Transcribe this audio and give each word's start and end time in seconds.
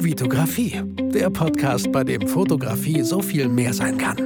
Vitografie, 0.00 0.80
der 1.12 1.28
Podcast, 1.28 1.90
bei 1.90 2.04
dem 2.04 2.28
Fotografie 2.28 3.02
so 3.02 3.20
viel 3.20 3.48
mehr 3.48 3.74
sein 3.74 3.98
kann. 3.98 4.16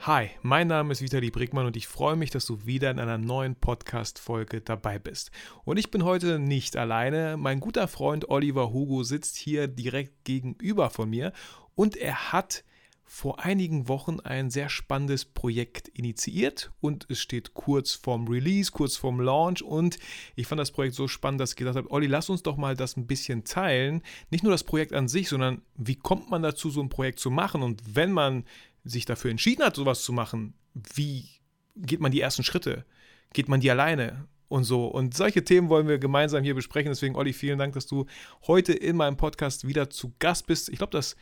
Hi, 0.00 0.30
mein 0.42 0.66
Name 0.66 0.90
ist 0.90 1.02
Vitali 1.02 1.30
Brickmann 1.30 1.66
und 1.66 1.76
ich 1.76 1.86
freue 1.86 2.16
mich, 2.16 2.30
dass 2.30 2.46
du 2.46 2.66
wieder 2.66 2.90
in 2.90 2.98
einer 2.98 3.16
neuen 3.16 3.54
Podcast-Folge 3.54 4.60
dabei 4.60 4.98
bist. 4.98 5.30
Und 5.64 5.76
ich 5.76 5.92
bin 5.92 6.04
heute 6.04 6.40
nicht 6.40 6.76
alleine. 6.76 7.36
Mein 7.36 7.60
guter 7.60 7.86
Freund 7.86 8.28
Oliver 8.28 8.72
Hugo 8.72 9.04
sitzt 9.04 9.36
hier 9.36 9.68
direkt 9.68 10.24
gegenüber 10.24 10.90
von 10.90 11.08
mir 11.08 11.32
und 11.76 11.96
er 11.96 12.32
hat 12.32 12.64
vor 13.04 13.44
einigen 13.44 13.88
Wochen 13.88 14.20
ein 14.20 14.50
sehr 14.50 14.68
spannendes 14.68 15.24
Projekt 15.24 15.88
initiiert 15.88 16.72
und 16.80 17.06
es 17.10 17.20
steht 17.20 17.54
kurz 17.54 17.92
vorm 17.92 18.26
Release, 18.26 18.70
kurz 18.72 18.96
vorm 18.96 19.20
Launch 19.20 19.62
und 19.62 19.98
ich 20.34 20.46
fand 20.46 20.58
das 20.60 20.70
Projekt 20.70 20.94
so 20.94 21.08
spannend, 21.08 21.40
dass 21.40 21.50
ich 21.50 21.56
gedacht 21.56 21.76
habe, 21.76 21.90
Olli, 21.90 22.06
lass 22.06 22.30
uns 22.30 22.42
doch 22.42 22.56
mal 22.56 22.74
das 22.74 22.96
ein 22.96 23.06
bisschen 23.06 23.44
teilen. 23.44 24.02
Nicht 24.30 24.44
nur 24.44 24.52
das 24.52 24.64
Projekt 24.64 24.92
an 24.92 25.08
sich, 25.08 25.28
sondern 25.28 25.62
wie 25.76 25.96
kommt 25.96 26.30
man 26.30 26.42
dazu, 26.42 26.70
so 26.70 26.80
ein 26.80 26.88
Projekt 26.88 27.20
zu 27.20 27.30
machen 27.30 27.62
und 27.62 27.82
wenn 27.94 28.12
man 28.12 28.44
sich 28.84 29.04
dafür 29.04 29.30
entschieden 29.30 29.64
hat, 29.64 29.76
sowas 29.76 30.02
zu 30.02 30.12
machen, 30.12 30.54
wie 30.74 31.28
geht 31.76 32.00
man 32.00 32.12
die 32.12 32.20
ersten 32.20 32.44
Schritte? 32.44 32.84
Geht 33.32 33.48
man 33.48 33.60
die 33.60 33.70
alleine? 33.70 34.26
Und 34.48 34.64
so. 34.64 34.86
Und 34.86 35.14
solche 35.14 35.44
Themen 35.44 35.70
wollen 35.70 35.88
wir 35.88 35.98
gemeinsam 35.98 36.44
hier 36.44 36.54
besprechen. 36.54 36.90
Deswegen, 36.90 37.16
Olli, 37.16 37.32
vielen 37.32 37.58
Dank, 37.58 37.72
dass 37.72 37.86
du 37.86 38.04
heute 38.46 38.74
in 38.74 38.96
meinem 38.96 39.16
Podcast 39.16 39.66
wieder 39.66 39.88
zu 39.88 40.12
Gast 40.18 40.46
bist. 40.46 40.68
Ich 40.68 40.76
glaube, 40.76 40.90
das 40.90 41.16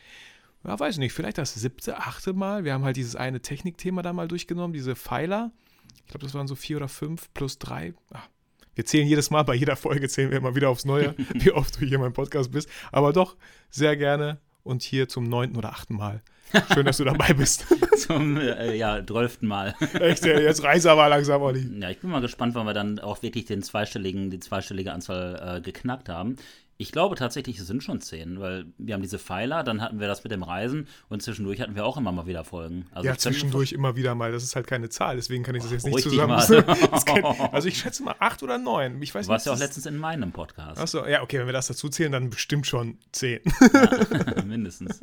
ja, 0.64 0.78
weiß 0.78 0.98
nicht, 0.98 1.12
vielleicht 1.12 1.38
das 1.38 1.54
siebte, 1.54 1.96
achte 1.98 2.32
Mal. 2.32 2.64
Wir 2.64 2.74
haben 2.74 2.84
halt 2.84 2.96
dieses 2.96 3.16
eine 3.16 3.40
Technikthema 3.40 4.02
da 4.02 4.12
mal 4.12 4.28
durchgenommen, 4.28 4.72
diese 4.72 4.94
Pfeiler. 4.94 5.52
Ich 6.04 6.06
glaube, 6.06 6.24
das 6.24 6.34
waren 6.34 6.46
so 6.46 6.54
vier 6.54 6.76
oder 6.76 6.88
fünf 6.88 7.32
plus 7.34 7.58
drei. 7.58 7.94
Ach, 8.12 8.28
wir 8.74 8.84
zählen 8.84 9.06
jedes 9.06 9.30
Mal, 9.30 9.42
bei 9.42 9.54
jeder 9.54 9.76
Folge 9.76 10.08
zählen 10.08 10.30
wir 10.30 10.38
immer 10.38 10.54
wieder 10.54 10.68
aufs 10.68 10.84
Neue, 10.84 11.14
wie 11.34 11.52
oft 11.52 11.76
du 11.76 11.86
hier 11.86 11.96
in 11.96 12.00
meinem 12.00 12.12
Podcast 12.12 12.50
bist. 12.50 12.68
Aber 12.92 13.12
doch, 13.12 13.36
sehr 13.70 13.96
gerne 13.96 14.38
und 14.62 14.82
hier 14.82 15.08
zum 15.08 15.24
neunten 15.24 15.56
oder 15.56 15.70
achten 15.70 15.96
Mal. 15.96 16.22
Schön, 16.74 16.84
dass 16.84 16.96
du 16.96 17.04
dabei 17.04 17.32
bist. 17.32 17.66
Zum 17.96 18.36
äh, 18.36 18.74
ja, 18.74 19.04
zwölften 19.06 19.46
Mal. 19.46 19.74
Echt, 20.00 20.24
ja, 20.24 20.38
jetzt 20.38 20.64
reiß 20.64 20.86
aber 20.86 21.08
langsam, 21.08 21.42
Olli. 21.42 21.80
Ja, 21.80 21.90
ich 21.90 22.00
bin 22.00 22.10
mal 22.10 22.20
gespannt, 22.20 22.56
wann 22.56 22.66
wir 22.66 22.74
dann 22.74 22.98
auch 22.98 23.22
wirklich 23.22 23.44
den 23.44 23.62
zweistelligen, 23.62 24.30
die 24.30 24.40
zweistellige 24.40 24.92
Anzahl 24.92 25.58
äh, 25.58 25.60
geknackt 25.60 26.08
haben. 26.08 26.36
Ich 26.80 26.92
glaube 26.92 27.14
tatsächlich, 27.14 27.58
es 27.58 27.66
sind 27.66 27.82
schon 27.82 28.00
zehn, 28.00 28.40
weil 28.40 28.64
wir 28.78 28.94
haben 28.94 29.02
diese 29.02 29.18
Pfeiler, 29.18 29.62
dann 29.62 29.82
hatten 29.82 30.00
wir 30.00 30.06
das 30.08 30.24
mit 30.24 30.32
dem 30.32 30.42
Reisen 30.42 30.88
und 31.10 31.22
zwischendurch 31.22 31.60
hatten 31.60 31.74
wir 31.74 31.84
auch 31.84 31.98
immer 31.98 32.10
mal 32.10 32.26
wieder 32.26 32.42
Folgen. 32.42 32.86
Also 32.92 33.06
ja, 33.06 33.18
zwischendurch 33.18 33.72
immer 33.72 33.96
wieder 33.96 34.14
mal. 34.14 34.32
Das 34.32 34.42
ist 34.42 34.56
halt 34.56 34.66
keine 34.66 34.88
Zahl, 34.88 35.16
deswegen 35.16 35.44
kann 35.44 35.54
ich 35.54 35.62
das 35.62 35.72
jetzt 35.72 35.86
nicht 35.86 36.00
zusammen. 36.00 36.40
kann, 37.04 37.24
also 37.52 37.68
ich 37.68 37.76
schätze 37.76 38.02
mal 38.02 38.14
acht 38.18 38.42
oder 38.42 38.56
neun. 38.56 39.02
Ich 39.02 39.14
weiß 39.14 39.26
du 39.26 39.32
warst 39.32 39.44
ja 39.44 39.52
auch 39.52 39.58
letztens 39.58 39.84
in 39.84 39.98
meinem 39.98 40.32
Podcast. 40.32 40.80
Achso, 40.80 41.06
ja, 41.06 41.20
okay, 41.20 41.40
wenn 41.40 41.44
wir 41.44 41.52
das 41.52 41.66
dazu 41.66 41.90
zählen, 41.90 42.12
dann 42.12 42.30
bestimmt 42.30 42.66
schon 42.66 42.96
zehn. 43.12 43.40
Ja, 43.74 44.42
mindestens. 44.46 45.00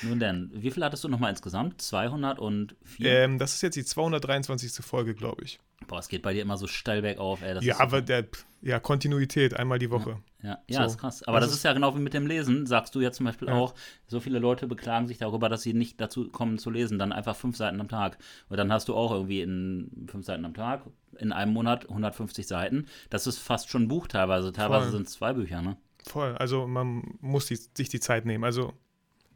Nun 0.00 0.20
denn, 0.20 0.50
wie 0.54 0.70
viel 0.70 0.82
hattest 0.82 1.04
du 1.04 1.08
nochmal 1.08 1.32
insgesamt? 1.32 1.82
204? 1.82 2.74
Ähm, 3.06 3.38
das 3.38 3.56
ist 3.56 3.60
jetzt 3.60 3.74
die 3.74 3.84
223. 3.84 4.82
Folge, 4.82 5.14
glaube 5.14 5.44
ich. 5.44 5.60
Boah, 5.86 5.98
es 5.98 6.08
geht 6.08 6.22
bei 6.22 6.32
dir 6.32 6.40
immer 6.40 6.56
so 6.56 6.66
steil 6.66 7.02
bergauf, 7.02 7.42
ey. 7.42 7.62
ja, 7.62 7.78
aber 7.78 8.00
der, 8.00 8.26
ja, 8.62 8.78
Kontinuität, 8.78 9.54
einmal 9.54 9.78
die 9.78 9.90
Woche. 9.90 10.18
Ja, 10.42 10.58
ja, 10.68 10.80
so. 10.80 10.86
ist 10.86 10.98
krass. 10.98 11.22
Aber 11.22 11.40
das, 11.40 11.48
das 11.48 11.52
ist, 11.52 11.58
ist 11.58 11.64
ja 11.64 11.72
genau 11.72 11.94
wie 11.96 12.00
mit 12.00 12.14
dem 12.14 12.26
Lesen. 12.26 12.66
Sagst 12.66 12.94
du 12.94 13.00
ja 13.00 13.10
zum 13.10 13.26
Beispiel 13.26 13.48
ja. 13.48 13.54
auch, 13.54 13.74
so 14.06 14.20
viele 14.20 14.38
Leute 14.38 14.66
beklagen 14.66 15.06
sich 15.06 15.18
darüber, 15.18 15.48
dass 15.48 15.62
sie 15.62 15.72
nicht 15.72 16.00
dazu 16.00 16.30
kommen 16.30 16.58
zu 16.58 16.70
lesen, 16.70 16.98
dann 16.98 17.12
einfach 17.12 17.36
fünf 17.36 17.56
Seiten 17.56 17.80
am 17.80 17.88
Tag. 17.88 18.18
Und 18.48 18.58
dann 18.58 18.72
hast 18.72 18.88
du 18.88 18.94
auch 18.94 19.12
irgendwie 19.12 19.40
in 19.40 20.06
fünf 20.10 20.26
Seiten 20.26 20.44
am 20.44 20.54
Tag, 20.54 20.82
in 21.18 21.32
einem 21.32 21.52
Monat 21.52 21.88
150 21.88 22.46
Seiten. 22.46 22.86
Das 23.08 23.26
ist 23.26 23.38
fast 23.38 23.70
schon 23.70 23.84
ein 23.84 23.88
Buch 23.88 24.06
teilweise. 24.06 24.52
Teilweise 24.52 24.90
sind 24.90 25.06
es 25.06 25.14
zwei 25.14 25.32
Bücher, 25.32 25.62
ne? 25.62 25.76
Voll. 26.06 26.34
Also 26.36 26.66
man 26.66 27.02
muss 27.20 27.46
die, 27.46 27.56
sich 27.56 27.88
die 27.88 28.00
Zeit 28.00 28.26
nehmen. 28.26 28.44
Also 28.44 28.74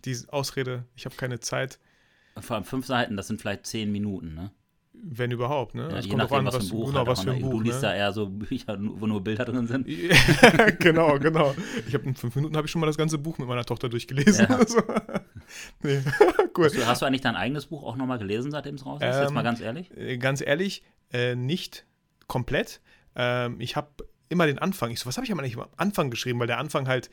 die 0.05 0.17
Ausrede, 0.29 0.85
ich 0.97 1.07
habe 1.07 1.17
keine 1.17 1.41
Zeit. 1.41 1.79
Vor 2.39 2.57
allem 2.57 2.65
fünf 2.65 2.87
Seiten, 2.87 3.17
das 3.17 3.29
sind 3.29 3.41
vielleicht 3.41 3.67
zehn 3.67 3.91
Minuten, 3.93 4.35
ne? 4.35 4.51
Wenn 5.07 5.31
überhaupt, 5.31 5.75
ne? 5.75 5.89
Ja, 5.91 5.99
je 5.99 6.17
nachdem, 6.17 6.47
was, 6.47 6.55
was, 6.55 6.69
für 6.69 6.75
ein 6.75 6.79
Buch, 6.79 6.87
genau, 6.87 7.07
was 7.07 7.21
für 7.21 7.33
ein 7.33 7.43
Buch 7.43 7.51
Du 7.51 7.61
liest 7.61 7.83
ne? 7.83 7.89
da 7.89 7.95
eher 7.95 8.13
so 8.13 8.27
Bücher, 8.27 8.79
wo 8.81 9.07
nur 9.07 9.23
Bilder 9.23 9.45
drin 9.45 9.67
sind. 9.67 9.87
genau, 10.79 11.19
genau. 11.19 11.55
Ich 11.87 11.93
habe 11.93 12.05
in 12.05 12.15
fünf 12.15 12.35
Minuten 12.37 12.57
habe 12.57 12.67
ich 12.67 12.71
schon 12.71 12.81
mal 12.81 12.87
das 12.87 12.97
ganze 12.97 13.19
Buch 13.19 13.37
mit 13.37 13.47
meiner 13.47 13.65
Tochter 13.65 13.89
durchgelesen. 13.89 14.47
Ja. 14.49 14.59
Also, 14.65 14.81
nee. 15.83 16.01
cool. 16.57 16.65
hast, 16.65 16.77
du, 16.77 16.87
hast, 16.87 17.03
du, 17.03 17.07
eigentlich 17.07 17.21
dein 17.21 17.37
eigenes 17.37 17.67
Buch 17.67 17.83
auch 17.83 17.97
nochmal 17.97 18.19
gelesen, 18.19 18.51
seitdem 18.51 18.77
es 18.77 18.87
raus 18.87 19.03
ist? 19.03 19.15
Ähm, 19.15 19.23
Jetzt 19.23 19.35
mal 19.35 19.43
ganz 19.43 19.61
ehrlich? 19.61 19.91
Äh, 19.95 20.17
ganz 20.17 20.41
ehrlich, 20.41 20.83
äh, 21.13 21.35
nicht 21.35 21.85
komplett. 22.27 22.81
Ähm, 23.15 23.61
ich 23.61 23.77
habe 23.77 23.89
immer 24.31 24.47
den 24.47 24.59
Anfang. 24.59 24.91
Ich 24.91 25.01
so, 25.01 25.07
was 25.07 25.19
habe 25.19 25.27
ich 25.27 25.33
eigentlich 25.33 25.59
am 25.59 25.67
Anfang 25.77 26.11
geschrieben? 26.11 26.41
Weil 26.41 26.47
der 26.47 26.59
Anfang 26.59 26.89
halt 26.89 27.11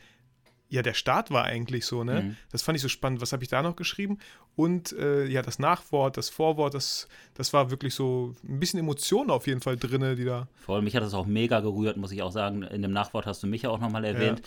ja, 0.72 0.80
der 0.80 0.94
Start 0.94 1.30
war 1.30 1.44
eigentlich 1.44 1.84
so, 1.84 2.02
ne? 2.02 2.22
Mhm. 2.22 2.36
Das 2.50 2.62
fand 2.62 2.76
ich 2.76 2.82
so 2.82 2.88
spannend. 2.88 3.20
Was 3.20 3.34
habe 3.34 3.42
ich 3.42 3.50
da 3.50 3.60
noch 3.60 3.76
geschrieben? 3.76 4.18
Und 4.54 4.92
äh, 4.92 5.26
ja, 5.26 5.40
das 5.40 5.58
Nachwort, 5.58 6.16
das 6.16 6.28
Vorwort, 6.28 6.74
das, 6.74 7.08
das 7.34 7.52
war 7.52 7.70
wirklich 7.70 7.94
so 7.94 8.34
ein 8.46 8.60
bisschen 8.60 8.80
Emotionen 8.80 9.30
auf 9.30 9.46
jeden 9.46 9.60
Fall 9.60 9.76
drin, 9.76 10.16
die 10.16 10.24
da. 10.24 10.46
Voll, 10.56 10.82
mich 10.82 10.94
hat 10.94 11.02
das 11.02 11.14
auch 11.14 11.26
mega 11.26 11.60
gerührt, 11.60 11.96
muss 11.96 12.12
ich 12.12 12.22
auch 12.22 12.32
sagen. 12.32 12.62
In 12.62 12.82
dem 12.82 12.92
Nachwort 12.92 13.26
hast 13.26 13.42
du 13.42 13.46
mich 13.46 13.62
ja 13.62 13.70
auch 13.70 13.80
nochmal 13.80 14.04
erwähnt. 14.04 14.40
Ja. 14.40 14.44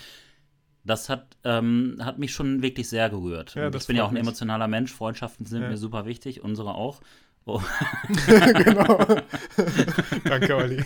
Das 0.83 1.09
hat, 1.09 1.35
ähm, 1.43 1.97
hat 1.99 2.19
mich 2.19 2.31
schon 2.31 2.61
wirklich 2.61 2.87
sehr 2.87 3.09
gerührt. 3.09 3.55
Ja, 3.55 3.73
ich 3.73 3.87
bin 3.87 3.95
ja 3.95 4.03
auch 4.03 4.11
ein 4.11 4.17
emotionaler 4.17 4.67
Mensch. 4.67 4.93
Freundschaften 4.93 5.47
sind 5.47 5.63
ja. 5.63 5.69
mir 5.69 5.77
super 5.77 6.05
wichtig, 6.05 6.43
unsere 6.43 6.75
auch. 6.75 7.01
Oh. 7.47 7.61
genau. 8.25 9.05
Danke, 10.23 10.55
Olli. 10.55 10.83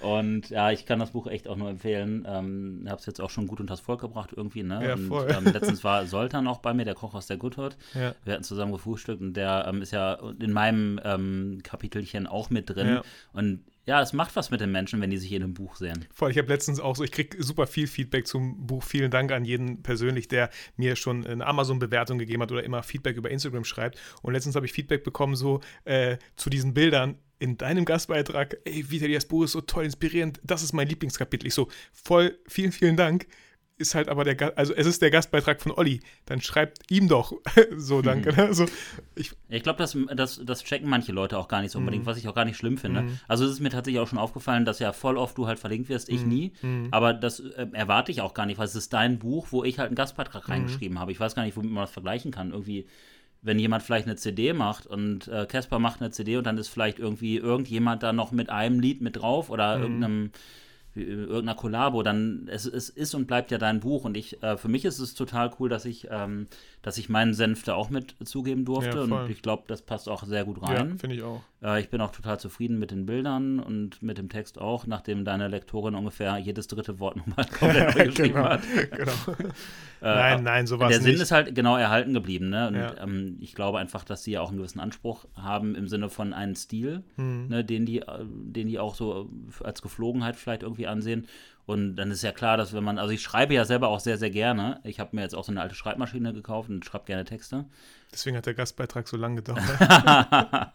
Und 0.00 0.50
ja, 0.50 0.72
ich 0.72 0.84
kann 0.84 0.98
das 0.98 1.12
Buch 1.12 1.28
echt 1.28 1.46
auch 1.46 1.56
nur 1.56 1.70
empfehlen. 1.70 2.26
Ähm, 2.28 2.86
habe 2.88 2.98
es 2.98 3.06
jetzt 3.06 3.20
auch 3.20 3.30
schon 3.30 3.46
gut 3.46 3.60
unter 3.60 3.74
das 3.74 3.80
Volk 3.80 4.00
gebracht 4.00 4.30
irgendwie. 4.36 4.64
Ne? 4.64 4.84
Ja, 4.84 4.96
voll. 4.96 5.26
Und, 5.26 5.46
ähm, 5.46 5.52
letztens 5.52 5.84
war 5.84 6.04
Soltan 6.06 6.48
auch 6.48 6.58
bei 6.58 6.74
mir, 6.74 6.84
der 6.84 6.96
Koch 6.96 7.14
aus 7.14 7.28
der 7.28 7.36
Good 7.36 7.56
Hood. 7.56 7.76
Ja. 7.94 8.16
Wir 8.24 8.34
hatten 8.34 8.42
zusammen 8.42 8.72
gefrühstückt 8.72 9.20
und 9.20 9.34
der 9.34 9.66
ähm, 9.68 9.80
ist 9.80 9.92
ja 9.92 10.18
in 10.40 10.52
meinem 10.52 11.00
ähm, 11.04 11.60
Kapitelchen 11.62 12.26
auch 12.26 12.50
mit 12.50 12.68
drin. 12.68 12.88
Ja. 12.88 13.02
Und 13.32 13.60
ja, 13.84 14.00
es 14.00 14.12
macht 14.12 14.36
was 14.36 14.50
mit 14.50 14.60
den 14.60 14.70
Menschen, 14.70 15.00
wenn 15.00 15.10
die 15.10 15.16
sich 15.16 15.32
in 15.32 15.42
einem 15.42 15.54
Buch 15.54 15.76
sehen. 15.76 16.04
Voll, 16.12 16.30
ich 16.30 16.38
habe 16.38 16.48
letztens 16.48 16.78
auch 16.78 16.94
so, 16.94 17.02
ich 17.02 17.10
kriege 17.10 17.42
super 17.42 17.66
viel 17.66 17.86
Feedback 17.86 18.26
zum 18.26 18.66
Buch. 18.66 18.84
Vielen 18.84 19.10
Dank 19.10 19.32
an 19.32 19.44
jeden 19.44 19.82
persönlich, 19.82 20.28
der 20.28 20.50
mir 20.76 20.94
schon 20.94 21.26
eine 21.26 21.44
Amazon-Bewertung 21.44 22.18
gegeben 22.18 22.42
hat 22.42 22.52
oder 22.52 22.62
immer 22.62 22.82
Feedback 22.82 23.16
über 23.16 23.30
Instagram 23.30 23.64
schreibt. 23.64 23.98
Und 24.22 24.34
letztens 24.34 24.54
habe 24.54 24.66
ich 24.66 24.72
Feedback 24.72 25.02
bekommen, 25.02 25.34
so 25.34 25.60
äh, 25.84 26.18
zu 26.36 26.48
diesen 26.48 26.74
Bildern 26.74 27.16
in 27.40 27.58
deinem 27.58 27.84
Gastbeitrag. 27.84 28.56
Ey, 28.64 28.88
Vitali, 28.88 29.14
das 29.14 29.26
Buch 29.26 29.44
ist 29.44 29.52
so 29.52 29.60
toll, 29.60 29.84
inspirierend. 29.84 30.40
Das 30.44 30.62
ist 30.62 30.72
mein 30.72 30.88
Lieblingskapitel. 30.88 31.48
Ich 31.48 31.54
so, 31.54 31.68
voll, 31.92 32.38
vielen, 32.46 32.70
vielen 32.70 32.96
Dank 32.96 33.26
ist 33.82 33.94
halt 33.94 34.08
aber 34.08 34.24
der, 34.24 34.56
also 34.56 34.72
es 34.72 34.86
ist 34.86 35.02
der 35.02 35.10
Gastbeitrag 35.10 35.60
von 35.60 35.72
Olli. 35.72 36.00
Dann 36.24 36.40
schreibt 36.40 36.90
ihm 36.90 37.08
doch 37.08 37.34
so, 37.76 38.00
danke. 38.00 38.32
Mhm. 38.32 38.38
Also, 38.38 38.66
ich 39.14 39.32
ich 39.48 39.62
glaube, 39.62 39.78
das, 39.78 39.96
das, 40.14 40.40
das 40.42 40.64
checken 40.64 40.88
manche 40.88 41.12
Leute 41.12 41.38
auch 41.38 41.48
gar 41.48 41.60
nicht 41.60 41.72
so 41.72 41.78
unbedingt, 41.78 42.04
mhm. 42.04 42.06
was 42.06 42.16
ich 42.16 42.28
auch 42.28 42.34
gar 42.34 42.46
nicht 42.46 42.56
schlimm 42.56 42.78
finde. 42.78 43.02
Mhm. 43.02 43.18
Also 43.28 43.44
es 43.44 43.52
ist 43.52 43.60
mir 43.60 43.68
tatsächlich 43.68 44.00
auch 44.00 44.08
schon 44.08 44.18
aufgefallen, 44.18 44.64
dass 44.64 44.78
ja 44.78 44.92
voll 44.92 45.18
oft 45.18 45.36
du 45.36 45.46
halt 45.46 45.58
verlinkt 45.58 45.88
wirst, 45.90 46.08
ich 46.08 46.22
mhm. 46.22 46.28
nie. 46.28 46.52
Aber 46.90 47.12
das 47.12 47.40
äh, 47.40 47.66
erwarte 47.72 48.10
ich 48.10 48.22
auch 48.22 48.32
gar 48.32 48.46
nicht, 48.46 48.58
weil 48.58 48.66
es 48.66 48.74
ist 48.74 48.92
dein 48.92 49.18
Buch, 49.18 49.48
wo 49.50 49.64
ich 49.64 49.78
halt 49.78 49.88
einen 49.88 49.96
Gastbeitrag 49.96 50.48
reingeschrieben 50.48 50.98
habe. 50.98 51.12
Ich 51.12 51.20
weiß 51.20 51.34
gar 51.34 51.44
nicht, 51.44 51.56
womit 51.56 51.72
man 51.72 51.82
das 51.82 51.90
vergleichen 51.90 52.30
kann. 52.30 52.52
Irgendwie 52.52 52.86
wenn 53.42 53.58
jemand 53.58 53.82
vielleicht 53.82 54.06
eine 54.06 54.16
CD 54.16 54.52
macht 54.52 54.86
und 54.86 55.28
äh, 55.28 55.46
Casper 55.46 55.76
äh, 55.76 55.80
macht 55.80 56.00
eine 56.00 56.10
CD 56.10 56.36
und 56.36 56.46
dann 56.46 56.58
ist 56.58 56.68
vielleicht 56.68 56.98
irgendwie 56.98 57.36
irgendjemand 57.36 58.02
da 58.02 58.12
noch 58.12 58.30
mit 58.30 58.50
einem 58.50 58.78
Lied 58.80 59.00
mit 59.00 59.16
drauf 59.16 59.50
oder 59.50 59.76
mhm. 59.76 59.82
irgendeinem 59.82 60.30
irgendeiner 60.94 61.54
Kollabo, 61.54 62.02
dann 62.02 62.48
es, 62.50 62.66
es 62.66 62.88
ist 62.88 63.14
und 63.14 63.26
bleibt 63.26 63.50
ja 63.50 63.58
dein 63.58 63.80
Buch. 63.80 64.04
Und 64.04 64.16
ich, 64.16 64.42
äh, 64.42 64.56
für 64.56 64.68
mich 64.68 64.84
ist 64.84 64.98
es 64.98 65.14
total 65.14 65.52
cool, 65.58 65.68
dass 65.68 65.84
ich, 65.84 66.08
ähm, 66.10 66.46
dass 66.82 66.98
ich 66.98 67.08
meinen 67.08 67.32
Senf 67.32 67.62
da 67.62 67.74
auch 67.74 67.90
mit 67.90 68.16
zugeben 68.24 68.64
durfte. 68.64 68.98
Ja, 68.98 69.02
und 69.02 69.30
ich 69.30 69.40
glaube, 69.40 69.64
das 69.68 69.82
passt 69.82 70.08
auch 70.08 70.24
sehr 70.24 70.44
gut 70.44 70.62
rein. 70.62 70.90
Ja, 70.90 70.96
finde 70.96 71.16
ich 71.16 71.22
auch. 71.22 71.40
Äh, 71.62 71.80
ich 71.80 71.88
bin 71.88 72.00
auch 72.00 72.10
total 72.10 72.40
zufrieden 72.40 72.78
mit 72.78 72.90
den 72.90 73.06
Bildern 73.06 73.60
und 73.60 74.02
mit 74.02 74.18
dem 74.18 74.28
Text 74.28 74.60
auch, 74.60 74.86
nachdem 74.86 75.24
deine 75.24 75.48
Lektorin 75.48 75.94
ungefähr 75.94 76.36
jedes 76.38 76.66
dritte 76.66 76.98
Wort 76.98 77.16
nochmal 77.16 77.46
komplett 77.58 77.94
neu 77.96 78.04
geschrieben 78.06 78.34
genau, 78.34 78.48
hat. 78.48 78.62
Genau. 78.90 79.12
äh, 80.02 80.14
nein, 80.14 80.42
nein, 80.42 80.66
sowas 80.66 80.88
Der 80.88 81.00
Sinn 81.00 81.20
ist 81.20 81.30
halt 81.30 81.54
genau 81.54 81.76
erhalten 81.76 82.12
geblieben. 82.14 82.50
Ne? 82.50 82.68
Und 82.68 82.74
ja. 82.74 82.94
ähm, 83.00 83.36
ich 83.40 83.54
glaube 83.54 83.78
einfach, 83.78 84.04
dass 84.04 84.24
sie 84.24 84.32
ja 84.32 84.40
auch 84.40 84.48
einen 84.48 84.58
gewissen 84.58 84.80
Anspruch 84.80 85.26
haben 85.36 85.76
im 85.76 85.86
Sinne 85.86 86.08
von 86.08 86.32
einem 86.32 86.56
Stil, 86.56 87.04
mhm. 87.16 87.46
ne, 87.48 87.64
den, 87.64 87.86
die, 87.86 88.00
äh, 88.00 88.24
den 88.26 88.66
die 88.66 88.80
auch 88.80 88.96
so 88.96 89.30
als 89.62 89.82
Geflogenheit 89.82 90.36
vielleicht 90.36 90.64
irgendwie 90.64 90.88
ansehen. 90.88 91.28
Und 91.64 91.94
dann 91.96 92.10
ist 92.10 92.22
ja 92.22 92.32
klar, 92.32 92.56
dass 92.56 92.72
wenn 92.72 92.82
man, 92.82 92.98
also 92.98 93.12
ich 93.12 93.22
schreibe 93.22 93.54
ja 93.54 93.64
selber 93.64 93.88
auch 93.88 94.00
sehr, 94.00 94.18
sehr 94.18 94.30
gerne. 94.30 94.80
Ich 94.82 94.98
habe 94.98 95.14
mir 95.14 95.22
jetzt 95.22 95.34
auch 95.34 95.44
so 95.44 95.52
eine 95.52 95.60
alte 95.60 95.76
Schreibmaschine 95.76 96.32
gekauft 96.32 96.68
und 96.68 96.84
schreibe 96.84 97.04
gerne 97.04 97.24
Texte. 97.24 97.66
Deswegen 98.12 98.36
hat 98.36 98.46
der 98.46 98.54
Gastbeitrag 98.54 99.06
so 99.06 99.16
lange 99.16 99.36
gedauert. 99.36 99.62
ja, 99.80 100.72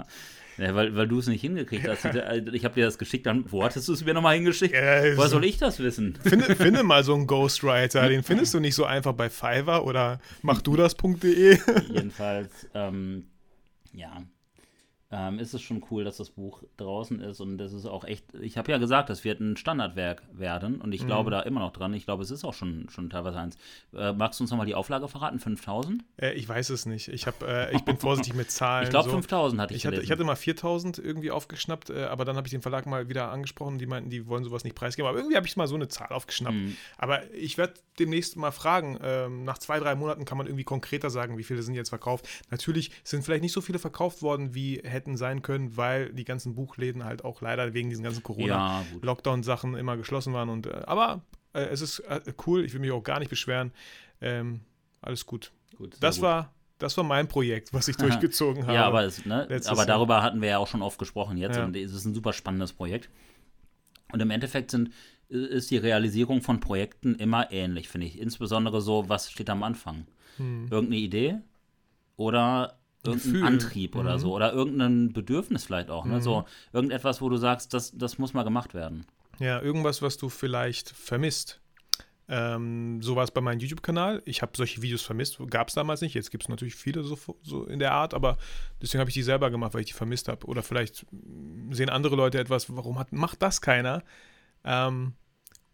weil 0.57 0.95
weil 0.95 1.07
du 1.07 1.19
es 1.19 1.28
nicht 1.28 1.42
hingekriegt 1.42 1.88
hast. 1.88 2.06
Ich 2.06 2.63
habe 2.66 2.75
dir 2.75 2.86
das 2.86 2.98
geschickt, 2.98 3.25
dann, 3.25 3.51
wo 3.51 3.63
hattest 3.63 3.89
du 3.89 3.94
es 3.94 4.04
mir 4.06 4.13
nochmal 4.13 4.36
hingeschickt? 4.36 4.74
Ja, 4.74 5.18
Woher 5.18 5.28
soll 5.30 5.44
ich 5.44 5.57
das 5.57 5.80
wissen? 5.80 6.18
Finde, 6.24 6.56
finde 6.56 6.84
mal 6.84 7.04
so 7.04 7.13
einen 7.13 7.28
Ghostwriter, 7.28 8.07
den 8.10 8.24
findest 8.24 8.54
du 8.54 8.60
nicht 8.62 8.75
so 8.75 8.86
einfach 8.86 9.13
bei 9.13 9.30
Fiverr 9.30 9.86
oder 9.86 10.19
machdudas.de. 10.42 11.60
Jedenfalls, 11.90 12.68
ähm, 12.74 13.28
ja, 13.92 14.24
ähm, 15.09 15.39
ist 15.39 15.54
es 15.54 15.62
schon 15.62 15.81
cool, 15.89 16.04
dass 16.04 16.18
das 16.18 16.31
Buch 16.31 16.63
draußen 16.75 17.21
ist 17.21 17.39
und 17.39 17.57
das 17.57 17.71
ist 17.71 17.86
auch 17.86 18.04
echt, 18.04 18.25
ich 18.42 18.57
habe 18.57 18.69
ja 18.71 18.77
gesagt, 18.77 19.09
das 19.09 19.24
wird 19.24 19.39
ein 19.39 19.56
Standardwerk 19.56 20.21
werden 20.33 20.81
und 20.81 20.92
ich 20.94 21.04
Mhm. 21.04 21.07
glaube 21.07 21.31
da 21.31 21.39
immer 21.42 21.62
noch 21.62 21.71
dran. 21.71 21.94
Ich 21.94 22.04
glaube, 22.06 22.24
es 22.24 22.31
ist 22.31 22.44
auch 22.44 22.54
schon, 22.54 22.89
schon 22.89 23.09
teilweise 23.09 23.39
eins. 23.39 23.57
Äh, 23.95 24.12
magst 24.12 24.39
du 24.39 24.44
uns 24.44 24.51
nochmal 24.51 24.65
die 24.65 24.75
Auflage 24.75 25.07
verraten? 25.07 25.39
5000? 25.39 26.04
Äh, 26.18 26.33
ich 26.33 26.48
weiß 26.50 26.69
es 26.71 26.86
nicht. 26.86 27.07
Ich, 27.07 27.25
hab, 27.25 27.42
äh, 27.42 27.71
ich 27.74 27.83
bin 27.83 27.98
vorsichtig 27.98 28.33
mit 28.36 28.51
Zahlen. 28.51 28.83
Ich 28.83 28.89
glaube, 28.89 29.06
so. 29.09 29.12
5000 29.15 29.62
hatte 29.62 29.74
ich, 29.74 29.81
Ich 29.81 29.86
hatte, 29.88 30.01
ich 30.01 30.12
hatte 30.12 30.24
mal 30.25 30.36
4000 30.36 30.98
irgendwie 31.00 31.31
aufgeschnappt, 31.31 31.89
äh, 31.89 32.04
aber 32.06 32.25
dann 32.25 32.36
habe 32.36 32.48
ich 32.48 32.51
den 32.51 32.62
Verlag 32.62 32.86
mal 32.86 33.07
wieder 33.07 33.31
angesprochen. 33.31 33.77
Die 33.77 33.86
meinten, 33.86 34.09
die 34.09 34.27
wollen 34.27 34.44
sowas 34.44 34.63
nicht 34.65 34.75
preisgeben. 34.75 35.07
Aber 35.07 35.18
irgendwie 35.19 35.38
habe 35.38 35.48
ich 35.48 35.56
mal 35.56 35.68
so 35.68 35.75
eine 35.75 35.88
Zahl 35.88 36.09
aufgeschnappt. 36.09 36.56
Mhm. 36.56 36.75
Aber 36.98 37.31
ich 37.33 37.57
werde 37.57 37.75
demnächst 38.00 38.36
mal 38.36 38.51
fragen. 38.51 39.00
Ähm, 39.01 39.44
nach 39.45 39.57
zwei, 39.57 39.80
drei 39.80 39.95
Monaten 39.95 40.25
kann 40.25 40.38
man 40.38 40.48
irgendwie 40.48 40.63
konkreter 40.65 41.09
sagen, 41.09 41.38
wie 41.38 41.44
viele 41.44 41.62
sind 41.63 41.75
jetzt 41.75 41.89
verkauft. 41.89 42.27
Natürlich 42.51 42.92
sind 43.06 43.24
vielleicht 43.24 43.42
nicht 43.44 43.54
so 43.54 43.62
viele 43.62 43.80
verkauft 43.80 44.21
worden, 44.21 44.54
wie 44.54 44.80
hätten 44.98 45.16
sein 45.18 45.42
können, 45.42 45.78
weil 45.78 46.12
die 46.14 46.26
ganzen 46.26 46.56
Buchläden 46.56 47.04
halt 47.06 47.24
auch 47.24 47.42
leider 47.42 47.74
wegen 47.74 47.90
diesen 47.90 48.04
ganzen. 48.04 48.24
Corona-Lockdown-Sachen 48.24 49.76
immer 49.76 49.98
geschlossen 49.98 50.34
waren. 50.34 50.50
Und, 50.50 50.68
äh, 50.68 50.82
aber 50.86 51.22
äh, 51.54 51.62
es 51.66 51.82
ist 51.82 52.00
äh, 52.00 52.22
cool. 52.46 52.66
Ich 52.66 52.74
will 52.74 52.80
mich 52.82 52.92
auch 52.92 53.04
gar 53.04 53.20
nicht 53.20 53.30
beschweren. 53.30 53.72
Ähm, 54.22 54.62
alles 55.02 55.26
gut. 55.26 55.52
Gut, 55.78 55.96
Das 56.00 56.16
gut. 56.16 56.24
war, 56.24 56.54
das 56.80 56.98
war 56.98 57.04
mein 57.04 57.28
Projekt, 57.28 57.74
was 57.74 57.88
ich 57.88 57.98
durchgezogen 57.98 58.64
habe. 58.68 58.74
Ja, 58.74 58.86
aber, 58.86 59.04
es, 59.04 59.26
ne, 59.26 59.48
aber 59.68 59.86
darüber 59.86 60.24
hatten 60.24 60.42
wir 60.42 60.50
ja 60.50 60.58
auch 60.58 60.68
schon 60.68 60.82
oft 60.82 60.98
gesprochen 61.00 61.38
jetzt 61.38 61.58
Ja. 61.58 61.66
und 61.66 61.76
es 61.76 61.94
ist 61.94 62.06
ein 62.06 62.14
super 62.14 62.34
spannendes 62.34 62.74
Projekt. 62.74 63.10
Und 64.12 64.22
im 64.22 64.30
Endeffekt 64.32 64.72
sind, 64.72 64.92
ist 65.30 65.70
die 65.72 65.78
Realisierung 65.78 66.42
von 66.42 66.60
Projekten 66.60 67.16
immer 67.16 67.52
ähnlich, 67.52 67.90
finde 67.90 68.08
ich. 68.08 68.18
Insbesondere 68.20 68.82
so, 68.82 69.10
was 69.10 69.30
steht 69.32 69.50
am 69.50 69.64
Anfang? 69.64 70.08
Irgendeine 70.40 70.96
Idee 70.98 71.38
oder 72.16 72.77
irgendein 73.07 73.31
Gefühl. 73.33 73.48
Antrieb 73.48 73.95
oder 73.95 74.15
Mhm. 74.15 74.19
so 74.19 74.33
oder 74.36 74.54
irgendein 74.54 75.13
Bedürfnis 75.13 75.63
vielleicht 75.65 75.89
auch. 75.89 76.06
Ne? 76.06 76.21
So 76.21 76.45
irgendetwas, 76.74 77.21
wo 77.21 77.30
du 77.30 77.38
sagst, 77.38 77.74
das, 77.74 77.92
das 77.98 78.18
muss 78.18 78.33
mal 78.33 78.44
gemacht 78.44 78.74
werden. 78.74 79.06
Ja, 79.39 79.62
irgendwas, 79.62 80.01
was 80.01 80.18
du 80.18 80.30
vielleicht 80.30 80.89
vermisst. 80.89 81.59
Ähm, 82.30 83.01
so 83.01 83.15
war 83.15 83.24
es 83.24 83.31
bei 83.31 83.39
meinem 83.39 83.59
YouTube-Kanal. 83.59 84.21
Ich 84.25 84.42
habe 84.42 84.51
solche 84.57 84.81
Videos 84.81 85.01
vermisst, 85.01 85.39
gab 85.50 85.69
es 85.69 85.75
damals 85.75 86.01
nicht. 86.01 86.13
Jetzt 86.13 86.30
gibt 86.30 86.44
es 86.44 86.50
natürlich 86.50 86.75
viele 86.75 87.01
so, 87.04 87.18
so 87.42 87.63
in 87.65 87.80
der 87.80 87.94
Art, 87.94 88.13
aber 88.13 88.38
deswegen 88.81 89.00
habe 89.00 89.09
ich 89.09 89.13
die 89.13 89.24
selber 89.24 89.50
gemacht, 89.50 89.74
weil 89.74 89.81
ich 89.81 89.88
die 89.88 89.94
vermisst 89.94 90.27
habe. 90.27 90.45
Oder 90.48 90.62
vielleicht 90.62 91.06
sehen 91.71 91.89
andere 91.89 92.15
Leute 92.18 92.38
etwas, 92.39 92.75
warum 92.75 93.00
hat, 93.00 93.13
macht 93.13 93.42
das 93.42 93.62
keiner? 93.62 94.04
Ähm, 94.65 95.13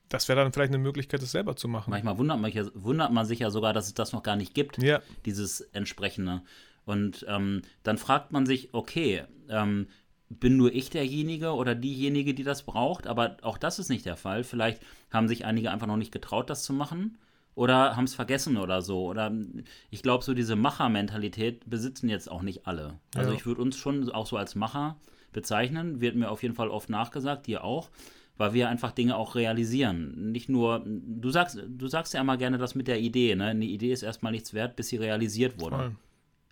das 0.10 0.28
wäre 0.30 0.44
dann 0.44 0.54
vielleicht 0.54 0.72
eine 0.72 0.84
Möglichkeit, 0.84 1.24
das 1.24 1.32
selber 1.32 1.56
zu 1.56 1.68
machen. 1.68 1.90
Manchmal 1.90 2.20
wundert 2.20 2.40
man, 2.40 2.52
wundert 2.76 3.12
man 3.12 3.26
sich 3.26 3.40
ja 3.40 3.50
sogar, 3.50 3.74
dass 3.74 3.88
es 3.88 3.96
das 3.96 4.14
noch 4.14 4.22
gar 4.22 4.36
nicht 4.36 4.54
gibt. 4.54 4.78
Ja, 4.78 5.02
dieses 5.26 5.62
entsprechende. 5.62 6.44
Und 6.86 7.26
ähm, 7.30 7.62
dann 7.84 7.98
fragt 7.98 8.32
man 8.32 8.46
sich, 8.46 8.74
okay, 8.74 9.24
ähm, 9.50 9.88
bin 10.30 10.58
nur 10.58 10.74
ich 10.74 10.90
derjenige 10.90 11.52
oder 11.54 11.76
diejenige, 11.76 12.34
die 12.34 12.44
das 12.44 12.64
braucht? 12.64 13.08
Aber 13.08 13.38
auch 13.44 13.58
das 13.58 13.80
ist 13.80 13.90
nicht 13.90 14.06
der 14.06 14.18
Fall. 14.18 14.44
Vielleicht 14.44 14.82
haben 15.12 15.28
sich 15.28 15.46
einige 15.46 15.72
einfach 15.72 15.88
noch 15.88 15.98
nicht 15.98 16.12
getraut, 16.12 16.50
das 16.50 16.64
zu 16.64 16.74
machen. 16.74 17.18
Oder 17.56 17.96
haben 17.96 18.06
es 18.06 18.16
vergessen 18.16 18.58
oder 18.58 18.82
so. 18.82 19.06
Oder 19.06 19.28
ähm, 19.28 19.64
ich 19.92 20.02
glaube, 20.02 20.24
so 20.24 20.34
diese 20.34 20.56
Macher-Mentalität 20.56 21.70
besitzen 21.70 22.10
jetzt 22.10 22.30
auch 22.32 22.42
nicht 22.42 22.66
alle. 22.66 23.00
Also 23.16 23.30
Ja. 23.32 23.36
ich 23.36 23.46
würde 23.46 23.62
uns 23.62 23.78
schon 23.78 24.10
auch 24.12 24.26
so 24.26 24.38
als 24.38 24.56
Macher 24.56 24.98
bezeichnen. 25.34 26.02
Wird 26.02 26.16
mir 26.16 26.32
auf 26.32 26.42
jeden 26.42 26.56
Fall 26.56 26.70
oft 26.70 26.90
nachgesagt, 26.90 27.46
dir 27.48 27.64
auch. 27.64 27.90
Weil 28.38 28.54
wir 28.56 28.70
einfach 28.70 28.92
Dinge 28.92 29.16
auch 29.16 29.36
realisieren. 29.36 30.32
Nicht 30.32 30.50
nur, 30.50 30.84
du 30.86 31.30
sagst, 31.30 31.60
du 31.68 31.88
sagst 31.88 32.16
ja 32.16 32.22
immer 32.22 32.38
gerne 32.38 32.58
das 32.58 32.74
mit 32.74 32.88
der 32.88 33.00
Idee, 33.00 33.36
ne? 33.36 33.46
Eine 33.46 33.66
Idee 33.66 33.92
ist 33.94 34.02
erstmal 34.02 34.32
nichts 34.32 34.56
wert, 34.56 34.76
bis 34.76 34.88
sie 34.88 34.98
realisiert 34.98 35.62
wurde. 35.62 35.76
voll. 35.76 35.96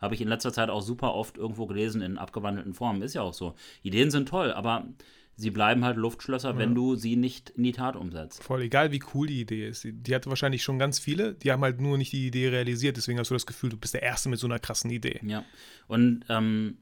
Habe 0.02 0.16
ich 0.16 0.22
in 0.22 0.28
letzter 0.28 0.52
Zeit 0.52 0.70
auch 0.70 0.82
super 0.82 1.14
oft 1.14 1.38
irgendwo 1.38 1.68
gelesen 1.68 2.02
in 2.02 2.18
abgewandelten 2.18 2.74
Formen. 2.74 3.02
Ist 3.02 3.14
ja 3.14 3.22
auch 3.22 3.34
so. 3.34 3.56
Ideen 3.84 4.12
sind 4.12 4.28
toll, 4.28 4.52
aber 4.52 4.88
sie 5.36 5.52
bleiben 5.52 5.86
halt 5.86 5.98
Luftschlösser, 5.98 6.58
wenn 6.58 6.76
du 6.76 6.96
sie 6.96 7.16
nicht 7.16 7.52
in 7.52 7.64
die 7.64 7.72
Tat 7.72 7.96
umsetzt. 7.96 8.44
Voll 8.44 8.64
egal, 8.64 8.92
wie 8.92 9.02
cool 9.14 9.28
die 9.28 9.42
Idee 9.42 9.68
ist. 9.68 9.84
Die, 9.84 9.94
die 9.94 10.14
hatte 10.14 10.30
wahrscheinlich 10.30 10.64
schon 10.64 10.80
ganz 10.80 11.00
viele, 11.00 11.34
die 11.34 11.52
haben 11.52 11.62
halt 11.62 11.80
nur 11.80 11.98
nicht 11.98 12.12
die 12.14 12.28
Idee 12.28 12.50
realisiert. 12.50 12.98
Deswegen 12.98 13.20
hast 13.20 13.30
du 13.30 13.36
das 13.36 13.46
Gefühl, 13.46 13.70
du 13.70 13.78
bist 13.78 13.94
der 13.94 14.04
Erste 14.04 14.30
mit 14.30 14.40
so 14.40 14.48
einer 14.48 14.60
krassen 14.60 14.90
Idee. 14.92 15.20
Ja. 15.24 15.44
Und 15.88 16.26
ähm, 16.30 16.78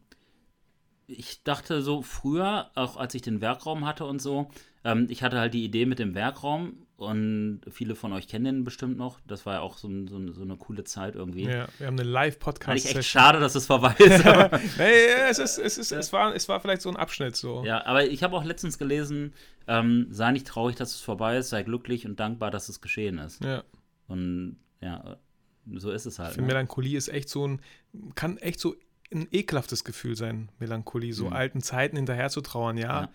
ich 1.10 1.44
dachte 1.44 1.82
so 1.82 2.02
früher, 2.02 2.70
auch 2.76 2.98
als 2.98 3.14
ich 3.16 3.22
den 3.22 3.42
Werkraum 3.42 3.86
hatte 3.86 4.06
und 4.06 4.22
so, 4.22 4.50
ähm, 4.84 5.08
ich 5.10 5.24
hatte 5.24 5.40
halt 5.40 5.54
die 5.54 5.66
Idee 5.66 5.86
mit 5.86 6.00
dem 6.00 6.16
Werkraum 6.16 6.86
und 6.96 7.62
viele 7.70 7.96
von 7.96 8.14
euch 8.14 8.28
kennen 8.28 8.46
den 8.46 8.64
bestimmt 8.64 8.98
noch. 8.98 9.20
Das 9.26 9.46
war 9.46 9.56
ja 9.56 9.60
auch 9.62 9.78
so, 9.78 9.88
ein- 9.88 10.08
so, 10.08 10.18
eine- 10.18 10.34
so 10.34 10.42
eine 10.42 10.56
coole 10.58 10.84
Zeit 10.84 11.16
irgendwie. 11.16 11.46
Ja, 11.46 11.68
wir 11.78 11.88
haben 11.88 11.98
eine 12.00 12.08
Fand 12.64 12.78
ich 12.80 12.86
echt 13.00 13.10
schade, 13.10 13.40
dass 13.40 13.56
es 13.56 13.66
vorbei 13.66 13.96
ist. 13.98 14.26
aber- 14.26 14.58
Nee, 14.78 15.06
es, 15.30 15.40
ist, 15.40 15.58
es, 15.58 15.78
ist, 15.78 15.92
es, 15.92 16.14
war, 16.14 16.34
es 16.36 16.48
war 16.50 16.60
vielleicht 16.60 16.82
so 16.82 16.90
ein 16.90 16.98
Abschnitt 16.98 17.36
so. 17.36 17.64
Ja, 17.66 17.86
aber 17.86 18.06
ich 18.08 18.22
habe 18.24 18.36
auch 18.36 18.44
letztens 18.44 18.78
gelesen, 18.78 19.34
ähm, 19.68 20.08
sei 20.12 20.32
nicht 20.32 20.48
traurig, 20.48 20.76
dass 20.76 20.94
es 20.96 21.02
vorbei 21.02 21.38
ist, 21.38 21.50
sei 21.50 21.64
glücklich 21.64 22.06
und 22.06 22.20
dankbar, 22.20 22.52
dass 22.52 22.70
es 22.70 22.82
geschehen 22.82 23.18
ist. 23.18 23.44
Ja. 23.44 23.64
Und 24.08 24.58
ja, 24.82 25.18
so 25.76 25.92
ist 25.92 26.06
es 26.06 26.20
halt. 26.20 26.30
Ich 26.32 26.36
finde, 26.36 26.48
Ne? 26.50 26.54
Melancholie 26.56 26.98
ist 26.98 27.10
echt 27.10 27.30
so 27.30 27.48
ein, 27.48 27.62
kann 28.16 28.38
echt 28.38 28.60
so 28.60 28.76
ein 29.14 29.28
ekelhaftes 29.32 29.84
Gefühl 29.84 30.16
sein, 30.16 30.50
Melancholie, 30.60 31.14
so 31.14 31.26
Mhm. 31.28 31.34
alten 31.34 31.62
Zeiten 31.62 31.96
hinterher 31.98 32.30
zu 32.30 32.42
trauern, 32.42 32.78
ja. 32.78 33.02
Ja. 33.04 33.10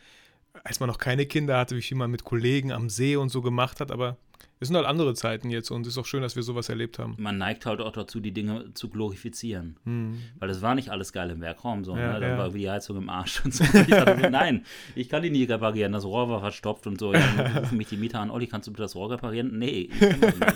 Als 0.62 0.80
man 0.80 0.88
noch 0.88 0.98
keine 0.98 1.26
Kinder 1.26 1.58
hatte, 1.58 1.76
wie 1.76 1.82
viel 1.82 1.96
man 1.96 2.10
mit 2.10 2.24
Kollegen 2.24 2.70
am 2.72 2.88
See 2.88 3.16
und 3.16 3.28
so 3.28 3.42
gemacht 3.42 3.80
hat, 3.80 3.90
aber 3.90 4.16
es 4.64 4.68
sind 4.68 4.76
halt 4.76 4.86
andere 4.86 5.14
Zeiten 5.14 5.50
jetzt 5.50 5.70
und 5.70 5.82
es 5.82 5.88
ist 5.94 5.98
auch 5.98 6.06
schön, 6.06 6.22
dass 6.22 6.36
wir 6.36 6.42
sowas 6.42 6.68
erlebt 6.68 6.98
haben. 6.98 7.14
Man 7.18 7.36
neigt 7.38 7.66
halt 7.66 7.80
auch 7.80 7.92
dazu, 7.92 8.18
die 8.20 8.32
Dinge 8.32 8.72
zu 8.74 8.88
glorifizieren. 8.88 9.76
Hm. 9.84 10.18
Weil 10.38 10.50
es 10.50 10.62
war 10.62 10.74
nicht 10.74 10.88
alles 10.90 11.12
geil 11.12 11.30
im 11.30 11.40
Werkraum, 11.40 11.84
so, 11.84 11.96
Ja, 11.96 12.14
ne? 12.14 12.20
Da 12.20 12.28
ja. 12.28 12.38
war 12.38 12.54
wie 12.54 12.60
die 12.60 12.70
Heizung 12.70 12.96
im 12.96 13.08
Arsch 13.10 13.44
und 13.44 13.52
so. 13.54 13.62
Ich 13.64 13.86
dachte 13.88 14.30
nein, 14.30 14.64
ich 14.94 15.08
kann 15.08 15.22
die 15.22 15.30
nie 15.30 15.44
reparieren, 15.44 15.92
das 15.92 16.04
Rohr 16.04 16.28
war 16.28 16.40
verstopft 16.40 16.86
und 16.86 16.98
so. 16.98 17.12
Ja, 17.12 17.20
dann 17.36 17.56
rufen 17.58 17.76
mich 17.78 17.88
die 17.88 17.96
Mieter 17.96 18.20
an, 18.20 18.30
Olli, 18.30 18.46
kannst 18.46 18.66
du 18.66 18.72
bitte 18.72 18.82
das 18.84 18.94
Rohr 18.96 19.10
reparieren? 19.10 19.58
Nee, 19.58 19.90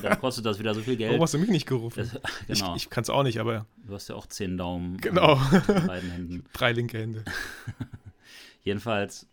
dann 0.03 0.19
kostet 0.21 0.47
das 0.47 0.59
wieder 0.59 0.75
so 0.75 0.81
viel 0.81 0.99
Warum 0.99 1.11
Geld. 1.11 1.23
hast 1.23 1.35
du 1.35 1.39
mich 1.39 1.51
nicht 1.51 1.67
gerufen? 1.67 1.99
Das, 2.01 2.21
genau, 2.59 2.75
Ich, 2.77 2.85
ich 2.85 2.91
kann 2.91 3.03
es 3.03 3.11
auch 3.11 3.23
nicht, 3.23 3.39
aber 3.39 3.67
du 3.87 3.95
hast 3.95 4.09
ja 4.09 4.15
auch 4.15 4.27
zehn 4.27 4.57
Daumen 4.57 4.97
Genau. 4.99 5.35
an 5.35 5.63
den 5.69 5.87
beiden 5.87 6.11
Händen. 6.11 6.45
drei 6.55 6.73
linke 6.73 6.99
Hände. 6.99 7.25
Jedenfalls, 8.65 9.27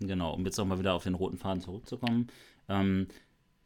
genau, 0.00 0.34
um 0.34 0.44
jetzt 0.44 0.56
nochmal 0.58 0.78
wieder 0.78 0.94
auf 0.94 1.04
den 1.04 1.14
roten 1.14 1.38
Faden 1.38 1.60
zurückzukommen, 1.60 2.28
ähm, 2.68 3.08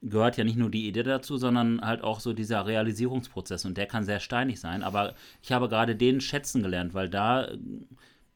gehört 0.03 0.37
ja 0.37 0.45
nicht 0.45 0.57
nur 0.57 0.71
die 0.71 0.87
Idee 0.87 1.03
dazu, 1.03 1.37
sondern 1.37 1.81
halt 1.81 2.03
auch 2.03 2.21
so 2.21 2.33
dieser 2.33 2.67
Realisierungsprozess 2.67 3.65
und 3.65 3.77
der 3.77 3.87
kann 3.87 4.05
sehr 4.05 4.21
steinig 4.21 4.61
sein, 4.61 4.83
aber 4.83 5.15
ich 5.43 5.53
habe 5.53 5.69
gerade 5.69 5.97
den 5.97 6.21
schätzen 6.21 6.63
gelernt, 6.63 6.95
weil 6.95 7.09
da, 7.09 7.49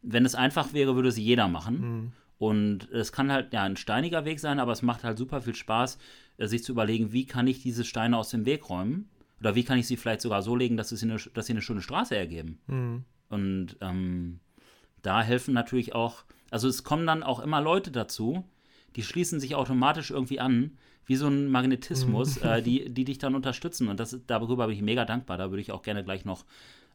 wenn 0.02 0.24
es 0.24 0.34
einfach 0.34 0.72
wäre, 0.72 0.96
würde 0.96 1.08
es 1.08 1.16
jeder 1.16 1.48
machen. 1.48 2.12
Und 2.42 2.90
es 2.90 3.12
kann 3.12 3.30
halt 3.30 3.52
ja 3.52 3.62
ein 3.62 3.76
steiniger 3.76 4.24
Weg 4.24 4.40
sein, 4.40 4.58
aber 4.58 4.72
es 4.72 4.82
macht 4.82 5.04
halt 5.04 5.16
super 5.16 5.42
viel 5.42 5.54
Spaß, 5.54 5.96
äh, 6.38 6.48
sich 6.48 6.64
zu 6.64 6.72
überlegen, 6.72 7.12
wie 7.12 7.24
kann 7.24 7.46
ich 7.46 7.62
diese 7.62 7.84
Steine 7.84 8.18
aus 8.18 8.30
dem 8.30 8.46
Weg 8.46 8.68
räumen? 8.68 9.08
Oder 9.38 9.54
wie 9.54 9.62
kann 9.62 9.78
ich 9.78 9.86
sie 9.86 9.96
vielleicht 9.96 10.22
sogar 10.22 10.42
so 10.42 10.56
legen, 10.56 10.76
dass, 10.76 10.90
es 10.90 11.04
eine, 11.04 11.18
dass 11.34 11.46
sie 11.46 11.52
eine 11.52 11.62
schöne 11.62 11.82
Straße 11.82 12.16
ergeben? 12.16 12.58
Hm. 12.66 13.04
Und 13.28 13.76
ähm, 13.80 14.40
da 15.02 15.22
helfen 15.22 15.54
natürlich 15.54 15.94
auch, 15.94 16.24
also 16.50 16.66
es 16.66 16.82
kommen 16.82 17.06
dann 17.06 17.22
auch 17.22 17.38
immer 17.38 17.60
Leute 17.60 17.92
dazu, 17.92 18.42
die 18.96 19.04
schließen 19.04 19.38
sich 19.38 19.54
automatisch 19.54 20.10
irgendwie 20.10 20.40
an, 20.40 20.72
wie 21.06 21.16
so 21.16 21.26
ein 21.26 21.48
Magnetismus, 21.48 22.36
äh, 22.38 22.62
die, 22.62 22.92
die 22.92 23.04
dich 23.04 23.18
dann 23.18 23.34
unterstützen. 23.34 23.88
Und 23.88 23.98
das 24.00 24.12
ist, 24.12 24.24
darüber 24.28 24.66
bin 24.66 24.76
ich 24.76 24.82
mega 24.82 25.04
dankbar. 25.04 25.38
Da 25.38 25.50
würde 25.50 25.60
ich 25.60 25.72
auch 25.72 25.82
gerne 25.82 26.04
gleich 26.04 26.24
noch, 26.24 26.44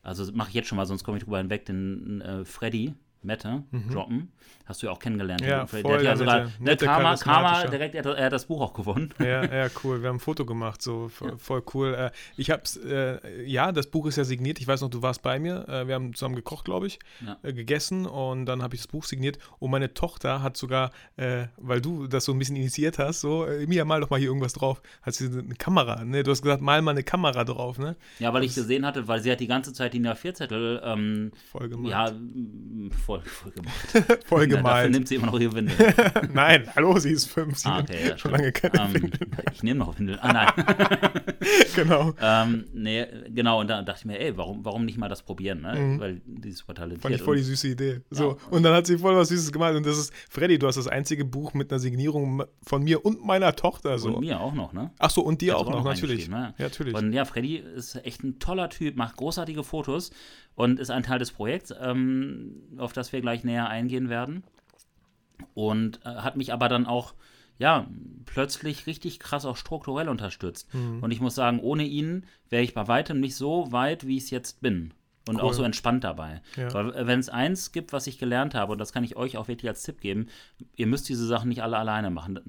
also 0.02 0.32
mache 0.34 0.50
ich 0.50 0.56
jetzt 0.56 0.68
schon 0.68 0.78
mal, 0.78 0.86
sonst 0.86 1.04
komme 1.04 1.18
ich 1.18 1.24
drüber 1.24 1.40
hinweg, 1.40 1.66
den 1.66 2.22
äh, 2.22 2.46
Freddy. 2.46 2.94
Mette 3.28 3.64
droppen. 3.92 4.32
Hast 4.66 4.82
du 4.82 4.88
ja 4.88 4.92
auch 4.94 5.00
kennengelernt. 5.00 5.42
Ja, 5.42 5.66
voll, 5.66 5.82
der 5.84 5.94
hat 5.98 6.04
ja 6.04 6.16
sogar, 6.18 6.40
nette- 6.40 6.52
ne, 6.60 6.66
nette, 6.72 6.86
Karma, 6.86 7.16
Karma 7.16 7.42
charismatischer. 7.42 7.70
direkt, 7.72 7.96
er, 7.96 8.04
hat- 8.04 8.18
er 8.18 8.26
hat 8.26 8.34
das 8.34 8.46
Buch 8.46 8.60
auch 8.62 8.74
gewonnen. 8.74 9.14
Ja, 9.20 9.46
ja, 9.66 9.68
cool. 9.84 10.02
Wir 10.02 10.10
haben 10.10 10.18
ein 10.18 10.20
Foto 10.20 10.46
gemacht, 10.46 10.82
so 10.82 11.08
voll, 11.08 11.38
voll 11.38 11.64
cool. 11.74 11.94
Äh, 11.94 12.12
ich 12.36 12.50
hab's, 12.52 12.76
äh, 12.78 13.44
ja, 13.46 13.72
das 13.72 13.88
Buch 13.88 14.08
ist 14.08 14.18
ja 14.18 14.24
signiert. 14.26 14.60
Ich 14.60 14.68
weiß 14.68 14.82
noch, 14.82 14.90
du 14.90 15.02
warst 15.02 15.22
bei 15.22 15.40
mir. 15.40 15.68
Äh, 15.70 15.88
wir 15.88 15.96
haben 15.96 16.14
zusammen 16.14 16.36
gekocht, 16.36 16.66
glaube 16.66 16.88
ich, 16.88 17.00
Ja. 17.26 17.38
äh, 17.44 17.54
gegessen 17.54 18.06
und 18.06 18.46
dann 18.46 18.62
habe 18.62 18.76
ich 18.76 18.82
das 18.82 18.88
Buch 18.88 19.06
signiert. 19.06 19.38
Und 19.60 19.72
meine 19.72 19.94
Tochter 19.94 20.42
hat 20.42 20.58
sogar, 20.58 20.92
äh, 21.16 21.46
weil 21.58 21.80
du 21.80 22.08
das 22.08 22.26
so 22.26 22.34
ein 22.34 22.40
bisschen 22.40 22.56
initiiert 22.58 23.00
hast, 23.00 23.22
so, 23.22 23.46
äh, 23.46 23.66
Mia, 23.68 23.86
mal 23.86 24.02
doch 24.02 24.10
mal 24.10 24.20
hier 24.20 24.28
irgendwas 24.28 24.54
drauf. 24.54 24.82
Hat 25.02 25.14
sie 25.14 25.28
eine 25.28 25.56
Kamera, 25.56 26.04
ne? 26.04 26.24
Du 26.24 26.32
hast 26.32 26.42
gesagt, 26.42 26.62
mal 26.62 26.82
mal 26.82 26.92
eine 26.92 27.04
Kamera 27.04 27.44
drauf, 27.46 27.78
ne? 27.80 27.96
Ja, 28.20 28.34
weil 28.34 28.44
ich 28.44 28.54
gesehen 28.56 28.86
hatte, 28.86 29.08
weil 29.08 29.22
sie 29.22 29.32
hat 29.32 29.40
die 29.40 29.48
ganze 29.48 29.72
Zeit 29.74 29.94
die 29.94 30.02
A4-Zettel 30.02 30.82
ähm, 30.84 31.32
Voll 31.52 31.70
gemalt. 31.70 31.92
ja, 31.92 32.08
m, 32.10 32.92
voll, 33.22 33.52
voll 33.52 33.52
gemacht. 33.52 34.24
voll 34.26 34.42
Ja, 34.42 34.48
dafür 34.48 34.58
gemalt. 34.58 34.92
nimmt 34.92 35.08
sie 35.08 35.16
immer 35.16 35.28
noch 35.28 35.40
ihre 35.40 35.54
Windel. 35.54 35.76
Nein, 36.34 36.68
hallo, 36.76 36.98
sie 37.00 37.12
ist 37.12 37.26
fünf. 37.26 37.58
Sie 37.58 37.68
Ah, 37.68 37.80
okay, 37.80 38.10
ja, 38.10 38.18
schon 38.18 38.32
lange 38.32 38.52
keine 38.52 38.96
ähm. 38.96 39.12
Ich 39.54 39.64
nehme 39.64 39.80
noch 39.80 39.98
Windeln. 39.98 40.20
Ah, 40.22 40.34
nein. 40.34 41.16
Genau. 41.76 42.14
ähm, 42.22 42.66
nee, 42.74 43.06
genau, 43.30 43.60
und 43.62 43.68
dann 43.70 43.86
dachte 43.86 44.00
ich 44.02 44.06
mir, 44.06 44.20
ey, 44.20 44.36
warum, 44.38 44.64
warum 44.66 44.86
nicht 44.86 44.98
mal 44.98 45.10
das 45.10 45.22
probieren, 45.24 45.62
ne? 45.62 45.96
Weil 46.00 46.22
die 46.26 46.50
ist 46.50 46.60
super 46.60 46.74
talentiert. 46.74 47.00
Mhm. 47.00 47.04
Fand 47.04 47.16
ich 47.16 47.22
voll 47.22 47.36
die 47.38 47.44
süße 47.44 47.68
Idee. 47.70 48.02
So. 48.10 48.32
Ja. 48.32 48.38
Und 48.50 48.64
dann 48.64 48.74
hat 48.74 48.88
sie 48.88 48.98
voll 48.98 49.16
was 49.16 49.30
Süßes 49.30 49.52
gemalt. 49.52 49.76
Und 49.76 49.86
das 49.86 49.98
ist, 49.98 50.14
Freddy, 50.30 50.60
du 50.60 50.68
hast 50.68 50.76
das 50.76 50.88
einzige 50.88 51.26
Buch 51.26 51.54
mit 51.54 51.72
einer 51.72 51.80
Signierung 51.80 52.44
von 52.64 52.84
mir 52.84 53.06
und 53.06 53.26
meiner 53.26 53.56
Tochter. 53.56 53.98
So. 54.00 54.10
und 54.16 54.20
mir 54.22 54.40
auch 54.40 54.54
noch, 54.54 54.74
ne? 54.74 54.92
Ach 55.00 55.10
so, 55.10 55.22
und 55.22 55.42
dir 55.42 55.58
auch 55.58 55.66
sie 55.66 55.72
noch, 55.72 55.84
natürlich. 55.84 56.30
ne? 56.30 56.54
Ja, 56.58 56.66
natürlich. 56.66 56.94
Und 56.96 57.14
ja, 57.14 57.26
Freddy 57.26 57.58
ist 57.58 57.96
echt 58.06 58.24
ein 58.24 58.40
toller 58.40 58.70
Typ, 58.70 58.96
macht 58.96 59.18
großartige 59.18 59.64
Fotos 59.64 60.12
und 60.58 60.80
ist 60.80 60.90
ein 60.90 61.04
Teil 61.04 61.20
des 61.20 61.32
Projekts, 61.32 61.74
ähm, 61.80 62.64
auf 62.78 62.92
das 62.92 63.14
wir 63.14 63.22
gleich 63.22 63.44
näher 63.44 63.70
eingehen 63.70 64.10
werden. 64.10 64.44
Und 65.54 66.02
äh, 66.04 66.10
hat 66.10 66.36
mich 66.36 66.52
aber 66.52 66.68
dann 66.68 66.88
auch 66.88 67.14
ja, 67.60 67.88
plötzlich 68.26 68.88
richtig 68.88 69.20
krass 69.20 69.46
auch 69.46 69.56
strukturell 69.56 70.10
unterstützt. 70.10 70.74
Mhm. 70.74 71.02
Und 71.02 71.12
ich 71.12 71.22
muss 71.22 71.36
sagen, 71.36 71.60
ohne 71.60 71.84
ihn 71.84 72.26
wäre 72.50 72.64
ich 72.64 72.74
bei 72.74 72.88
weitem 72.88 73.20
nicht 73.20 73.36
so 73.36 73.72
weit, 73.72 74.06
wie 74.08 74.18
ich 74.18 74.26
es 74.26 74.30
jetzt 74.32 74.62
bin. 74.62 74.94
Und 75.28 75.36
cool. 75.36 75.42
auch 75.42 75.54
so 75.54 75.64
entspannt 75.64 76.04
dabei. 76.04 76.42
Ja. 76.56 76.74
Weil 76.74 76.96
äh, 76.96 77.06
wenn 77.06 77.20
es 77.20 77.30
eins 77.30 77.72
gibt, 77.72 77.94
was 77.94 78.08
ich 78.08 78.18
gelernt 78.18 78.56
habe, 78.56 78.72
und 78.72 78.78
das 78.80 78.94
kann 78.94 79.04
ich 79.04 79.16
euch 79.16 79.38
auch 79.38 79.48
wirklich 79.48 79.70
als 79.70 79.84
Tipp 79.84 80.02
geben, 80.02 80.28
ihr 80.76 80.88
müsst 80.88 81.08
diese 81.08 81.28
Sachen 81.28 81.50
nicht 81.50 81.62
alle 81.62 81.78
alleine 81.78 82.10
machen. 82.10 82.40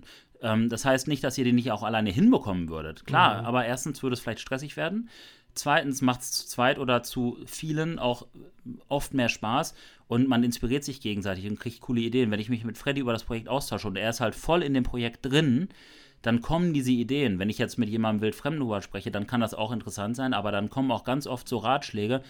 Ähm, 0.41 0.69
das 0.71 0.85
heißt 0.85 1.09
nicht, 1.09 1.25
dass 1.25 1.37
ihr 1.37 1.45
die 1.45 1.53
nicht 1.53 1.73
auch 1.73 1.83
alleine 1.83 2.11
hinbekommen 2.11 2.69
würdet. 2.69 3.05
Klar, 3.05 3.41
mhm. 3.41 3.47
aber 3.47 3.67
erstens 3.67 4.03
würde 4.03 4.15
es 4.15 4.21
vielleicht 4.21 4.41
stressig 4.41 4.77
werden. 4.77 5.09
Zweitens 5.55 6.03
macht 6.03 6.21
es 6.21 6.33
zu 6.33 6.47
zweit 6.47 6.79
oder 6.79 7.03
zu 7.03 7.39
vielen 7.47 7.99
auch 7.99 8.27
oft 8.89 9.15
mehr 9.15 9.29
Spaß 9.29 9.75
und 10.07 10.29
man 10.29 10.45
inspiriert 10.45 10.85
sich 10.85 11.01
gegenseitig 11.01 11.49
und 11.49 11.59
kriegt 11.59 11.81
coole 11.81 12.01
Ideen. 12.01 12.31
Wenn 12.31 12.41
ich 12.41 12.49
mich 12.49 12.65
mit 12.65 12.79
Freddy 12.79 13.01
über 13.01 13.13
das 13.13 13.25
Projekt 13.25 13.49
austausche 13.49 13.89
und 13.89 13.97
er 13.97 14.11
ist 14.11 14.21
halt 14.21 14.35
voll 14.35 14.63
in 14.63 14.75
dem 14.75 14.85
Projekt 14.85 15.27
drin, 15.27 15.69
dann 16.23 16.43
kommen 16.43 16.73
diese 16.73 16.91
Ideen. 16.91 17.39
Wenn 17.39 17.51
ich 17.51 17.59
jetzt 17.59 17.79
mit 17.79 17.89
jemandem 17.89 18.23
wildfremden 18.23 18.83
spreche, 18.83 19.11
dann 19.11 19.27
kann 19.27 19.41
das 19.41 19.55
auch 19.55 19.73
interessant 19.73 20.17
sein, 20.17 20.35
aber 20.35 20.53
dann 20.53 20.71
kommen 20.71 20.91
auch 20.91 21.05
ganz 21.05 21.27
oft 21.27 21.49
so 21.49 21.59
Ratschläge, 21.59 22.23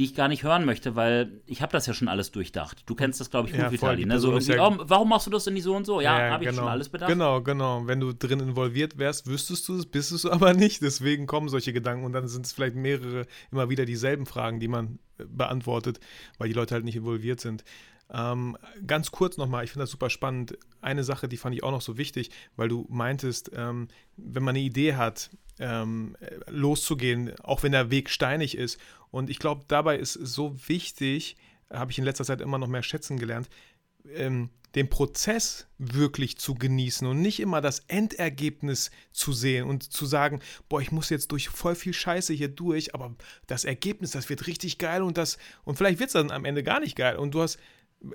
die 0.00 0.04
ich 0.04 0.14
gar 0.14 0.28
nicht 0.28 0.44
hören 0.44 0.64
möchte, 0.64 0.96
weil 0.96 1.42
ich 1.44 1.60
habe 1.60 1.72
das 1.72 1.84
ja 1.84 1.92
schon 1.92 2.08
alles 2.08 2.30
durchdacht. 2.30 2.84
Du 2.86 2.94
kennst 2.94 3.20
das, 3.20 3.28
glaube 3.28 3.48
ich, 3.48 3.54
gut, 3.54 3.64
ja, 3.64 3.70
Vitali. 3.70 4.06
Ne? 4.06 4.18
So 4.18 4.38
ja 4.38 4.66
oh, 4.66 4.78
warum 4.80 5.10
machst 5.10 5.26
du 5.26 5.30
das 5.30 5.44
denn 5.44 5.52
nicht 5.52 5.64
so 5.64 5.76
und 5.76 5.84
so? 5.84 6.00
Ja, 6.00 6.18
ja 6.18 6.32
habe 6.32 6.42
ich 6.42 6.48
genau. 6.48 6.62
schon 6.62 6.70
alles 6.70 6.88
bedacht. 6.88 7.10
Genau, 7.10 7.42
genau. 7.42 7.86
Wenn 7.86 8.00
du 8.00 8.14
drin 8.14 8.40
involviert 8.40 8.96
wärst, 8.96 9.26
wüsstest 9.26 9.68
du 9.68 9.76
es, 9.76 9.84
bist 9.84 10.10
es 10.10 10.24
aber 10.26 10.54
nicht. 10.54 10.80
Deswegen 10.80 11.26
kommen 11.26 11.50
solche 11.50 11.74
Gedanken 11.74 12.06
und 12.06 12.14
dann 12.14 12.28
sind 12.28 12.46
es 12.46 12.52
vielleicht 12.52 12.76
mehrere, 12.76 13.26
immer 13.52 13.68
wieder 13.68 13.84
dieselben 13.84 14.24
Fragen, 14.24 14.58
die 14.58 14.68
man 14.68 15.00
äh, 15.18 15.24
beantwortet, 15.28 16.00
weil 16.38 16.48
die 16.48 16.54
Leute 16.54 16.76
halt 16.76 16.86
nicht 16.86 16.96
involviert 16.96 17.42
sind. 17.42 17.62
Ähm, 18.10 18.56
ganz 18.86 19.10
kurz 19.10 19.36
nochmal, 19.36 19.64
ich 19.64 19.72
finde 19.72 19.82
das 19.82 19.90
super 19.90 20.08
spannend. 20.08 20.56
Eine 20.80 21.04
Sache, 21.04 21.28
die 21.28 21.36
fand 21.36 21.54
ich 21.54 21.62
auch 21.62 21.72
noch 21.72 21.82
so 21.82 21.98
wichtig, 21.98 22.30
weil 22.56 22.70
du 22.70 22.86
meintest, 22.88 23.50
ähm, 23.54 23.88
wenn 24.16 24.44
man 24.44 24.56
eine 24.56 24.64
Idee 24.64 24.94
hat, 24.94 25.28
ähm, 25.60 26.16
loszugehen, 26.48 27.38
auch 27.40 27.62
wenn 27.62 27.72
der 27.72 27.90
Weg 27.90 28.10
steinig 28.10 28.56
ist. 28.56 28.80
Und 29.10 29.30
ich 29.30 29.38
glaube, 29.38 29.64
dabei 29.68 29.98
ist 29.98 30.14
so 30.14 30.56
wichtig, 30.68 31.36
habe 31.70 31.90
ich 31.90 31.98
in 31.98 32.04
letzter 32.04 32.24
Zeit 32.24 32.40
immer 32.40 32.58
noch 32.58 32.68
mehr 32.68 32.82
schätzen 32.82 33.18
gelernt, 33.18 33.48
ähm, 34.14 34.50
den 34.74 34.88
Prozess 34.88 35.66
wirklich 35.78 36.38
zu 36.38 36.54
genießen 36.54 37.06
und 37.06 37.20
nicht 37.20 37.40
immer 37.40 37.60
das 37.60 37.80
Endergebnis 37.88 38.90
zu 39.10 39.32
sehen 39.32 39.66
und 39.66 39.82
zu 39.82 40.06
sagen, 40.06 40.40
boah, 40.68 40.80
ich 40.80 40.92
muss 40.92 41.10
jetzt 41.10 41.32
durch 41.32 41.48
voll 41.48 41.74
viel 41.74 41.92
Scheiße 41.92 42.32
hier 42.32 42.48
durch, 42.48 42.94
aber 42.94 43.14
das 43.48 43.64
Ergebnis, 43.64 44.12
das 44.12 44.28
wird 44.28 44.46
richtig 44.46 44.78
geil 44.78 45.02
und 45.02 45.18
das, 45.18 45.38
und 45.64 45.76
vielleicht 45.76 45.98
wird 45.98 46.08
es 46.08 46.14
dann 46.14 46.30
am 46.30 46.44
Ende 46.44 46.62
gar 46.62 46.78
nicht 46.78 46.94
geil. 46.94 47.16
Und 47.16 47.34
du 47.34 47.42
hast 47.42 47.58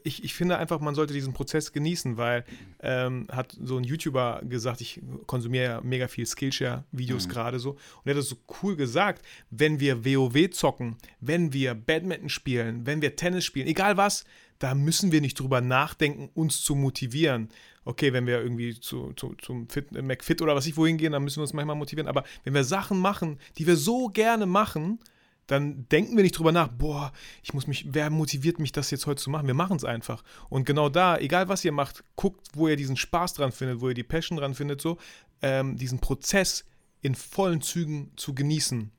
ich, 0.04 0.24
ich 0.24 0.34
finde 0.34 0.58
einfach, 0.58 0.80
man 0.80 0.96
sollte 0.96 1.14
diesen 1.14 1.34
Prozess 1.34 1.72
genießen, 1.72 2.18
weil 2.18 2.44
ähm, 2.82 3.28
hat 3.32 3.56
so 3.62 3.78
ein 3.78 3.84
YouTuber 3.84 4.42
gesagt, 4.44 4.82
ich 4.82 5.02
konsumiere 5.28 5.64
ja 5.66 5.82
mega 5.82 6.08
viel 6.08 6.26
Skillshare-Videos 6.26 7.28
mhm. 7.28 7.32
gerade 7.32 7.60
so. 7.60 7.72
Und 7.72 7.80
er 8.06 8.12
hat 8.12 8.18
das 8.18 8.30
so 8.30 8.38
cool 8.62 8.76
gesagt, 8.76 9.24
wenn 9.52 9.80
wir 9.80 10.04
WoW 10.04 10.50
zocken, 10.52 10.96
wenn 11.20 11.54
wir 11.54 11.76
Badminton 11.76 12.30
spielen, 12.30 12.86
wenn 12.86 13.02
wir 13.02 13.16
Tennis 13.16 13.46
spielen, 13.46 13.68
egal 13.68 13.98
was, 13.98 14.26
da 14.60 14.74
müssen 14.74 15.12
wir 15.12 15.22
nicht 15.22 15.40
drüber 15.40 15.62
nachdenken, 15.62 16.30
uns 16.34 16.62
zu 16.62 16.76
motivieren. 16.76 17.50
Okay, 17.84 18.14
wenn 18.14 18.26
wir 18.26 18.42
irgendwie 18.42 18.80
zu, 18.80 19.14
zu, 19.14 19.36
zum 19.36 19.70
Fit, 19.70 19.92
McFit 19.92 20.42
oder 20.42 20.56
was 20.56 20.66
ich 20.66 20.76
wohin 20.78 20.98
gehen, 20.98 21.12
dann 21.12 21.24
müssen 21.24 21.38
wir 21.38 21.44
uns 21.44 21.54
manchmal 21.54 21.76
motivieren. 21.76 22.08
Aber 22.08 22.24
wenn 22.44 22.54
wir 22.54 22.64
Sachen 22.64 22.98
machen, 22.98 23.38
die 23.58 23.68
wir 23.68 23.76
so 23.76 24.08
gerne 24.08 24.48
machen, 24.48 25.00
dann 25.48 25.88
denken 25.90 26.16
wir 26.16 26.24
nicht 26.24 26.38
drüber 26.38 26.52
nach, 26.52 26.68
boah, 26.68 27.12
ich 27.44 27.54
muss 27.54 27.68
mich, 27.68 27.86
wer 27.90 28.10
motiviert 28.10 28.60
mich, 28.60 28.72
das 28.72 28.92
jetzt 28.92 29.06
heute 29.06 29.22
zu 29.22 29.30
machen? 29.30 29.48
Wir 29.48 29.54
machen 29.54 29.78
es 29.78 29.84
einfach. 29.84 30.24
Und 30.50 30.66
genau 30.66 30.90
da, 30.90 31.18
egal 31.18 31.48
was 31.50 31.64
ihr 31.64 31.72
macht, 31.72 32.04
guckt, 32.16 32.48
wo 32.54 32.68
ihr 32.68 32.76
diesen 32.76 32.98
Spaß 32.98 33.36
dran 33.36 33.52
findet, 33.52 33.82
wo 33.82 33.90
ihr 33.90 33.94
die 33.94 34.04
Passion 34.04 34.38
dran 34.38 34.56
findet, 34.56 34.82
so, 34.82 34.98
ähm, 35.42 35.78
diesen 35.78 36.00
Prozess 36.00 36.66
in 37.02 37.14
vollen 37.14 37.62
Zügen 37.62 38.12
zu 38.16 38.34
genießen 38.34 38.92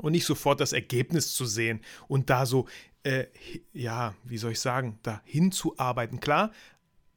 und 0.00 0.12
nicht 0.12 0.26
sofort 0.26 0.60
das 0.60 0.72
Ergebnis 0.72 1.32
zu 1.32 1.46
sehen 1.46 1.80
und 2.06 2.28
da 2.28 2.44
so, 2.44 2.66
äh, 3.02 3.26
ja, 3.72 4.14
wie 4.24 4.38
soll 4.38 4.52
ich 4.52 4.60
sagen, 4.60 4.98
da 5.02 5.22
hinzuarbeiten. 5.24 6.20
Klar, 6.20 6.52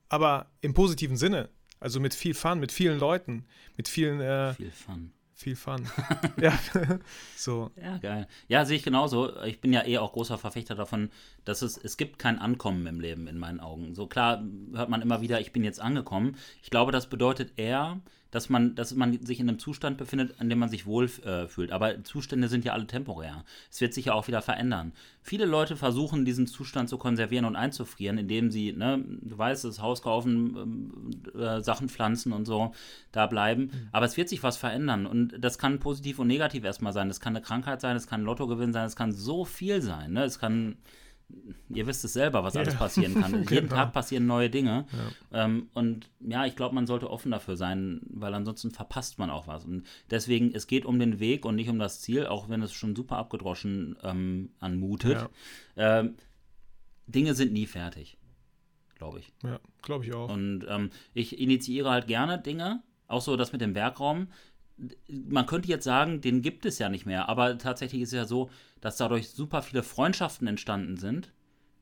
aber 0.07 0.49
im 0.61 0.73
positiven 0.73 1.17
Sinne. 1.17 1.49
Also 1.79 1.99
mit 1.99 2.13
viel 2.13 2.35
Fun, 2.35 2.59
mit 2.59 2.71
vielen 2.71 2.99
Leuten, 2.99 3.45
mit 3.75 3.87
vielen. 3.87 4.21
Äh, 4.21 4.53
viel 4.53 4.71
Fun 4.71 5.11
viel 5.41 5.55
Fun. 5.55 5.87
ja, 6.41 6.57
so. 7.35 7.71
Ja, 7.81 7.97
geil. 7.97 8.27
Ja, 8.47 8.65
sehe 8.65 8.77
ich 8.77 8.83
genauso. 8.83 9.41
Ich 9.43 9.61
bin 9.61 9.73
ja 9.73 9.85
eh 9.85 9.97
auch 9.97 10.13
großer 10.13 10.37
Verfechter 10.37 10.75
davon, 10.75 11.09
dass 11.45 11.61
es, 11.61 11.77
es 11.77 11.97
gibt 11.97 12.19
kein 12.19 12.39
Ankommen 12.39 12.85
im 12.87 12.99
Leben 12.99 13.27
in 13.27 13.37
meinen 13.37 13.59
Augen. 13.59 13.95
So 13.95 14.07
klar 14.07 14.43
hört 14.73 14.89
man 14.89 15.01
immer 15.01 15.21
wieder, 15.21 15.39
ich 15.39 15.51
bin 15.51 15.63
jetzt 15.63 15.79
angekommen. 15.79 16.37
Ich 16.61 16.69
glaube, 16.69 16.91
das 16.91 17.07
bedeutet 17.07 17.53
eher, 17.57 17.99
dass 18.31 18.49
man, 18.49 18.75
dass 18.75 18.95
man 18.95 19.23
sich 19.23 19.39
in 19.39 19.49
einem 19.49 19.59
Zustand 19.59 19.97
befindet, 19.97 20.35
in 20.39 20.49
dem 20.49 20.59
man 20.59 20.69
sich 20.69 20.85
wohl 20.85 21.05
äh, 21.23 21.47
fühlt. 21.47 21.71
Aber 21.71 22.03
Zustände 22.03 22.47
sind 22.47 22.65
ja 22.65 22.73
alle 22.73 22.87
temporär. 22.87 23.43
Es 23.69 23.81
wird 23.81 23.93
sich 23.93 24.05
ja 24.05 24.13
auch 24.13 24.27
wieder 24.27 24.41
verändern. 24.41 24.93
Viele 25.21 25.45
Leute 25.45 25.75
versuchen, 25.75 26.25
diesen 26.25 26.47
Zustand 26.47 26.89
zu 26.89 26.97
konservieren 26.97 27.45
und 27.45 27.55
einzufrieren, 27.55 28.17
indem 28.17 28.49
sie, 28.49 28.71
ne, 28.71 29.03
du 29.21 29.37
weißt, 29.37 29.65
das 29.65 29.81
Haus 29.81 30.01
kaufen, 30.01 30.55
ähm, 31.35 31.41
äh, 31.41 31.61
Sachen 31.61 31.89
pflanzen 31.89 32.31
und 32.31 32.45
so, 32.45 32.73
da 33.11 33.27
bleiben. 33.27 33.63
Mhm. 33.63 33.89
Aber 33.91 34.05
es 34.05 34.15
wird 34.15 34.29
sich 34.29 34.41
was 34.43 34.57
verändern. 34.57 35.05
Und 35.05 35.35
das 35.39 35.57
kann 35.57 35.79
positiv 35.79 36.19
und 36.19 36.27
negativ 36.27 36.63
erstmal 36.63 36.93
sein. 36.93 37.09
Das 37.09 37.19
kann 37.19 37.35
eine 37.35 37.43
Krankheit 37.43 37.81
sein, 37.81 37.97
es 37.97 38.07
kann 38.07 38.21
ein 38.21 38.25
Lottogewinn 38.25 38.71
sein, 38.71 38.85
es 38.85 38.95
kann 38.95 39.11
so 39.11 39.43
viel 39.43 39.81
sein. 39.81 40.13
Ne? 40.13 40.23
Es 40.23 40.39
kann 40.39 40.77
ihr 41.69 41.87
wisst 41.87 42.03
es 42.03 42.13
selber, 42.13 42.43
was 42.43 42.55
alles 42.55 42.75
passieren 42.75 43.15
kann. 43.15 43.31
genau. 43.31 43.51
Jeden 43.51 43.69
Tag 43.69 43.93
passieren 43.93 44.25
neue 44.25 44.49
Dinge. 44.49 44.85
Ja. 45.31 45.45
Ähm, 45.45 45.69
und 45.73 46.09
ja, 46.19 46.45
ich 46.45 46.55
glaube, 46.55 46.75
man 46.75 46.87
sollte 46.87 47.09
offen 47.09 47.31
dafür 47.31 47.57
sein, 47.57 48.01
weil 48.09 48.33
ansonsten 48.33 48.71
verpasst 48.71 49.19
man 49.19 49.29
auch 49.29 49.47
was. 49.47 49.65
Und 49.65 49.85
deswegen, 50.09 50.53
es 50.53 50.67
geht 50.67 50.85
um 50.85 50.99
den 50.99 51.19
Weg 51.19 51.45
und 51.45 51.55
nicht 51.55 51.69
um 51.69 51.79
das 51.79 52.01
Ziel, 52.01 52.25
auch 52.27 52.49
wenn 52.49 52.61
es 52.61 52.73
schon 52.73 52.95
super 52.95 53.17
abgedroschen 53.17 53.97
ähm, 54.03 54.49
anmutet. 54.59 55.27
Ja. 55.75 55.99
Ähm, 55.99 56.15
Dinge 57.07 57.33
sind 57.33 57.53
nie 57.53 57.65
fertig, 57.65 58.17
glaube 58.95 59.19
ich. 59.19 59.33
Ja, 59.43 59.59
glaube 59.81 60.05
ich 60.05 60.13
auch. 60.13 60.31
Und 60.31 60.65
ähm, 60.67 60.91
ich 61.13 61.39
initiiere 61.39 61.89
halt 61.89 62.07
gerne 62.07 62.39
Dinge, 62.39 62.83
auch 63.07 63.21
so 63.21 63.35
das 63.35 63.51
mit 63.51 63.61
dem 63.61 63.75
Werkraum 63.75 64.27
man 65.07 65.45
könnte 65.45 65.67
jetzt 65.67 65.83
sagen, 65.83 66.21
den 66.21 66.41
gibt 66.41 66.65
es 66.65 66.79
ja 66.79 66.89
nicht 66.89 67.05
mehr, 67.05 67.29
aber 67.29 67.57
tatsächlich 67.57 68.01
ist 68.01 68.09
es 68.09 68.15
ja 68.15 68.25
so, 68.25 68.49
dass 68.79 68.97
dadurch 68.97 69.29
super 69.29 69.61
viele 69.61 69.83
Freundschaften 69.83 70.47
entstanden 70.47 70.97
sind 70.97 71.31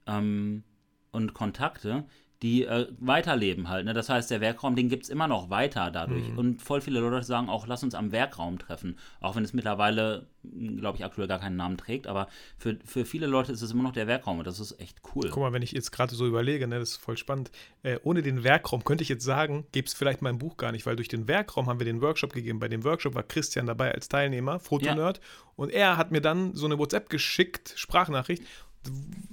ähm, 0.08 0.64
und 1.12 1.34
Kontakte, 1.34 2.06
die 2.42 2.64
äh, 2.64 2.88
weiterleben 3.00 3.68
halt. 3.68 3.86
Ne? 3.86 3.94
Das 3.94 4.08
heißt, 4.08 4.32
der 4.32 4.40
Werkraum, 4.40 4.76
den 4.76 4.88
gibt 4.88 5.04
es 5.04 5.10
immer 5.10 5.28
noch 5.28 5.50
weiter 5.50 5.92
dadurch. 5.92 6.30
Mhm. 6.30 6.38
Und 6.38 6.62
voll 6.62 6.80
viele 6.80 7.02
Leute 7.02 7.24
sagen 7.24 7.50
auch, 7.50 7.68
lass 7.68 7.84
uns 7.84 7.96
am 7.96 8.14
Werkraum 8.14 8.58
treffen. 8.60 8.98
Auch 9.20 9.36
wenn 9.36 9.44
es 9.44 9.52
mittlerweile, 9.52 10.28
glaube 10.44 10.98
ich, 10.98 11.04
aktuell 11.04 11.28
gar 11.28 11.40
keinen 11.40 11.58
Namen 11.58 11.76
trägt. 11.76 12.08
Aber 12.08 12.30
für, 12.58 12.78
für 12.86 13.04
viele 13.04 13.28
Leute 13.28 13.52
ist 13.52 13.62
es 13.62 13.72
immer 13.72 13.84
noch 13.84 13.92
der 13.92 14.08
Werkraum 14.08 14.40
und 14.40 14.48
das 14.48 14.62
ist 14.62 14.80
echt 14.80 15.02
cool. 15.14 15.30
Guck 15.30 15.44
mal, 15.44 15.52
wenn 15.52 15.62
ich 15.62 15.74
jetzt 15.74 15.92
gerade 15.92 16.16
so 16.16 16.26
überlege, 16.26 16.66
ne, 16.66 16.80
das 16.80 16.92
ist 16.92 16.98
voll 16.98 17.18
spannend. 17.18 17.52
Äh, 17.84 18.00
ohne 18.04 18.22
den 18.22 18.46
Werkraum 18.46 18.86
könnte 18.86 19.02
ich 19.02 19.10
jetzt 19.10 19.26
sagen, 19.26 19.66
gäbe 19.74 19.88
es 19.88 19.94
vielleicht 19.94 20.22
mein 20.22 20.38
Buch 20.38 20.56
gar 20.56 20.72
nicht, 20.72 20.86
weil 20.86 20.96
durch 20.96 21.10
den 21.10 21.28
Werkraum 21.28 21.68
haben 21.68 21.80
wir 21.80 21.86
den 21.86 22.02
Workshop 22.02 22.32
gegeben. 22.32 22.60
Bei 22.60 22.70
dem 22.70 22.86
Workshop 22.86 23.16
war 23.16 23.24
Christian 23.24 23.66
dabei 23.66 23.94
als 23.94 24.08
Teilnehmer, 24.08 24.62
Fotonerd. 24.62 25.18
Ja. 25.18 25.24
Und 25.58 25.72
er 25.72 25.98
hat 25.98 26.12
mir 26.12 26.22
dann 26.22 26.56
so 26.56 26.68
eine 26.68 26.80
WhatsApp 26.80 27.10
geschickt, 27.10 27.74
Sprachnachricht 27.76 28.44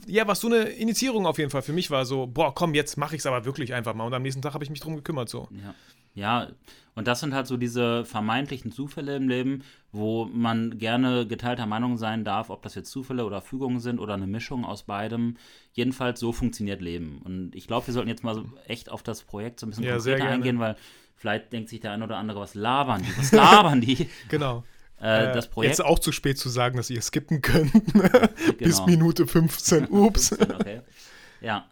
ja, 0.06 0.26
was 0.26 0.40
so 0.40 0.48
eine 0.48 0.62
Initiierung 0.64 1.26
auf 1.26 1.38
jeden 1.38 1.50
Fall 1.50 1.62
für 1.62 1.72
mich 1.72 1.90
war, 1.90 2.04
so, 2.04 2.26
boah, 2.26 2.54
komm, 2.54 2.74
jetzt 2.74 2.96
mache 2.96 3.16
ich 3.16 3.20
es 3.20 3.26
aber 3.26 3.44
wirklich 3.44 3.74
einfach 3.74 3.94
mal. 3.94 4.04
Und 4.04 4.14
am 4.14 4.22
nächsten 4.22 4.42
Tag 4.42 4.54
habe 4.54 4.64
ich 4.64 4.70
mich 4.70 4.80
drum 4.80 4.96
gekümmert, 4.96 5.28
so. 5.28 5.48
Ja. 5.50 5.74
ja, 6.14 6.48
und 6.94 7.06
das 7.06 7.20
sind 7.20 7.34
halt 7.34 7.46
so 7.46 7.56
diese 7.56 8.04
vermeintlichen 8.06 8.72
Zufälle 8.72 9.16
im 9.16 9.28
Leben, 9.28 9.62
wo 9.92 10.24
man 10.24 10.78
gerne 10.78 11.26
geteilter 11.26 11.66
Meinung 11.66 11.98
sein 11.98 12.24
darf, 12.24 12.48
ob 12.48 12.62
das 12.62 12.74
jetzt 12.74 12.90
Zufälle 12.90 13.26
oder 13.26 13.42
Fügungen 13.42 13.80
sind 13.80 14.00
oder 14.00 14.14
eine 14.14 14.26
Mischung 14.26 14.64
aus 14.64 14.84
beidem. 14.84 15.36
Jedenfalls, 15.72 16.18
so 16.20 16.32
funktioniert 16.32 16.80
Leben. 16.80 17.20
Und 17.22 17.54
ich 17.54 17.66
glaube, 17.66 17.86
wir 17.88 17.94
sollten 17.94 18.08
jetzt 18.08 18.24
mal 18.24 18.34
so 18.34 18.46
echt 18.66 18.90
auf 18.90 19.02
das 19.02 19.22
Projekt 19.22 19.60
so 19.60 19.66
ein 19.66 19.70
bisschen 19.70 19.84
ja, 19.84 19.96
konkreter 19.96 20.24
eingehen, 20.24 20.58
weil 20.58 20.76
vielleicht 21.16 21.52
denkt 21.52 21.68
sich 21.68 21.80
der 21.80 21.92
ein 21.92 22.02
oder 22.02 22.16
andere, 22.16 22.40
was 22.40 22.54
labern 22.54 23.02
die? 23.02 23.18
Was 23.18 23.32
labern 23.32 23.80
die? 23.82 24.08
genau. 24.30 24.64
Äh, 24.98 25.32
das 25.32 25.48
Projekt. 25.48 25.78
Jetzt 25.78 25.84
auch 25.84 25.98
zu 25.98 26.12
spät 26.12 26.38
zu 26.38 26.48
sagen, 26.48 26.76
dass 26.76 26.88
ihr 26.90 27.02
skippen 27.02 27.42
könnt. 27.42 27.72
Bis 28.58 28.76
genau. 28.76 28.86
Minute 28.86 29.26
15. 29.26 29.86
Ups. 29.90 30.28
15, 30.28 30.54
okay. 30.54 30.80
Ja. 31.40 31.68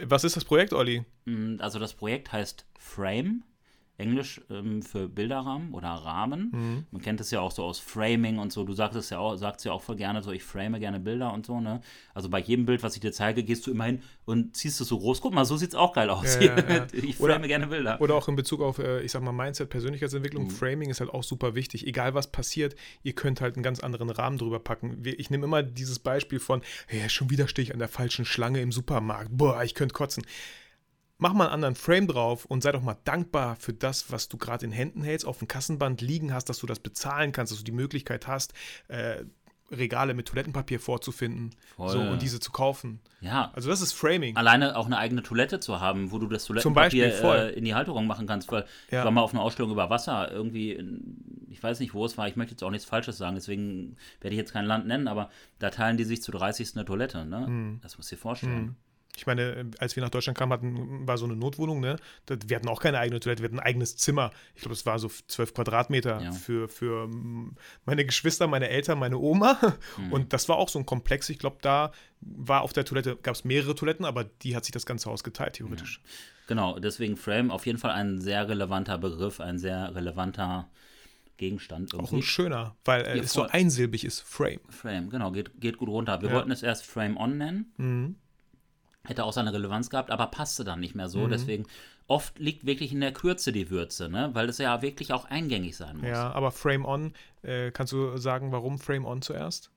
Was 0.00 0.24
ist 0.24 0.36
das 0.36 0.44
Projekt, 0.44 0.72
Olli? 0.72 1.04
Mm, 1.26 1.56
also 1.60 1.78
das 1.78 1.94
Projekt 1.94 2.32
heißt 2.32 2.64
Frame. 2.78 3.44
Englisch 4.02 4.40
ähm, 4.50 4.82
für 4.82 5.08
Bilderrahmen 5.08 5.72
oder 5.72 5.88
Rahmen. 5.88 6.50
Mhm. 6.52 6.86
Man 6.90 7.02
kennt 7.02 7.20
es 7.20 7.30
ja 7.30 7.40
auch 7.40 7.52
so 7.52 7.62
aus 7.64 7.78
Framing 7.78 8.38
und 8.38 8.52
so. 8.52 8.64
Du 8.64 8.72
sagst 8.72 8.96
es 8.96 9.10
ja 9.10 9.18
auch, 9.18 9.36
sagst 9.36 9.64
ja 9.64 9.72
auch 9.72 9.82
voll 9.82 9.96
gerne 9.96 10.22
so, 10.22 10.32
ich 10.32 10.42
frame 10.42 10.78
gerne 10.78 11.00
Bilder 11.00 11.32
und 11.32 11.46
so, 11.46 11.60
ne? 11.60 11.80
Also 12.12 12.28
bei 12.28 12.40
jedem 12.40 12.66
Bild, 12.66 12.82
was 12.82 12.94
ich 12.94 13.00
dir 13.00 13.12
zeige, 13.12 13.42
gehst 13.44 13.66
du 13.66 13.70
immerhin 13.70 14.02
und 14.24 14.56
ziehst 14.56 14.80
es 14.80 14.88
so 14.88 14.98
groß. 14.98 15.20
Guck 15.20 15.32
mal, 15.32 15.44
so 15.44 15.56
sieht 15.56 15.70
es 15.70 15.74
auch 15.74 15.92
geil 15.92 16.10
aus. 16.10 16.34
Ja, 16.36 16.56
ja, 16.56 16.68
ja. 16.68 16.86
ich 16.92 17.16
frame 17.16 17.38
oder, 17.38 17.48
gerne 17.48 17.66
Bilder. 17.68 18.00
Oder 18.00 18.14
auch 18.16 18.28
in 18.28 18.36
Bezug 18.36 18.60
auf, 18.60 18.78
äh, 18.78 19.00
ich 19.02 19.12
sag 19.12 19.22
mal, 19.22 19.32
Mindset, 19.32 19.70
Persönlichkeitsentwicklung, 19.70 20.44
mhm. 20.44 20.50
Framing 20.50 20.90
ist 20.90 21.00
halt 21.00 21.10
auch 21.10 21.22
super 21.22 21.54
wichtig. 21.54 21.86
Egal 21.86 22.14
was 22.14 22.26
passiert, 22.26 22.74
ihr 23.02 23.14
könnt 23.14 23.40
halt 23.40 23.54
einen 23.54 23.62
ganz 23.62 23.80
anderen 23.80 24.10
Rahmen 24.10 24.38
drüber 24.38 24.58
packen. 24.58 25.02
Ich 25.04 25.30
nehme 25.30 25.44
immer 25.44 25.62
dieses 25.62 26.00
Beispiel 26.00 26.40
von, 26.40 26.62
hey, 26.88 27.08
schon 27.08 27.30
wieder 27.30 27.48
stehe 27.48 27.64
ich 27.64 27.72
an 27.72 27.78
der 27.78 27.88
falschen 27.88 28.24
Schlange 28.24 28.60
im 28.60 28.72
Supermarkt. 28.72 29.30
Boah, 29.32 29.62
ich 29.62 29.74
könnte 29.74 29.94
kotzen 29.94 30.24
mach 31.22 31.32
mal 31.32 31.44
einen 31.44 31.54
anderen 31.54 31.74
Frame 31.76 32.08
drauf 32.08 32.44
und 32.44 32.62
sei 32.62 32.72
doch 32.72 32.82
mal 32.82 32.96
dankbar 33.04 33.56
für 33.56 33.72
das, 33.72 34.10
was 34.10 34.28
du 34.28 34.36
gerade 34.36 34.66
in 34.66 34.72
Händen 34.72 35.02
hältst, 35.02 35.24
auf 35.24 35.38
dem 35.38 35.48
Kassenband 35.48 36.00
liegen 36.00 36.34
hast, 36.34 36.48
dass 36.48 36.58
du 36.58 36.66
das 36.66 36.80
bezahlen 36.80 37.30
kannst, 37.30 37.52
dass 37.52 37.60
du 37.60 37.64
die 37.64 37.72
Möglichkeit 37.72 38.26
hast, 38.26 38.52
äh, 38.88 39.24
Regale 39.70 40.12
mit 40.12 40.28
Toilettenpapier 40.28 40.80
vorzufinden 40.80 41.54
so, 41.78 41.98
und 41.98 42.20
diese 42.20 42.40
zu 42.40 42.52
kaufen. 42.52 43.00
Ja. 43.20 43.50
Also 43.54 43.70
das 43.70 43.80
ist 43.80 43.92
Framing. 43.92 44.36
Alleine 44.36 44.76
auch 44.76 44.84
eine 44.84 44.98
eigene 44.98 45.22
Toilette 45.22 45.60
zu 45.60 45.80
haben, 45.80 46.10
wo 46.10 46.18
du 46.18 46.26
das 46.26 46.44
Toilettenpapier 46.44 47.22
äh, 47.22 47.54
in 47.54 47.64
die 47.64 47.74
Halterung 47.74 48.06
machen 48.06 48.26
kannst. 48.26 48.52
Weil 48.52 48.66
ja. 48.90 48.98
ich 48.98 49.04
war 49.04 49.10
mal 49.12 49.22
auf 49.22 49.32
einer 49.32 49.42
Ausstellung 49.42 49.70
über 49.70 49.88
Wasser, 49.88 50.30
irgendwie, 50.30 50.72
in, 50.72 51.46
ich 51.48 51.62
weiß 51.62 51.80
nicht, 51.80 51.94
wo 51.94 52.04
es 52.04 52.18
war, 52.18 52.28
ich 52.28 52.36
möchte 52.36 52.52
jetzt 52.52 52.62
auch 52.62 52.70
nichts 52.70 52.84
Falsches 52.84 53.16
sagen, 53.16 53.36
deswegen 53.36 53.96
werde 54.20 54.34
ich 54.34 54.38
jetzt 54.38 54.52
kein 54.52 54.66
Land 54.66 54.86
nennen, 54.86 55.08
aber 55.08 55.30
da 55.58 55.70
teilen 55.70 55.96
die 55.96 56.04
sich 56.04 56.22
zu 56.22 56.32
30 56.32 56.72
eine 56.74 56.84
Toilette. 56.84 57.24
Ne? 57.24 57.46
Hm. 57.46 57.78
Das 57.82 57.96
musst 57.96 58.10
du 58.10 58.16
dir 58.16 58.20
vorstellen. 58.20 58.56
Hm. 58.56 58.76
Ich 59.16 59.26
meine, 59.26 59.70
als 59.78 59.94
wir 59.94 60.02
nach 60.02 60.10
Deutschland 60.10 60.38
kamen, 60.38 60.52
hatten, 60.52 61.06
war 61.06 61.18
so 61.18 61.26
eine 61.26 61.36
Notwohnung, 61.36 61.80
ne? 61.80 61.96
Wir 62.26 62.56
hatten 62.56 62.68
auch 62.68 62.80
keine 62.80 62.98
eigene 62.98 63.20
Toilette, 63.20 63.42
wir 63.42 63.48
hatten 63.48 63.58
ein 63.58 63.66
eigenes 63.66 63.96
Zimmer. 63.96 64.30
Ich 64.54 64.62
glaube, 64.62 64.72
es 64.72 64.86
war 64.86 64.98
so 64.98 65.10
zwölf 65.26 65.52
Quadratmeter 65.52 66.22
ja. 66.22 66.32
für, 66.32 66.66
für 66.68 67.08
meine 67.84 68.06
Geschwister, 68.06 68.46
meine 68.46 68.68
Eltern, 68.68 68.98
meine 68.98 69.18
Oma. 69.18 69.58
Mhm. 69.96 70.12
Und 70.12 70.32
das 70.32 70.48
war 70.48 70.56
auch 70.56 70.68
so 70.68 70.78
ein 70.78 70.86
Komplex. 70.86 71.28
Ich 71.28 71.38
glaube, 71.38 71.58
da 71.60 71.92
war 72.20 72.62
auf 72.62 72.72
der 72.72 72.84
Toilette, 72.84 73.16
gab 73.16 73.34
es 73.34 73.44
mehrere 73.44 73.74
Toiletten, 73.74 74.04
aber 74.04 74.24
die 74.24 74.54
hat 74.56 74.64
sich 74.64 74.72
das 74.72 74.86
ganze 74.86 75.10
Haus 75.10 75.24
geteilt, 75.24 75.54
theoretisch. 75.54 76.00
Ja. 76.02 76.10
Genau, 76.46 76.78
deswegen 76.78 77.16
Frame 77.16 77.50
auf 77.50 77.66
jeden 77.66 77.78
Fall 77.78 77.90
ein 77.90 78.20
sehr 78.20 78.48
relevanter 78.48 78.98
Begriff, 78.98 79.40
ein 79.40 79.58
sehr 79.58 79.94
relevanter 79.94 80.68
Gegenstand. 81.36 81.92
Irgendwie. 81.92 82.08
Auch 82.08 82.12
ein 82.12 82.22
schöner, 82.22 82.76
weil 82.84 83.02
äh, 83.02 83.18
es 83.18 83.32
so 83.32 83.42
einsilbig 83.42 84.04
ist, 84.04 84.20
Frame. 84.20 84.60
Frame, 84.68 85.10
genau, 85.10 85.32
geht, 85.32 85.60
geht 85.60 85.76
gut 85.78 85.88
runter. 85.88 86.22
Wir 86.22 86.28
ja. 86.28 86.34
wollten 86.36 86.50
es 86.50 86.62
erst 86.62 86.86
Frame 86.86 87.16
On 87.16 87.36
nennen. 87.36 87.72
Mhm 87.76 88.16
hätte 89.04 89.24
auch 89.24 89.32
seine 89.32 89.52
Relevanz 89.52 89.90
gehabt, 89.90 90.10
aber 90.10 90.26
passte 90.28 90.64
dann 90.64 90.80
nicht 90.80 90.94
mehr 90.94 91.08
so. 91.08 91.20
Mhm. 91.20 91.30
Deswegen 91.30 91.66
oft 92.06 92.38
liegt 92.38 92.66
wirklich 92.66 92.92
in 92.92 93.00
der 93.00 93.12
Kürze 93.12 93.52
die 93.52 93.70
Würze, 93.70 94.08
ne? 94.08 94.30
weil 94.32 94.48
es 94.48 94.58
ja 94.58 94.82
wirklich 94.82 95.12
auch 95.12 95.24
eingängig 95.24 95.76
sein 95.76 95.96
muss. 95.96 96.08
Ja, 96.08 96.30
aber 96.32 96.50
Frame 96.50 96.84
On, 96.84 97.12
äh, 97.42 97.70
kannst 97.70 97.92
du 97.92 98.16
sagen, 98.16 98.52
warum 98.52 98.78
Frame 98.78 99.04
On 99.04 99.22
zuerst? 99.22 99.70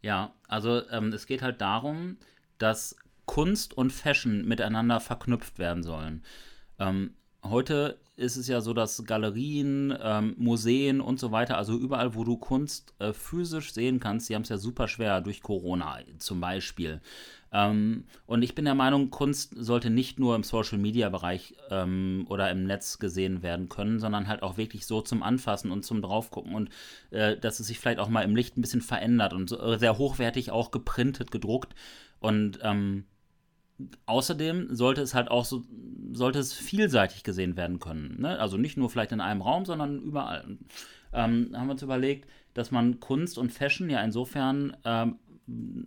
Ja, 0.00 0.32
also 0.46 0.88
ähm, 0.90 1.12
es 1.12 1.26
geht 1.26 1.42
halt 1.42 1.60
darum, 1.60 2.18
dass 2.58 2.96
Kunst 3.26 3.76
und 3.76 3.92
Fashion 3.92 4.46
miteinander 4.46 5.00
verknüpft 5.00 5.58
werden 5.58 5.82
sollen. 5.82 6.22
Ähm, 6.78 7.14
heute 7.44 7.98
ist 8.16 8.36
es 8.36 8.48
ja 8.48 8.60
so, 8.60 8.74
dass 8.74 9.04
Galerien, 9.04 9.96
ähm, 10.02 10.34
Museen 10.38 11.00
und 11.00 11.20
so 11.20 11.30
weiter, 11.30 11.56
also 11.56 11.76
überall, 11.78 12.14
wo 12.14 12.24
du 12.24 12.36
Kunst 12.36 12.92
äh, 12.98 13.12
physisch 13.12 13.72
sehen 13.72 14.00
kannst, 14.00 14.28
die 14.28 14.34
haben 14.34 14.42
es 14.42 14.48
ja 14.48 14.58
super 14.58 14.88
schwer 14.88 15.20
durch 15.20 15.42
Corona 15.42 15.98
zum 16.18 16.40
Beispiel. 16.40 17.00
Ähm, 17.52 18.04
und 18.26 18.42
ich 18.42 18.54
bin 18.54 18.64
der 18.64 18.74
Meinung, 18.74 19.10
Kunst 19.10 19.54
sollte 19.56 19.88
nicht 19.88 20.18
nur 20.18 20.34
im 20.34 20.42
Social-Media-Bereich 20.42 21.54
ähm, 21.70 22.26
oder 22.28 22.50
im 22.50 22.64
Netz 22.64 22.98
gesehen 22.98 23.42
werden 23.42 23.68
können, 23.68 24.00
sondern 24.00 24.28
halt 24.28 24.42
auch 24.42 24.56
wirklich 24.56 24.86
so 24.86 25.00
zum 25.00 25.22
Anfassen 25.22 25.70
und 25.70 25.84
zum 25.84 26.02
Draufgucken 26.02 26.54
und 26.54 26.70
äh, 27.10 27.36
dass 27.36 27.60
es 27.60 27.68
sich 27.68 27.78
vielleicht 27.78 28.00
auch 28.00 28.08
mal 28.08 28.22
im 28.22 28.36
Licht 28.36 28.58
ein 28.58 28.62
bisschen 28.62 28.82
verändert 28.82 29.32
und 29.32 29.48
so, 29.48 29.58
äh, 29.60 29.78
sehr 29.78 29.96
hochwertig 29.96 30.50
auch 30.50 30.70
geprintet, 30.70 31.30
gedruckt. 31.30 31.74
Und 32.20 32.58
ähm, 32.62 33.04
außerdem 34.06 34.74
sollte 34.74 35.02
es 35.02 35.14
halt 35.14 35.30
auch 35.30 35.44
so, 35.44 35.64
sollte 36.12 36.38
es 36.38 36.52
vielseitig 36.52 37.22
gesehen 37.22 37.56
werden 37.56 37.78
können. 37.78 38.20
Ne? 38.20 38.38
Also 38.38 38.56
nicht 38.56 38.76
nur 38.76 38.90
vielleicht 38.90 39.12
in 39.12 39.20
einem 39.20 39.42
Raum, 39.42 39.64
sondern 39.64 40.00
überall. 40.00 40.58
Ähm, 41.12 41.50
haben 41.54 41.66
wir 41.66 41.72
uns 41.72 41.82
überlegt, 41.82 42.28
dass 42.54 42.70
man 42.70 43.00
Kunst 43.00 43.38
und 43.38 43.52
Fashion 43.52 43.88
ja 43.88 44.02
insofern 44.02 44.76
ähm, 44.84 45.18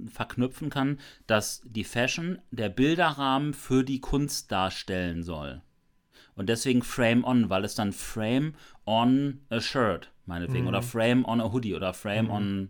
verknüpfen 0.07 0.69
kann, 0.69 0.99
dass 1.27 1.61
die 1.65 1.83
Fashion 1.83 2.39
der 2.49 2.69
Bilderrahmen 2.69 3.53
für 3.53 3.83
die 3.83 4.01
Kunst 4.01 4.51
darstellen 4.51 5.21
soll. 5.23 5.61
Und 6.35 6.49
deswegen 6.49 6.81
Frame 6.81 7.23
on, 7.23 7.49
weil 7.49 7.65
es 7.65 7.75
dann 7.75 7.91
Frame 7.91 8.53
on 8.85 9.41
a 9.49 9.59
Shirt, 9.59 10.11
meinetwegen, 10.25 10.63
mhm. 10.63 10.69
oder 10.69 10.81
Frame 10.81 11.25
on 11.25 11.41
a 11.41 11.51
Hoodie 11.51 11.75
oder 11.75 11.93
Frame 11.93 12.25
mhm. 12.25 12.31
on 12.31 12.69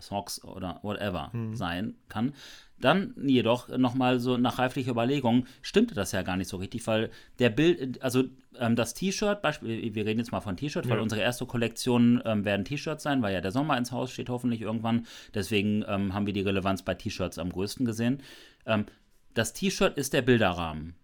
Socks 0.00 0.42
oder 0.44 0.80
whatever 0.82 1.30
mhm. 1.32 1.54
sein 1.54 1.94
kann. 2.08 2.32
Dann 2.80 3.14
jedoch 3.24 3.68
nochmal 3.76 4.20
so 4.20 4.36
nach 4.36 4.58
reiflicher 4.58 4.92
Überlegung 4.92 5.46
stimmte 5.62 5.94
das 5.94 6.12
ja 6.12 6.22
gar 6.22 6.36
nicht 6.36 6.48
so 6.48 6.58
richtig, 6.58 6.86
weil 6.86 7.10
der 7.38 7.50
Bild, 7.50 8.00
also 8.02 8.24
ähm, 8.58 8.76
das 8.76 8.94
T-Shirt, 8.94 9.42
wir 9.62 10.06
reden 10.06 10.20
jetzt 10.20 10.30
mal 10.30 10.40
von 10.40 10.56
T-Shirt, 10.56 10.86
ja. 10.86 10.90
weil 10.92 11.00
unsere 11.00 11.20
erste 11.20 11.46
Kollektion 11.46 12.22
ähm, 12.24 12.44
werden 12.44 12.64
T-Shirts 12.64 13.02
sein, 13.02 13.20
weil 13.22 13.34
ja 13.34 13.40
der 13.40 13.50
Sommer 13.50 13.76
ins 13.76 13.90
Haus 13.90 14.12
steht 14.12 14.28
hoffentlich 14.28 14.60
irgendwann. 14.60 15.06
Deswegen 15.34 15.84
ähm, 15.88 16.14
haben 16.14 16.26
wir 16.26 16.32
die 16.32 16.42
Relevanz 16.42 16.82
bei 16.82 16.94
T-Shirts 16.94 17.38
am 17.38 17.50
größten 17.50 17.84
gesehen. 17.84 18.22
Ähm, 18.64 18.86
das 19.34 19.52
T-Shirt 19.52 19.96
ist 19.96 20.12
der 20.12 20.22
Bilderrahmen. 20.22 20.94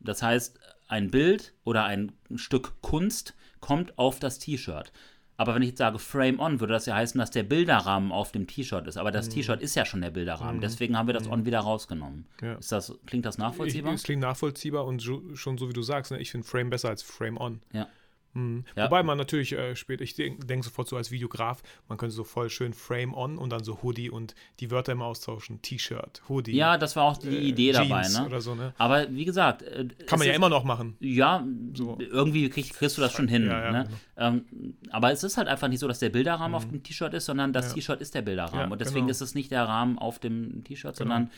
Das 0.00 0.22
heißt, 0.22 0.58
ein 0.86 1.10
Bild 1.10 1.54
oder 1.64 1.84
ein 1.84 2.12
Stück 2.34 2.80
Kunst 2.82 3.34
kommt 3.60 3.98
auf 3.98 4.20
das 4.20 4.38
T-Shirt. 4.38 4.92
Aber 5.36 5.54
wenn 5.54 5.62
ich 5.62 5.70
jetzt 5.70 5.78
sage 5.78 5.98
Frame 5.98 6.38
On, 6.38 6.60
würde 6.60 6.72
das 6.72 6.86
ja 6.86 6.94
heißen, 6.94 7.18
dass 7.18 7.30
der 7.30 7.42
Bilderrahmen 7.42 8.12
auf 8.12 8.30
dem 8.30 8.46
T-Shirt 8.46 8.86
ist. 8.86 8.96
Aber 8.96 9.10
das 9.10 9.28
mhm. 9.28 9.32
T-Shirt 9.32 9.60
ist 9.60 9.74
ja 9.74 9.84
schon 9.84 10.00
der 10.00 10.10
Bilderrahmen. 10.10 10.56
Mhm. 10.56 10.60
Deswegen 10.60 10.96
haben 10.96 11.06
wir 11.08 11.14
das 11.14 11.26
mhm. 11.26 11.32
On 11.32 11.46
wieder 11.46 11.60
rausgenommen. 11.60 12.26
Ja. 12.40 12.54
Ist 12.54 12.70
das, 12.70 12.92
klingt 13.06 13.26
das 13.26 13.38
nachvollziehbar? 13.38 13.94
es 13.94 14.04
klingt 14.04 14.22
nachvollziehbar 14.22 14.84
und 14.84 15.02
schon 15.02 15.58
so 15.58 15.68
wie 15.68 15.72
du 15.72 15.82
sagst, 15.82 16.12
ne, 16.12 16.18
ich 16.18 16.30
finde 16.30 16.46
Frame 16.46 16.70
besser 16.70 16.88
als 16.88 17.02
Frame 17.02 17.38
On. 17.38 17.60
Ja. 17.72 17.88
Mhm. 18.34 18.64
Ja. 18.76 18.86
Wobei 18.86 19.02
man 19.02 19.16
natürlich 19.16 19.52
äh, 19.52 19.76
später, 19.76 20.02
ich 20.02 20.14
denke 20.14 20.44
denk 20.44 20.64
sofort 20.64 20.88
so 20.88 20.96
als 20.96 21.10
Videograf, 21.10 21.62
man 21.88 21.98
könnte 21.98 22.14
so 22.14 22.24
voll 22.24 22.50
schön 22.50 22.74
Frame 22.74 23.14
on 23.14 23.38
und 23.38 23.50
dann 23.50 23.64
so 23.64 23.82
Hoodie 23.82 24.10
und 24.10 24.34
die 24.60 24.70
Wörter 24.70 24.92
immer 24.92 25.06
austauschen. 25.06 25.62
T-Shirt, 25.62 26.22
Hoodie. 26.28 26.54
Ja, 26.54 26.76
das 26.76 26.96
war 26.96 27.04
auch 27.04 27.16
die 27.16 27.28
äh, 27.28 27.48
Idee 27.48 27.72
dabei, 27.72 28.06
ne? 28.08 28.26
Oder 28.26 28.40
so, 28.40 28.54
ne? 28.54 28.74
Aber 28.76 29.10
wie 29.10 29.24
gesagt. 29.24 29.62
Äh, 29.62 29.88
Kann 30.06 30.18
man 30.18 30.26
ja 30.26 30.32
ist, 30.32 30.36
immer 30.36 30.48
noch 30.48 30.64
machen. 30.64 30.96
Ja, 31.00 31.46
so. 31.72 31.96
irgendwie 31.98 32.48
krieg, 32.50 32.72
kriegst 32.72 32.98
du 32.98 33.02
das 33.02 33.12
schon 33.12 33.28
hin. 33.28 33.46
Ja, 33.46 33.64
ja, 33.64 33.70
ne? 33.70 33.84
genau. 34.16 34.28
ähm, 34.28 34.74
aber 34.90 35.12
es 35.12 35.22
ist 35.22 35.36
halt 35.36 35.48
einfach 35.48 35.68
nicht 35.68 35.80
so, 35.80 35.88
dass 35.88 36.00
der 36.00 36.10
Bilderrahmen 36.10 36.50
mhm. 36.50 36.54
auf 36.56 36.68
dem 36.68 36.82
T-Shirt 36.82 37.14
ist, 37.14 37.26
sondern 37.26 37.52
das 37.52 37.72
T-Shirt 37.72 38.00
ist 38.00 38.14
der 38.14 38.22
Bilderrahmen. 38.22 38.72
und 38.72 38.80
deswegen 38.80 39.06
genau. 39.06 39.10
ist 39.10 39.20
es 39.20 39.34
nicht 39.34 39.50
der 39.50 39.64
Rahmen 39.64 39.98
auf 39.98 40.18
dem 40.18 40.64
T-Shirt, 40.64 40.96
genau. 40.96 41.14
sondern 41.14 41.30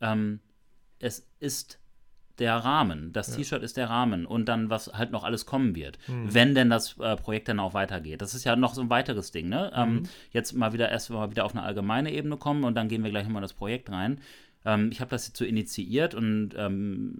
ähm, 0.00 0.40
es 1.00 1.28
ist 1.40 1.78
der 2.38 2.56
Rahmen. 2.56 3.12
Das 3.12 3.28
ja. 3.28 3.36
T-Shirt 3.36 3.62
ist 3.62 3.76
der 3.76 3.90
Rahmen 3.90 4.26
und 4.26 4.46
dann, 4.46 4.70
was 4.70 4.92
halt 4.92 5.10
noch 5.10 5.24
alles 5.24 5.46
kommen 5.46 5.74
wird, 5.74 5.98
mhm. 6.06 6.32
wenn 6.32 6.54
denn 6.54 6.70
das 6.70 6.98
äh, 6.98 7.16
Projekt 7.16 7.48
dann 7.48 7.60
auch 7.60 7.74
weitergeht. 7.74 8.22
Das 8.22 8.34
ist 8.34 8.44
ja 8.44 8.56
noch 8.56 8.74
so 8.74 8.80
ein 8.80 8.90
weiteres 8.90 9.30
Ding, 9.30 9.48
ne? 9.48 9.72
Ähm, 9.74 9.94
mhm. 9.94 10.02
jetzt 10.32 10.52
mal 10.52 10.72
wieder 10.72 10.88
erst 10.88 11.10
mal 11.10 11.30
wieder 11.30 11.44
auf 11.44 11.54
eine 11.54 11.62
allgemeine 11.62 12.12
Ebene 12.12 12.36
kommen 12.36 12.64
und 12.64 12.74
dann 12.74 12.88
gehen 12.88 13.02
wir 13.02 13.10
gleich 13.10 13.24
nochmal 13.24 13.42
das 13.42 13.52
Projekt 13.52 13.90
rein. 13.90 14.20
Ähm, 14.64 14.90
ich 14.92 15.00
habe 15.00 15.10
das 15.10 15.28
jetzt 15.28 15.38
so 15.38 15.44
initiiert 15.44 16.14
und 16.14 16.50
ähm, 16.56 17.14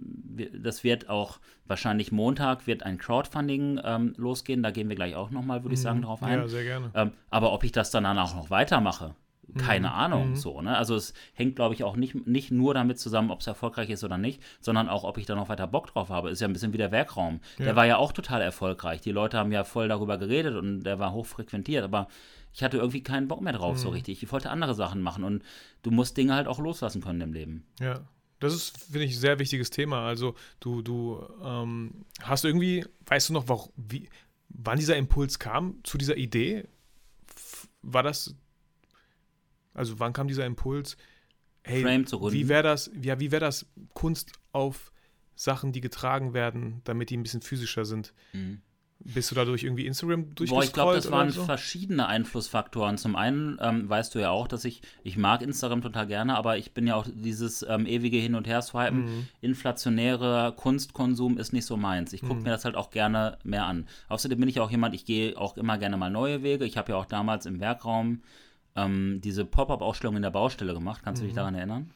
das 0.53 0.83
wird 0.83 1.09
auch 1.09 1.39
wahrscheinlich 1.65 2.11
Montag 2.11 2.67
wird 2.67 2.83
ein 2.83 2.97
Crowdfunding 2.97 3.79
ähm, 3.83 4.13
losgehen. 4.17 4.63
Da 4.63 4.71
gehen 4.71 4.89
wir 4.89 4.95
gleich 4.95 5.15
auch 5.15 5.31
nochmal, 5.31 5.63
würde 5.63 5.73
ich 5.73 5.81
sagen, 5.81 5.99
mhm. 5.99 6.03
drauf 6.03 6.23
ein. 6.23 6.39
Ja, 6.39 6.47
sehr 6.47 6.63
gerne. 6.63 6.91
Ähm, 6.93 7.11
aber 7.29 7.53
ob 7.53 7.63
ich 7.63 7.71
das 7.71 7.91
dann 7.91 8.05
auch 8.05 8.35
noch 8.35 8.49
weitermache, 8.49 9.15
keine 9.57 9.87
mhm. 9.87 9.93
Ahnung, 9.93 10.29
mhm. 10.29 10.35
so, 10.35 10.61
ne? 10.61 10.77
Also 10.77 10.95
es 10.95 11.13
hängt, 11.33 11.55
glaube 11.55 11.73
ich, 11.73 11.83
auch 11.83 11.95
nicht, 11.95 12.27
nicht 12.27 12.51
nur 12.51 12.73
damit 12.73 12.99
zusammen, 12.99 13.31
ob 13.31 13.41
es 13.41 13.47
erfolgreich 13.47 13.89
ist 13.89 14.03
oder 14.03 14.17
nicht, 14.17 14.41
sondern 14.59 14.89
auch, 14.89 15.03
ob 15.03 15.17
ich 15.17 15.25
da 15.25 15.35
noch 15.35 15.49
weiter 15.49 15.67
Bock 15.67 15.87
drauf 15.87 16.09
habe. 16.09 16.29
Ist 16.29 16.41
ja 16.41 16.47
ein 16.47 16.53
bisschen 16.53 16.73
wie 16.73 16.77
der 16.77 16.91
Werkraum. 16.91 17.39
Ja. 17.57 17.65
Der 17.65 17.75
war 17.75 17.85
ja 17.85 17.97
auch 17.97 18.11
total 18.11 18.41
erfolgreich. 18.41 19.01
Die 19.01 19.11
Leute 19.11 19.37
haben 19.37 19.51
ja 19.51 19.63
voll 19.63 19.87
darüber 19.87 20.17
geredet 20.17 20.55
und 20.55 20.83
der 20.83 20.99
war 20.99 21.13
hochfrequentiert, 21.13 21.83
aber 21.83 22.07
ich 22.53 22.63
hatte 22.63 22.77
irgendwie 22.77 23.03
keinen 23.03 23.27
Bock 23.27 23.41
mehr 23.41 23.53
drauf, 23.53 23.75
mhm. 23.75 23.79
so 23.79 23.89
richtig. 23.89 24.23
Ich 24.23 24.31
wollte 24.31 24.49
andere 24.49 24.73
Sachen 24.73 25.01
machen 25.01 25.23
und 25.23 25.43
du 25.83 25.91
musst 25.91 26.17
Dinge 26.17 26.33
halt 26.33 26.47
auch 26.47 26.59
loslassen 26.59 27.01
können 27.01 27.21
im 27.21 27.33
Leben. 27.33 27.65
Ja. 27.79 28.01
Das 28.39 28.53
ist, 28.53 28.77
finde 28.85 29.03
ich, 29.03 29.15
ein 29.15 29.19
sehr 29.19 29.39
wichtiges 29.39 29.69
Thema. 29.69 30.07
Also, 30.07 30.35
du, 30.59 30.81
du 30.81 31.25
ähm, 31.43 32.05
hast 32.21 32.45
irgendwie, 32.45 32.85
weißt 33.05 33.29
du 33.29 33.33
noch, 33.33 33.47
warum, 33.47 33.69
wie, 33.75 34.09
wann 34.49 34.79
dieser 34.79 34.95
Impuls 34.95 35.39
kam 35.39 35.79
zu 35.83 35.97
dieser 35.97 36.17
Idee? 36.17 36.67
War 37.81 38.03
das 38.03 38.35
also 39.79 39.97
wann 39.99 40.13
kam 40.13 40.27
dieser 40.27 40.45
Impuls? 40.45 40.97
Hey, 41.63 41.83
wie 41.83 42.49
wäre 42.49 42.63
das, 42.63 42.91
ja, 43.01 43.19
wie 43.19 43.31
wäre 43.31 43.39
das 43.39 43.65
Kunst 43.93 44.33
auf 44.51 44.91
Sachen, 45.35 45.71
die 45.71 45.81
getragen 45.81 46.33
werden, 46.33 46.81
damit 46.83 47.09
die 47.09 47.17
ein 47.17 47.23
bisschen 47.23 47.41
physischer 47.41 47.85
sind? 47.85 48.13
Mhm. 48.33 48.61
Bist 49.01 49.31
du 49.31 49.35
dadurch 49.35 49.63
irgendwie 49.63 49.85
Instagram 49.85 50.35
durchgescrollt 50.35 50.49
Boah, 50.49 50.63
ich 50.65 50.73
glaube, 50.73 50.95
das 50.95 51.09
waren 51.09 51.29
so? 51.29 51.45
verschiedene 51.45 52.07
Einflussfaktoren. 52.07 52.97
Zum 52.97 53.15
einen 53.15 53.57
ähm, 53.61 53.87
weißt 53.87 54.13
du 54.13 54.19
ja 54.19 54.31
auch, 54.31 54.49
dass 54.49 54.65
ich, 54.65 54.81
ich 55.03 55.15
mag 55.15 55.41
Instagram 55.41 55.81
total 55.81 56.07
gerne, 56.07 56.35
aber 56.35 56.57
ich 56.57 56.73
bin 56.73 56.85
ja 56.85 56.95
auch 56.95 57.07
dieses 57.09 57.63
ähm, 57.63 57.85
ewige 57.85 58.17
Hin- 58.17 58.35
und 58.35 58.45
Her-Swipen. 58.45 59.05
Mhm. 59.05 59.27
Inflationärer 59.39 60.51
Kunstkonsum 60.51 61.37
ist 61.37 61.53
nicht 61.53 61.65
so 61.65 61.77
meins. 61.77 62.11
Ich 62.11 62.19
gucke 62.19 62.35
mhm. 62.35 62.43
mir 62.43 62.49
das 62.49 62.65
halt 62.65 62.75
auch 62.75 62.89
gerne 62.89 63.37
mehr 63.45 63.65
an. 63.65 63.87
Außerdem 64.09 64.37
bin 64.41 64.49
ich 64.49 64.59
auch 64.59 64.71
jemand, 64.71 64.93
ich 64.93 65.05
gehe 65.05 65.37
auch 65.37 65.55
immer 65.55 65.77
gerne 65.77 65.95
mal 65.95 66.11
neue 66.11 66.43
Wege. 66.43 66.65
Ich 66.65 66.75
habe 66.75 66.91
ja 66.91 66.97
auch 66.97 67.05
damals 67.05 67.45
im 67.45 67.61
Werkraum 67.61 68.21
ähm, 68.75 69.21
diese 69.23 69.45
Pop-Up-Ausstellung 69.45 70.15
in 70.15 70.21
der 70.21 70.31
Baustelle 70.31 70.73
gemacht. 70.73 71.01
Kannst 71.03 71.21
mhm. 71.21 71.25
du 71.25 71.27
dich 71.27 71.33
mhm. 71.33 71.37
daran 71.37 71.55
erinnern? 71.55 71.91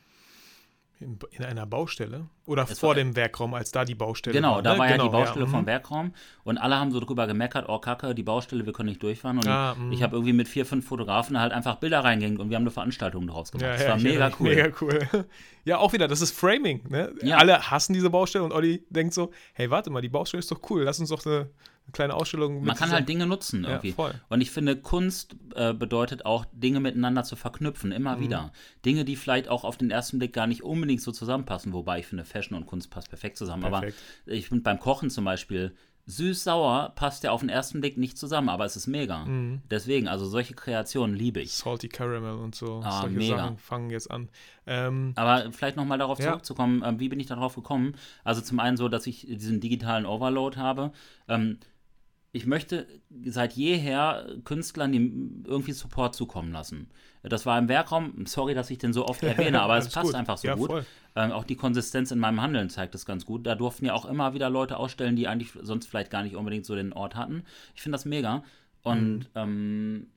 In, 1.00 1.20
in, 1.32 1.44
einer 1.44 1.66
Baustelle? 1.66 2.28
Oder 2.46 2.64
es 2.64 2.80
vor 2.80 2.90
war, 2.90 2.96
dem 2.96 3.16
Werkraum, 3.16 3.54
als 3.54 3.72
da 3.72 3.84
die 3.84 3.96
Baustelle 3.96 4.34
genau, 4.34 4.56
war? 4.56 4.62
Genau, 4.62 4.76
da 4.76 4.80
war 4.80 4.88
genau, 4.88 5.04
ja 5.04 5.10
die 5.10 5.12
Baustelle 5.12 5.46
ja, 5.46 5.52
vom 5.52 5.62
mhm. 5.62 5.66
Werkraum 5.66 6.14
und 6.44 6.58
alle 6.58 6.78
haben 6.78 6.92
so 6.92 7.00
drüber 7.02 7.28
gemeckert, 7.28 7.66
oh 7.68 7.80
Kacke, 7.80 8.16
die 8.16 8.24
Baustelle, 8.24 8.66
wir 8.66 8.74
können 8.74 8.90
nicht 8.90 9.04
durchfahren. 9.04 9.38
Und 9.38 9.48
ah, 9.48 9.76
ich 9.92 10.02
habe 10.02 10.16
irgendwie 10.16 10.34
mit 10.34 10.48
vier, 10.48 10.66
fünf 10.66 10.86
Fotografen 10.86 11.40
halt 11.40 11.52
einfach 11.52 11.76
Bilder 11.76 12.04
reingehängt 12.04 12.40
und 12.40 12.50
wir 12.50 12.56
haben 12.56 12.64
eine 12.64 12.72
Veranstaltung 12.72 13.28
daraus 13.28 13.52
gemacht. 13.52 13.66
Ja, 13.66 13.78
das 13.78 13.88
war 13.88 13.98
mega 13.98 14.32
cool. 14.40 14.56
Mega 14.56 14.70
cool. 14.82 15.00
Ja, 15.66 15.78
auch 15.78 15.94
wieder, 15.94 16.10
das 16.10 16.20
ist 16.20 16.38
Framing. 16.38 16.82
Ne? 16.90 17.14
Alle 17.32 17.72
hassen 17.72 17.94
diese 17.94 18.10
Baustelle 18.10 18.44
und 18.44 18.52
Olli 18.52 18.84
denkt 18.90 19.14
so, 19.14 19.32
hey, 19.54 19.70
warte 19.70 19.90
mal, 19.90 20.02
die 20.02 20.10
Baustelle 20.10 20.40
ist 20.40 20.52
doch 20.52 20.60
cool, 20.70 20.84
lass 20.84 21.00
uns 21.00 21.08
doch 21.08 21.26
eine 21.26 21.50
eine 21.86 21.92
kleine 21.92 22.14
Ausstellung. 22.14 22.64
Man 22.64 22.76
kann 22.76 22.92
halt 22.92 23.08
Dinge 23.10 23.28
nutzen 23.28 23.66
irgendwie. 23.66 23.90
Ja, 23.90 23.96
voll. 23.96 24.14
Und 24.30 24.42
ich 24.42 24.52
finde, 24.52 24.76
Kunst 24.76 25.36
äh, 25.56 25.74
bedeutet 25.74 26.26
auch, 26.26 26.46
Dinge 26.54 26.80
miteinander 26.80 27.24
zu 27.24 27.36
verknüpfen, 27.36 27.92
immer 27.92 28.18
mhm. 28.18 28.22
wieder. 28.22 28.52
Dinge, 28.86 29.06
die 29.06 29.16
vielleicht 29.16 29.48
auch 29.48 29.64
auf 29.64 29.78
den 29.78 29.92
ersten 29.92 30.20
Blick 30.20 30.34
gar 30.34 30.48
nicht 30.48 30.64
unbedingt 30.64 31.02
so 31.02 31.12
zusammenpassen, 31.12 31.74
wobei 31.74 32.00
ich 32.00 32.08
finde, 32.08 32.26
Fashion 32.26 32.58
und 32.58 32.66
Kunst 32.66 32.90
passt 32.90 33.10
perfekt 33.10 33.38
zusammen. 33.38 33.64
Perfekt. 33.64 33.98
Aber 34.26 34.34
ich 34.34 34.48
finde 34.48 34.64
beim 34.64 34.80
Kochen 34.80 35.10
zum 35.10 35.26
Beispiel, 35.26 35.76
süß-sauer 36.06 36.92
passt 36.96 37.24
ja 37.24 37.32
auf 37.32 37.40
den 37.40 37.50
ersten 37.50 37.80
Blick 37.80 37.98
nicht 37.98 38.18
zusammen, 38.18 38.50
aber 38.50 38.66
es 38.66 38.76
ist 38.76 38.88
mega. 38.88 39.26
Mhm. 39.26 39.62
Deswegen, 39.70 40.08
also 40.08 40.26
solche 40.26 40.54
Kreationen 40.54 41.16
liebe 41.16 41.40
ich. 41.40 41.54
Salty 41.54 41.88
Caramel 41.88 42.38
und 42.40 42.56
so. 42.56 42.82
Ah, 42.84 43.02
solche 43.02 43.18
mega. 43.18 43.38
Sachen 43.38 43.58
fangen 43.58 43.90
jetzt 43.90 44.12
an. 44.12 44.30
Ähm, 44.66 45.14
aber 45.16 45.52
vielleicht 45.52 45.78
nochmal 45.78 45.98
darauf 45.98 46.20
ja. 46.20 46.30
zurückzukommen, 46.30 46.84
äh, 46.84 47.00
wie 47.00 47.10
bin 47.10 47.20
ich 47.20 47.28
darauf 47.28 47.56
gekommen? 47.56 47.96
Also 48.24 48.42
zum 48.42 48.60
einen 48.60 48.76
so, 48.76 48.90
dass 48.90 49.08
ich 49.08 49.28
diesen 49.28 49.62
digitalen 49.62 50.06
Overload 50.06 50.58
habe. 50.58 50.92
Ähm, 51.28 51.60
ich 52.36 52.48
möchte 52.48 52.88
seit 53.26 53.54
jeher 53.54 54.26
Künstlern 54.44 54.92
irgendwie 55.46 55.72
Support 55.72 56.16
zukommen 56.16 56.52
lassen. 56.52 56.90
Das 57.22 57.46
war 57.46 57.60
im 57.60 57.70
Werkraum, 57.70 58.26
sorry, 58.26 58.56
dass 58.56 58.72
ich 58.72 58.80
den 58.80 58.92
so 58.92 59.06
oft 59.06 59.22
erwähne, 59.24 59.62
aber 59.62 59.78
es 59.78 59.90
passt 59.90 60.08
gut. 60.08 60.16
einfach 60.16 60.40
so 60.40 60.48
ja, 60.48 60.56
gut. 60.56 60.84
Ähm, 61.16 61.32
auch 61.32 61.44
die 61.44 61.56
Konsistenz 61.56 62.10
in 62.10 62.18
meinem 62.18 62.42
Handeln 62.42 62.72
zeigt 62.72 62.96
das 62.96 63.06
ganz 63.06 63.26
gut. 63.26 63.46
Da 63.46 63.54
durften 63.54 63.86
ja 63.86 63.94
auch 63.94 64.06
immer 64.06 64.34
wieder 64.34 64.50
Leute 64.50 64.78
ausstellen, 64.78 65.16
die 65.16 65.28
eigentlich 65.28 65.52
sonst 65.62 65.86
vielleicht 65.86 66.10
gar 66.10 66.24
nicht 66.24 66.36
unbedingt 66.36 66.66
so 66.66 66.76
den 66.76 66.92
Ort 66.92 67.16
hatten. 67.16 67.44
Ich 67.76 67.84
finde 67.84 67.98
das 67.98 68.06
mega. 68.06 68.44
Und 68.82 69.20
mhm. 69.20 69.28
ähm, 69.36 70.08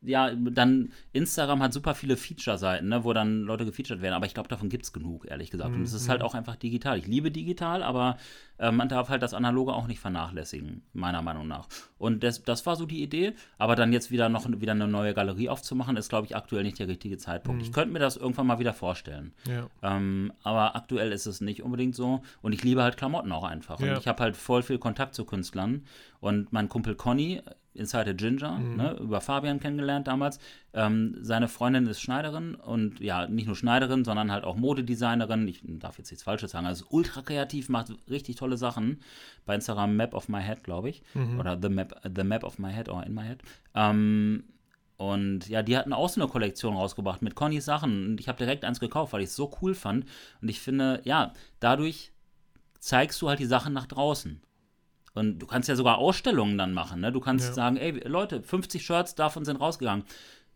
ja, 0.00 0.34
dann 0.34 0.92
Instagram 1.12 1.62
hat 1.62 1.72
super 1.72 1.94
viele 1.94 2.16
Feature-Seiten, 2.16 2.88
ne, 2.88 3.04
wo 3.04 3.12
dann 3.12 3.42
Leute 3.42 3.64
gefeatured 3.64 4.00
werden, 4.00 4.14
aber 4.14 4.26
ich 4.26 4.34
glaube, 4.34 4.48
davon 4.48 4.68
gibt 4.68 4.84
es 4.84 4.92
genug, 4.92 5.26
ehrlich 5.28 5.50
gesagt. 5.50 5.70
Mhm. 5.70 5.76
Und 5.78 5.82
es 5.82 5.92
ist 5.92 6.08
halt 6.08 6.20
mhm. 6.20 6.26
auch 6.26 6.34
einfach 6.34 6.56
digital. 6.56 6.98
Ich 6.98 7.06
liebe 7.06 7.30
digital, 7.30 7.82
aber 7.82 8.16
äh, 8.62 8.70
man 8.70 8.88
darf 8.88 9.08
halt 9.08 9.22
das 9.22 9.34
Analoge 9.34 9.72
auch 9.72 9.88
nicht 9.88 9.98
vernachlässigen, 9.98 10.82
meiner 10.92 11.20
Meinung 11.20 11.48
nach. 11.48 11.66
Und 11.98 12.22
das, 12.22 12.44
das 12.44 12.64
war 12.64 12.76
so 12.76 12.86
die 12.86 13.02
Idee, 13.02 13.34
aber 13.58 13.74
dann 13.74 13.92
jetzt 13.92 14.12
wieder 14.12 14.28
noch 14.28 14.48
wieder 14.48 14.72
eine 14.72 14.86
neue 14.86 15.14
Galerie 15.14 15.48
aufzumachen, 15.48 15.96
ist, 15.96 16.08
glaube 16.08 16.26
ich, 16.26 16.36
aktuell 16.36 16.62
nicht 16.62 16.78
der 16.78 16.86
richtige 16.86 17.18
Zeitpunkt. 17.18 17.60
Mhm. 17.60 17.66
Ich 17.66 17.72
könnte 17.72 17.92
mir 17.92 17.98
das 17.98 18.16
irgendwann 18.16 18.46
mal 18.46 18.60
wieder 18.60 18.72
vorstellen. 18.72 19.32
Ja. 19.48 19.66
Ähm, 19.82 20.32
aber 20.44 20.76
aktuell 20.76 21.10
ist 21.10 21.26
es 21.26 21.40
nicht 21.40 21.64
unbedingt 21.64 21.96
so. 21.96 22.22
Und 22.40 22.52
ich 22.52 22.62
liebe 22.62 22.84
halt 22.84 22.96
Klamotten 22.96 23.32
auch 23.32 23.44
einfach. 23.44 23.80
Ja. 23.80 23.92
Und 23.92 23.98
ich 23.98 24.06
habe 24.06 24.22
halt 24.22 24.36
voll 24.36 24.62
viel 24.62 24.78
Kontakt 24.78 25.16
zu 25.16 25.24
Künstlern. 25.24 25.84
Und 26.20 26.52
mein 26.52 26.68
Kumpel 26.68 26.94
Conny, 26.94 27.42
Inside 27.74 28.10
a 28.10 28.12
Ginger, 28.12 28.58
mhm. 28.58 28.76
ne, 28.76 28.96
über 29.00 29.20
Fabian 29.20 29.58
kennengelernt 29.58 30.06
damals. 30.06 30.38
Ähm, 30.74 31.18
seine 31.20 31.48
Freundin 31.48 31.86
ist 31.86 32.00
Schneiderin 32.00 32.54
und 32.54 32.98
ja, 33.00 33.26
nicht 33.26 33.46
nur 33.46 33.56
Schneiderin, 33.56 34.04
sondern 34.04 34.32
halt 34.32 34.44
auch 34.44 34.56
Modedesignerin. 34.56 35.46
Ich 35.46 35.60
darf 35.62 35.98
jetzt 35.98 36.10
nichts 36.10 36.22
Falsches 36.22 36.52
sagen. 36.52 36.66
Also 36.66 36.86
ultra 36.88 37.20
kreativ, 37.20 37.68
macht 37.68 37.92
richtig 38.08 38.36
tolle 38.36 38.56
Sachen. 38.56 39.00
Bei 39.44 39.54
Instagram 39.54 39.96
Map 39.96 40.14
of 40.14 40.28
My 40.28 40.42
Head, 40.42 40.64
glaube 40.64 40.88
ich. 40.88 41.02
Mhm. 41.12 41.38
Oder 41.38 41.58
The 41.60 41.68
Map, 41.68 42.00
The 42.16 42.24
Map 42.24 42.44
of 42.44 42.58
My 42.58 42.72
Head 42.72 42.88
oder 42.88 43.06
In 43.06 43.14
My 43.14 43.22
Head. 43.22 43.42
Ähm, 43.74 44.44
und 44.96 45.48
ja, 45.48 45.62
die 45.62 45.76
hatten 45.76 45.92
auch 45.92 46.08
so 46.08 46.20
eine 46.20 46.30
Kollektion 46.30 46.74
rausgebracht 46.74 47.22
mit 47.22 47.34
Connys 47.34 47.64
Sachen. 47.64 48.06
Und 48.06 48.20
ich 48.20 48.28
habe 48.28 48.38
direkt 48.38 48.64
eins 48.64 48.80
gekauft, 48.80 49.12
weil 49.12 49.20
ich 49.20 49.28
es 49.28 49.36
so 49.36 49.50
cool 49.60 49.74
fand. 49.74 50.06
Und 50.40 50.48
ich 50.48 50.60
finde, 50.60 51.02
ja, 51.04 51.34
dadurch 51.60 52.12
zeigst 52.78 53.20
du 53.20 53.28
halt 53.28 53.40
die 53.40 53.46
Sachen 53.46 53.72
nach 53.72 53.86
draußen. 53.86 54.40
Und 55.14 55.38
du 55.40 55.46
kannst 55.46 55.68
ja 55.68 55.76
sogar 55.76 55.98
Ausstellungen 55.98 56.56
dann 56.56 56.72
machen. 56.72 57.00
Ne? 57.00 57.12
Du 57.12 57.20
kannst 57.20 57.48
ja. 57.48 57.52
sagen, 57.52 57.76
ey, 57.76 57.90
Leute, 58.08 58.42
50 58.42 58.84
Shirts 58.84 59.14
davon 59.14 59.44
sind 59.44 59.56
rausgegangen. 59.56 60.04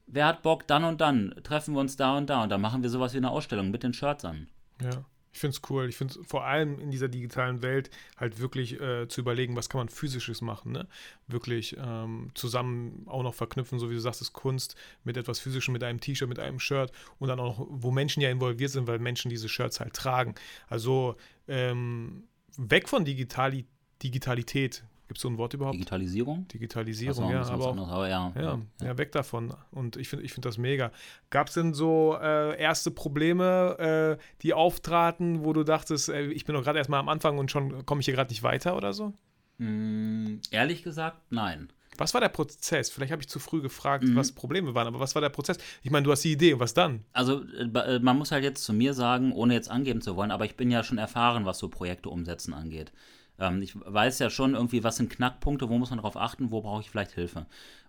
Wer 0.07 0.27
hat 0.27 0.43
Bock, 0.43 0.67
dann 0.67 0.85
und 0.85 1.01
dann 1.01 1.35
treffen 1.43 1.75
wir 1.75 1.81
uns 1.81 1.97
da 1.97 2.17
und 2.17 2.31
da 2.31 2.43
und 2.43 2.49
dann 2.51 2.61
machen 2.61 2.83
wir 2.83 2.91
sowas 2.91 3.13
wie 3.13 3.19
eine 3.19 3.31
Ausstellung 3.31 3.71
mit 3.71 3.83
den 3.83 3.93
Shirts 3.93 4.25
an. 4.25 4.49
Ja, 4.81 5.05
ich 5.33 5.41
finde 5.41 5.57
es 5.57 5.71
cool. 5.71 5.89
Ich 5.89 5.97
finde 5.97 6.15
es 6.15 6.27
vor 6.27 6.45
allem 6.45 6.81
in 6.81 6.91
dieser 6.91 7.09
digitalen 7.09 7.61
Welt 7.63 7.91
halt 8.17 8.39
wirklich 8.39 8.81
äh, 8.81 9.09
zu 9.09 9.21
überlegen, 9.21 9.57
was 9.57 9.69
kann 9.69 9.81
man 9.81 9.89
physisches 9.89 10.41
machen. 10.41 10.73
Ne? 10.73 10.87
Wirklich 11.27 11.77
ähm, 11.79 12.31
zusammen 12.35 13.03
auch 13.07 13.23
noch 13.23 13.35
verknüpfen, 13.35 13.79
so 13.79 13.91
wie 13.91 13.95
du 13.95 14.01
sagst, 14.01 14.23
ist 14.23 14.33
Kunst 14.33 14.77
mit 15.05 15.17
etwas 15.17 15.41
Physischem, 15.41 15.73
mit 15.73 15.85
einem 15.85 16.01
T-Shirt, 16.01 16.29
mit 16.29 16.39
einem 16.39 16.59
Shirt 16.61 16.93
und 17.19 17.29
dann 17.29 17.41
auch, 17.41 17.67
wo 17.69 17.91
Menschen 17.91 18.23
ja 18.23 18.31
involviert 18.31 18.71
sind, 18.71 18.87
weil 18.87 18.99
Menschen 18.99 19.29
diese 19.29 19.49
Shirts 19.49 19.81
halt 19.81 19.93
tragen. 19.93 20.35
Also 20.69 21.17
ähm, 21.49 22.25
weg 22.57 22.89
von 22.89 23.05
Digitalität 23.05 23.67
Digitalität. 24.03 24.85
Gibt 25.09 25.19
es 25.19 25.23
so 25.23 25.29
ein 25.29 25.39
Wort 25.39 25.55
überhaupt? 25.55 25.77
Digitalisierung? 25.77 26.49
Digitalisierung, 26.49 27.31
ja. 27.31 27.43
Aber, 27.43 27.69
auch, 27.69 27.89
aber 27.89 28.09
ja, 28.09 28.33
ja, 28.35 28.43
ja, 28.43 28.61
ja, 28.83 28.99
weg 28.99 29.13
davon. 29.13 29.55
Und 29.71 29.97
ich 29.97 30.09
finde 30.09 30.25
ich 30.25 30.33
find 30.33 30.45
das 30.45 30.59
mega. 30.59 30.91
Gab 31.31 31.49
es 31.49 31.55
denn 31.55 31.75
so 31.75 32.17
äh, 32.21 32.61
erste 32.61 32.91
Probleme, 32.91 34.19
äh, 34.19 34.25
die 34.43 34.53
auftraten, 34.53 35.45
wo 35.45 35.53
du 35.53 35.63
dachtest, 35.63 36.09
äh, 36.09 36.27
ich 36.27 36.45
bin 36.45 36.55
doch 36.55 36.65
gerade 36.65 36.79
erstmal 36.79 36.99
am 36.99 37.09
Anfang 37.09 37.39
und 37.39 37.51
schon 37.53 37.87
komme 37.87 38.01
ich 38.01 38.07
hier 38.07 38.15
gerade 38.15 38.31
nicht 38.31 38.43
weiter 38.43 38.77
oder 38.77 38.93
so? 38.93 39.13
Mm, 39.59 40.39
ehrlich 40.51 40.83
gesagt, 40.83 41.19
nein. 41.31 41.69
Was 41.99 42.13
war 42.13 42.21
der 42.21 42.29
Prozess? 42.29 42.91
Vielleicht 42.91 43.13
habe 43.13 43.23
ich 43.23 43.29
zu 43.29 43.39
früh 43.39 43.63
gefragt, 43.63 44.05
mhm. 44.05 44.17
was 44.17 44.33
Probleme 44.33 44.75
waren, 44.75 44.87
aber 44.87 45.01
was 45.01 45.15
war 45.15 45.23
der 45.23 45.31
Prozess? 45.31 45.57
Ich 45.83 45.91
meine, 45.91 46.05
du 46.05 46.13
hast 46.13 46.23
die 46.23 46.33
Idee, 46.33 46.53
und 46.53 46.61
was 46.61 46.75
dann? 46.75 47.05
Also, 47.13 47.43
äh, 47.45 47.65
äh, 47.65 47.99
man 48.01 48.19
muss 48.19 48.33
halt 48.33 48.45
jetzt 48.45 48.65
zu 48.65 48.73
mir 48.73 48.93
sagen, 48.93 49.33
ohne 49.33 49.55
jetzt 49.55 49.71
angeben 49.71 50.01
zu 50.01 50.17
wollen, 50.17 50.31
aber 50.31 50.45
ich 50.45 50.57
bin 50.57 50.71
ja 50.71 50.83
schon 50.83 50.99
erfahren, 50.99 51.47
was 51.47 51.59
so 51.59 51.69
Projekte 51.69 52.11
umsetzen 52.11 52.53
angeht. 52.53 52.93
Ähm, 53.39 53.63
ich 53.63 53.75
weiß 53.79 54.19
ja 54.19 54.31
schon 54.31 54.55
irgendwie, 54.55 54.85
was 54.85 54.97
sind 54.97 55.11
Knackpunkte, 55.11 55.69
wo 55.69 55.79
muss 55.79 55.91
man 55.91 55.99
darauf 55.99 56.17
achten, 56.17 56.51
wo 56.51 56.63
brauche 56.63 56.81
ich 56.81 56.91
vielleicht 56.91 57.13
Hilfe. 57.13 57.47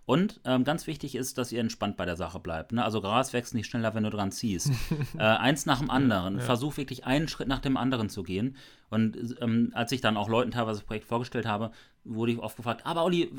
Und 0.08 0.40
ähm, 0.46 0.64
ganz 0.64 0.86
wichtig 0.86 1.14
ist, 1.14 1.36
dass 1.36 1.52
ihr 1.52 1.60
entspannt 1.60 1.98
bei 1.98 2.06
der 2.06 2.16
Sache 2.16 2.40
bleibt. 2.40 2.72
Ne? 2.72 2.82
Also 2.82 3.02
Gras 3.02 3.34
wächst 3.34 3.54
nicht 3.54 3.66
schneller, 3.66 3.94
wenn 3.94 4.04
du 4.04 4.10
dran 4.10 4.32
ziehst. 4.32 4.70
äh, 5.18 5.22
eins 5.22 5.66
nach 5.66 5.80
dem 5.80 5.90
anderen. 5.90 6.36
Ja, 6.36 6.40
ja. 6.40 6.46
Versuch 6.46 6.78
wirklich 6.78 7.04
einen 7.04 7.28
Schritt 7.28 7.46
nach 7.46 7.58
dem 7.58 7.76
anderen 7.76 8.08
zu 8.08 8.22
gehen. 8.22 8.56
Und 8.88 9.36
ähm, 9.42 9.70
als 9.74 9.92
ich 9.92 10.00
dann 10.00 10.16
auch 10.16 10.30
Leuten 10.30 10.50
teilweise 10.50 10.80
das 10.80 10.86
Projekt 10.86 11.06
vorgestellt 11.06 11.44
habe, 11.44 11.72
wurde 12.08 12.32
ich 12.32 12.38
oft 12.38 12.56
gefragt, 12.56 12.82
aber 12.84 13.04
Olli, 13.04 13.30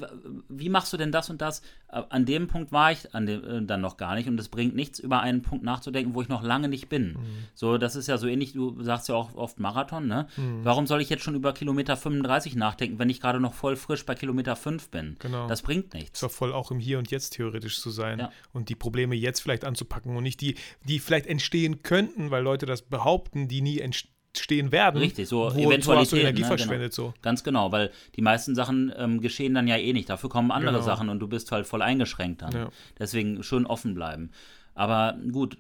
wie 0.47 0.69
machst 0.69 0.93
du 0.93 0.97
denn 0.97 1.11
das 1.11 1.29
und 1.29 1.41
das? 1.41 1.61
Äh, 1.91 2.03
an 2.09 2.25
dem 2.25 2.47
Punkt 2.47 2.71
war 2.71 2.91
ich 2.91 3.13
an 3.13 3.25
dem, 3.25 3.43
äh, 3.43 3.61
dann 3.63 3.81
noch 3.81 3.97
gar 3.97 4.15
nicht 4.15 4.27
und 4.27 4.39
es 4.39 4.49
bringt 4.49 4.75
nichts, 4.75 4.99
über 4.99 5.21
einen 5.21 5.41
Punkt 5.41 5.63
nachzudenken, 5.63 6.13
wo 6.13 6.21
ich 6.21 6.29
noch 6.29 6.43
lange 6.43 6.69
nicht 6.69 6.89
bin. 6.89 7.13
Mhm. 7.13 7.17
So, 7.53 7.77
das 7.77 7.95
ist 7.95 8.07
ja 8.07 8.17
so 8.17 8.27
ähnlich, 8.27 8.53
du 8.53 8.81
sagst 8.81 9.09
ja 9.09 9.15
auch 9.15 9.35
oft 9.35 9.59
Marathon, 9.59 10.07
ne? 10.07 10.27
Mhm. 10.37 10.63
Warum 10.63 10.87
soll 10.87 11.01
ich 11.01 11.09
jetzt 11.09 11.23
schon 11.23 11.35
über 11.35 11.53
Kilometer 11.53 11.97
35 11.97 12.55
nachdenken, 12.55 12.99
wenn 12.99 13.09
ich 13.09 13.21
gerade 13.21 13.39
noch 13.39 13.53
voll 13.53 13.75
frisch 13.75 14.05
bei 14.05 14.15
Kilometer 14.15 14.55
5 14.55 14.89
bin? 14.89 15.15
Genau. 15.19 15.47
Das 15.47 15.61
bringt 15.61 15.93
nichts. 15.93 16.21
Ist 16.21 16.23
doch 16.23 16.31
voll 16.31 16.53
auch 16.53 16.71
im 16.71 16.79
Hier 16.79 16.99
und 16.99 17.11
Jetzt 17.11 17.31
theoretisch 17.31 17.79
zu 17.79 17.89
sein 17.89 18.19
ja. 18.19 18.31
und 18.53 18.69
die 18.69 18.75
Probleme 18.75 19.15
jetzt 19.15 19.41
vielleicht 19.41 19.65
anzupacken 19.65 20.15
und 20.15 20.23
nicht 20.23 20.41
die, 20.41 20.55
die 20.83 20.99
vielleicht 20.99 21.27
entstehen 21.27 21.83
könnten, 21.83 22.31
weil 22.31 22.43
Leute 22.43 22.65
das 22.65 22.81
behaupten, 22.81 23.47
die 23.47 23.61
nie 23.61 23.79
entstehen 23.79 24.18
stehen 24.39 24.71
werden. 24.71 24.97
Richtig, 24.97 25.27
so 25.27 25.51
wo, 25.53 25.59
Eventualitäten. 25.59 26.09
So 26.09 26.17
Energie 26.17 26.41
ne? 26.41 26.47
verschwendet 26.47 26.95
genau. 26.95 27.09
so. 27.09 27.13
Ganz 27.21 27.43
genau, 27.43 27.71
weil 27.71 27.91
die 28.15 28.21
meisten 28.21 28.55
Sachen 28.55 28.91
ähm, 28.97 29.21
geschehen 29.21 29.53
dann 29.53 29.67
ja 29.67 29.77
eh 29.77 29.93
nicht. 29.93 30.09
Dafür 30.09 30.29
kommen 30.29 30.51
andere 30.51 30.73
genau. 30.73 30.85
Sachen 30.85 31.09
und 31.09 31.19
du 31.19 31.27
bist 31.27 31.51
halt 31.51 31.67
voll 31.67 31.81
eingeschränkt 31.81 32.41
dann. 32.41 32.51
Ja. 32.51 32.69
Deswegen 32.97 33.43
schön 33.43 33.65
offen 33.65 33.93
bleiben. 33.93 34.31
Aber 34.79 35.17
gut, 35.31 35.57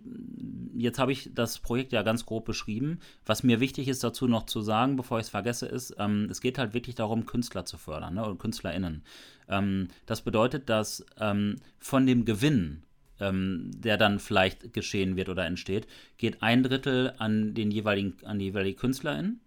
jetzt 0.73 0.97
habe 0.97 1.11
ich 1.11 1.31
das 1.33 1.59
Projekt 1.59 1.91
ja 1.91 2.03
ganz 2.03 2.25
grob 2.25 2.45
beschrieben. 2.45 2.99
Was 3.25 3.43
mir 3.43 3.59
wichtig 3.59 3.89
ist 3.89 4.01
dazu 4.01 4.27
noch 4.27 4.45
zu 4.45 4.61
sagen, 4.61 4.95
bevor 4.95 5.19
ich 5.19 5.25
es 5.25 5.29
vergesse, 5.29 5.65
ist, 5.65 5.93
ähm, 5.99 6.29
es 6.31 6.39
geht 6.39 6.57
halt 6.57 6.73
wirklich 6.73 6.95
darum, 6.95 7.25
Künstler 7.25 7.65
zu 7.65 7.77
fördern 7.77 8.13
ne, 8.13 8.23
und 8.23 8.39
KünstlerInnen. 8.39 9.03
Ähm, 9.49 9.89
das 10.05 10.21
bedeutet, 10.21 10.69
dass 10.69 11.05
ähm, 11.19 11.57
von 11.79 12.05
dem 12.05 12.23
Gewinn 12.23 12.83
ähm, 13.19 13.71
der 13.75 13.97
dann 13.97 14.19
vielleicht 14.19 14.73
geschehen 14.73 15.15
wird 15.15 15.29
oder 15.29 15.45
entsteht, 15.45 15.87
geht 16.17 16.41
ein 16.41 16.63
Drittel 16.63 17.13
an 17.17 17.53
den 17.53 17.71
jeweiligen, 17.71 18.15
an 18.23 18.39
die 18.39 18.45
jeweilige 18.45 18.77
Künstlerin. 18.77 19.39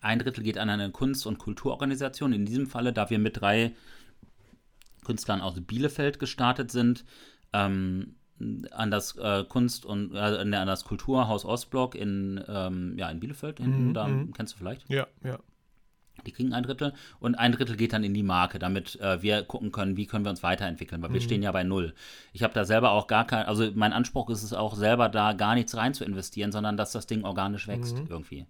Ein 0.00 0.18
Drittel 0.18 0.44
geht 0.44 0.58
an 0.58 0.70
eine 0.70 0.90
Kunst- 0.90 1.26
und 1.26 1.38
Kulturorganisation. 1.38 2.32
In 2.32 2.46
diesem 2.46 2.66
Falle, 2.66 2.92
da 2.92 3.10
wir 3.10 3.18
mit 3.18 3.40
drei 3.40 3.74
Künstlern 5.04 5.40
aus 5.40 5.60
Bielefeld 5.60 6.18
gestartet 6.18 6.70
sind, 6.70 7.04
ähm, 7.52 8.14
an 8.70 8.90
das 8.90 9.16
äh, 9.16 9.44
Kunst- 9.48 9.84
und 9.84 10.14
äh, 10.14 10.18
an 10.18 10.50
das 10.52 10.84
Kulturhaus 10.84 11.44
Ostblock 11.44 11.94
in, 11.94 12.42
ähm, 12.46 12.96
ja, 12.96 13.10
in 13.10 13.18
Bielefeld 13.18 13.58
hinten, 13.58 13.88
mhm, 13.88 13.94
da 13.94 14.06
mhm. 14.06 14.32
kennst 14.32 14.54
du 14.54 14.58
vielleicht? 14.58 14.88
Ja, 14.88 15.08
ja. 15.24 15.38
Die 16.26 16.32
kriegen 16.32 16.52
ein 16.52 16.62
Drittel 16.62 16.92
und 17.20 17.36
ein 17.36 17.52
Drittel 17.52 17.76
geht 17.76 17.92
dann 17.92 18.04
in 18.04 18.14
die 18.14 18.22
Marke, 18.22 18.58
damit 18.58 19.00
äh, 19.00 19.22
wir 19.22 19.42
gucken 19.42 19.72
können, 19.72 19.96
wie 19.96 20.06
können 20.06 20.24
wir 20.24 20.30
uns 20.30 20.42
weiterentwickeln, 20.42 21.02
weil 21.02 21.12
wir 21.12 21.20
stehen 21.20 21.42
ja 21.42 21.52
bei 21.52 21.64
null. 21.64 21.94
Ich 22.32 22.42
habe 22.42 22.54
da 22.54 22.64
selber 22.64 22.90
auch 22.90 23.06
gar 23.06 23.26
kein, 23.26 23.46
also 23.46 23.70
mein 23.74 23.92
Anspruch 23.92 24.30
ist 24.30 24.42
es 24.42 24.52
auch 24.52 24.74
selber 24.74 25.08
da 25.08 25.32
gar 25.32 25.54
nichts 25.54 25.76
rein 25.76 25.94
zu 25.94 26.04
investieren, 26.04 26.52
sondern 26.52 26.76
dass 26.76 26.92
das 26.92 27.06
Ding 27.06 27.24
organisch 27.24 27.68
wächst 27.68 27.96
irgendwie. 28.08 28.46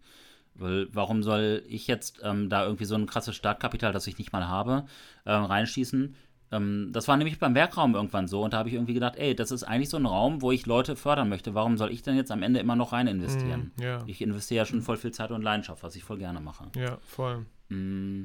Weil 0.54 0.88
warum 0.92 1.22
soll 1.22 1.62
ich 1.68 1.86
jetzt 1.86 2.20
ähm, 2.22 2.48
da 2.48 2.64
irgendwie 2.64 2.84
so 2.84 2.96
ein 2.96 3.06
krasses 3.06 3.36
Startkapital, 3.36 3.92
das 3.92 4.06
ich 4.06 4.18
nicht 4.18 4.32
mal 4.32 4.48
habe, 4.48 4.86
äh, 5.24 5.32
reinschießen? 5.32 6.16
Ähm, 6.50 6.90
das 6.92 7.08
war 7.08 7.16
nämlich 7.16 7.38
beim 7.38 7.54
Werkraum 7.54 7.94
irgendwann 7.94 8.26
so 8.26 8.42
und 8.42 8.52
da 8.52 8.58
habe 8.58 8.68
ich 8.68 8.74
irgendwie 8.74 8.94
gedacht, 8.94 9.16
ey, 9.16 9.34
das 9.34 9.50
ist 9.50 9.64
eigentlich 9.64 9.90
so 9.90 9.98
ein 9.98 10.06
Raum, 10.06 10.42
wo 10.42 10.50
ich 10.50 10.66
Leute 10.66 10.96
fördern 10.96 11.28
möchte. 11.28 11.54
Warum 11.54 11.76
soll 11.76 11.92
ich 11.92 12.02
denn 12.02 12.16
jetzt 12.16 12.30
am 12.30 12.42
Ende 12.42 12.60
immer 12.60 12.76
noch 12.76 12.92
rein 12.92 13.06
investieren? 13.06 13.72
Mm, 13.76 13.82
ja. 13.82 13.98
Ich 14.06 14.20
investiere 14.20 14.58
ja 14.58 14.66
schon 14.66 14.82
voll 14.82 14.96
viel 14.96 15.12
Zeit 15.12 15.30
und 15.30 15.42
Leidenschaft, 15.42 15.82
was 15.82 15.94
ich 15.94 16.04
voll 16.04 16.18
gerne 16.18 16.40
mache. 16.40 16.64
Ja, 16.76 16.98
voll. 17.02 17.46
Mm, 17.68 18.24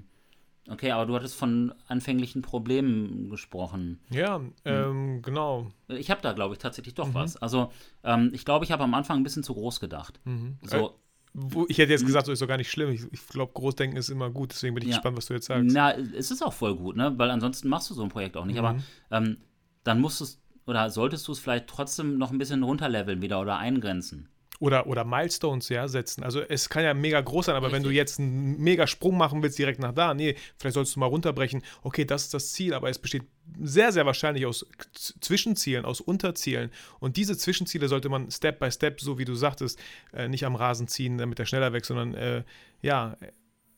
Okay, 0.70 0.92
aber 0.92 1.06
du 1.06 1.14
hattest 1.14 1.36
von 1.36 1.74
anfänglichen 1.88 2.42
Problemen 2.42 3.30
gesprochen. 3.30 4.00
Ja, 4.10 4.40
ähm, 4.64 5.22
genau. 5.22 5.72
Ich 5.90 6.10
habe 6.10 6.22
da, 6.22 6.32
glaube 6.32 6.54
ich, 6.56 6.60
tatsächlich 6.60 6.94
Mhm. 6.94 6.98
doch 6.98 7.14
was. 7.14 7.36
Also, 7.36 7.70
ähm, 8.06 8.30
ich 8.34 8.46
glaube, 8.46 8.64
ich 8.64 8.72
habe 8.72 8.82
am 8.84 8.94
Anfang 8.94 9.18
ein 9.18 9.24
bisschen 9.24 9.44
zu 9.44 9.54
groß 9.54 9.82
gedacht. 9.82 10.22
Mhm. 10.24 10.58
So, 10.64 10.98
Wo, 11.34 11.66
ich 11.68 11.80
hätte 11.80 11.92
jetzt 11.92 12.06
gesagt, 12.06 12.28
so 12.28 12.32
ist 12.32 12.42
doch 12.42 12.48
gar 12.48 12.56
nicht 12.58 12.72
schlimm. 12.72 12.92
Ich, 12.92 13.04
ich 13.12 13.28
glaube, 13.28 13.52
Großdenken 13.54 13.98
ist 13.98 14.08
immer 14.10 14.30
gut. 14.30 14.52
Deswegen 14.52 14.76
bin 14.76 14.84
ich 14.84 14.92
Ja. 14.92 14.98
gespannt, 14.98 15.18
was 15.18 15.26
du 15.26 15.34
jetzt 15.34 15.48
sagst. 15.48 15.74
na, 15.74 15.92
es 15.92 16.32
ist 16.32 16.42
auch 16.44 16.54
voll 16.54 16.76
gut, 16.78 16.96
ne? 16.96 17.12
Weil 17.18 17.32
ansonsten 17.32 17.68
machst 17.68 17.90
du 17.90 17.94
so 17.96 18.04
ein 18.04 18.10
Projekt 18.10 18.38
auch 18.38 18.46
nicht. 18.46 18.60
Aber 18.60 18.74
Mhm. 18.74 18.84
ähm, 19.12 19.38
dann 19.84 20.00
musst 20.00 20.20
du 20.22 20.24
es 20.26 20.40
oder 20.66 20.90
solltest 20.92 21.28
du 21.28 21.34
es 21.34 21.40
vielleicht 21.40 21.68
trotzdem 21.68 22.18
noch 22.18 22.32
ein 22.32 22.38
bisschen 22.38 22.64
runterleveln 22.64 23.22
wieder 23.22 23.42
oder 23.42 23.58
eingrenzen. 23.58 24.30
Oder, 24.64 24.88
oder 24.88 25.04
Milestones, 25.04 25.68
ja, 25.68 25.90
setzen. 25.90 26.24
Also 26.24 26.40
es 26.40 26.70
kann 26.70 26.86
ja 26.86 26.94
mega 26.94 27.20
groß 27.20 27.48
sein, 27.48 27.56
aber 27.56 27.74
wenn 27.74 27.84
du 27.84 27.90
Richtig. 27.90 27.98
jetzt 27.98 28.20
einen 28.22 28.58
mega 28.64 28.88
Sprung 28.88 29.18
machen 29.18 29.44
willst 29.44 29.60
direkt 29.60 29.82
nach 29.82 29.92
da, 29.92 30.14
nee, 30.14 30.38
vielleicht 30.58 30.76
solltest 30.76 30.96
du 30.96 31.02
mal 31.02 31.08
runterbrechen. 31.08 31.62
Okay, 31.82 32.06
das 32.06 32.24
ist 32.24 32.34
das 32.34 32.54
Ziel, 32.54 32.74
aber 32.74 32.90
es 32.90 32.98
besteht 32.98 33.24
sehr, 33.62 33.92
sehr 33.92 34.06
wahrscheinlich 34.06 34.46
aus 34.46 34.66
Zwischenzielen, 34.94 35.84
aus 35.84 36.00
Unterzielen. 36.00 36.72
Und 37.02 37.18
diese 37.18 37.38
Zwischenziele 37.38 37.90
sollte 37.90 38.08
man 38.08 38.32
Step 38.32 38.60
by 38.60 38.72
Step, 38.72 39.02
so 39.02 39.18
wie 39.18 39.26
du 39.26 39.36
sagtest, 39.36 39.78
äh, 40.14 40.30
nicht 40.30 40.46
am 40.46 40.56
Rasen 40.56 40.88
ziehen, 40.88 41.18
damit 41.18 41.40
er 41.40 41.46
schneller 41.46 41.74
weg, 41.74 41.84
sondern 41.84 42.14
äh, 42.14 42.44
ja, 42.82 43.18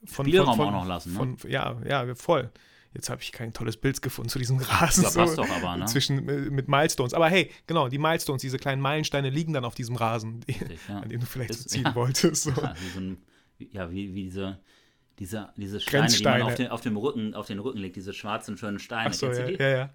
von 0.05 0.27
Spielraum 0.27 0.55
von, 0.55 0.67
auch 0.67 0.83
noch 0.83 0.87
lassen, 0.87 1.13
ne? 1.13 1.17
Von, 1.17 1.37
ja, 1.49 1.77
ja, 1.87 2.13
voll. 2.13 2.51
Jetzt 2.95 3.09
habe 3.09 3.21
ich 3.21 3.31
kein 3.33 3.51
tolles 3.53 3.75
Bild 3.77 4.01
gefunden 4.01 4.29
zu 4.29 4.39
diesem 4.39 4.57
Rasen. 4.57 5.03
Ja, 5.03 5.11
passt 5.11 5.37
doch 5.37 5.49
aber, 5.49 5.75
ne? 5.75 5.85
Zwischen, 5.85 6.27
äh, 6.29 6.49
mit 6.49 6.67
Milestones. 6.69 7.13
Aber 7.13 7.29
hey, 7.29 7.51
genau, 7.67 7.89
die 7.89 7.97
Milestones, 7.97 8.41
diese 8.41 8.57
kleinen 8.57 8.81
Meilensteine 8.81 9.29
liegen 9.29 9.51
dann 9.53 9.65
auf 9.65 9.75
diesem 9.75 9.97
Rasen, 9.97 10.39
die, 10.47 10.53
Richtig, 10.53 10.79
ja. 10.87 10.99
an 10.99 11.09
dem 11.09 11.19
du 11.19 11.25
vielleicht 11.25 11.51
Ist- 11.51 11.63
so 11.63 11.69
ziehen 11.69 11.83
ja. 11.83 11.93
wolltest. 11.93 12.43
So. 12.43 12.51
Ja, 12.51 12.73
wie, 12.79 12.89
so 12.89 12.99
ein, 13.01 13.17
ja, 13.59 13.91
wie, 13.91 14.13
wie 14.15 14.23
diese, 14.23 14.59
diese, 15.19 15.49
diese 15.57 15.81
Steine, 15.81 16.07
die 16.07 16.23
man 16.23 16.41
auf 16.41 16.55
den, 16.55 16.67
auf, 16.69 16.81
dem 16.81 16.97
Rücken, 16.97 17.33
auf 17.35 17.47
den 17.47 17.59
Rücken 17.59 17.79
legt, 17.79 17.97
diese 17.97 18.13
schwarzen, 18.13 18.57
schönen 18.57 18.79
Steine. 18.79 19.09
Ach 19.09 19.13
so, 19.13 19.29
ja, 19.29 19.49
ja, 19.49 19.69
ja. 19.69 19.89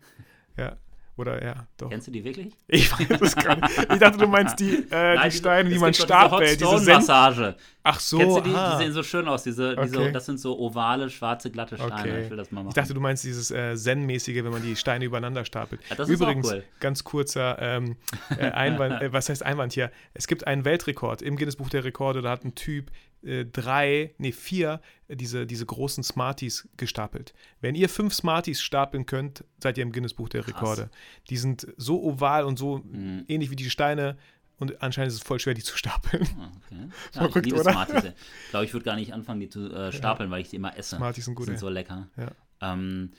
Ja. 0.57 0.77
Oder 1.17 1.45
ja, 1.45 1.67
doch. 1.77 1.91
Kennst 1.91 2.07
du 2.07 2.11
die 2.13 2.25
wirklich? 2.25 2.53
Ich 2.69 2.91
weiß 2.91 3.21
es 3.21 3.37
gar 3.37 3.57
nicht. 3.57 3.79
Ich 3.79 3.99
dachte, 3.99 4.17
du 4.19 4.27
meinst 4.27 4.59
die, 4.59 4.75
äh, 4.75 4.87
Nein, 5.17 5.31
die 5.31 5.37
Steine, 5.37 5.69
die 5.69 5.79
man 5.79 5.93
stapelt. 5.93 6.43
Diese 6.61 6.71
Diese 6.71 6.83
Stone-Massage. 6.83 7.57
Ach 7.83 8.01
so, 8.01 8.19
Kennst 8.19 8.37
du 8.37 8.41
die? 8.43 8.55
ah. 8.55 8.79
Die 8.79 8.85
sehen 8.85 8.93
so 8.93 9.03
schön 9.03 9.29
aus. 9.29 9.43
Diese, 9.43 9.77
diese, 9.77 9.99
Okay. 10.01 10.13
Das 10.13 10.27
sind 10.27 10.39
so 10.41 10.59
ovale, 10.59 11.11
schwarze, 11.11 11.51
glatte 11.51 11.77
Steine. 11.77 11.93
Okay. 11.95 12.25
Ich 12.25 12.31
will 12.31 12.37
das 12.37 12.51
mal 12.51 12.61
machen. 12.61 12.69
Ich 12.71 12.75
dachte, 12.75 12.95
du 12.95 13.01
meinst 13.01 13.25
dieses 13.25 13.51
äh, 13.51 13.75
Zen-mäßige, 13.77 14.37
wenn 14.45 14.51
man 14.53 14.63
die 14.63 14.77
Steine 14.77 15.05
übereinander 15.05 15.45
stapelt. 15.45 15.81
Ja, 15.91 15.97
das 15.97 16.09
ist 16.09 16.21
auch 16.21 16.23
Übrigens, 16.25 16.51
cool. 16.51 16.65
ganz 16.79 17.05
kurzer 17.05 17.59
ähm, 17.61 17.97
äh, 18.39 18.51
Einwand, 18.51 19.03
äh, 19.03 19.13
was 19.13 19.29
heißt 19.29 19.45
Einwand 19.45 19.73
hier? 19.73 19.91
Es 20.15 20.27
gibt 20.27 20.47
einen 20.47 20.65
Weltrekord 20.65 21.23
im 21.23 21.37
Guinness 21.37 21.57
Buch 21.57 21.69
der 21.71 21.85
Rekorde, 21.85 22.23
da 22.23 22.31
hat 22.31 22.45
ein 22.45 22.55
Typ 22.55 22.91
äh, 23.23 23.45
drei, 23.45 24.15
nee, 24.19 24.33
vier 24.33 24.81
äh, 25.09 25.17
diese, 25.17 25.47
diese 25.47 25.67
großen 25.67 26.03
Smarties 26.03 26.69
gestapelt. 26.77 27.35
Wenn 27.61 27.75
ihr 27.75 27.89
fünf 27.89 28.15
Smarties 28.15 28.63
stapeln 28.63 29.07
könnt, 29.07 29.45
seid 29.63 29.77
ihr 29.79 29.83
im 29.83 29.93
Guinness 29.93 30.15
Buch 30.15 30.29
der 30.29 30.47
Rekorde. 30.47 30.91
Die 31.29 31.37
sind 31.37 31.67
so 31.77 32.03
oval 32.03 32.45
und 32.45 32.59
so 32.59 32.79
Mhm. 32.79 33.25
ähnlich 33.29 33.51
wie 33.51 33.57
die 33.57 33.69
Steine 33.71 34.17
und 34.59 34.83
anscheinend 34.83 35.09
ist 35.13 35.17
es 35.17 35.23
voll 35.23 35.39
schwer, 35.41 35.55
die 35.55 35.63
zu 35.63 35.77
stapeln. 35.77 36.27
Ah, 36.39 36.51
okay. 36.57 36.77
Ja, 36.81 36.87
ich 36.87 37.13
Verrückt, 37.13 37.47
liebe 37.47 37.61
oder? 37.61 37.73
Smarties. 37.73 38.05
Ich 38.45 38.51
glaube, 38.51 38.65
ich 38.67 38.73
würde 38.75 38.85
gar 38.85 38.97
nicht 38.97 39.13
anfangen, 39.15 39.41
die 39.41 39.49
zu 39.49 39.71
äh, 39.73 39.91
stapeln, 39.93 40.31
weil 40.31 40.43
ich 40.43 40.51
die 40.51 40.57
immer 40.57 40.77
esse. 40.77 40.97
Smarties 40.97 41.25
sind 41.25 41.35
gut, 41.35 41.47
Die 41.47 41.53
sind 41.53 41.59
so 41.61 41.69
lecker. 41.69 42.09
Ja. 42.17 42.31
Ähm, 42.61 43.11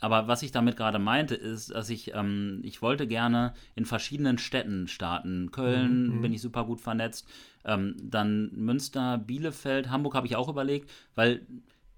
aber 0.00 0.28
was 0.28 0.42
ich 0.42 0.52
damit 0.52 0.76
gerade 0.76 0.98
meinte, 1.00 1.34
ist, 1.34 1.72
dass 1.72 1.88
ich, 1.90 2.14
ähm, 2.14 2.60
ich 2.62 2.82
wollte 2.82 3.06
gerne 3.06 3.54
in 3.74 3.84
verschiedenen 3.84 4.38
Städten 4.38 4.86
starten. 4.88 5.50
Köln 5.50 6.18
Mhm, 6.18 6.22
bin 6.22 6.32
ich 6.32 6.40
super 6.40 6.64
gut 6.64 6.80
vernetzt. 6.80 7.28
Ähm, 7.68 7.94
dann 8.02 8.50
Münster, 8.54 9.18
Bielefeld, 9.18 9.90
Hamburg 9.90 10.14
habe 10.14 10.26
ich 10.26 10.36
auch 10.36 10.48
überlegt, 10.48 10.90
weil 11.14 11.46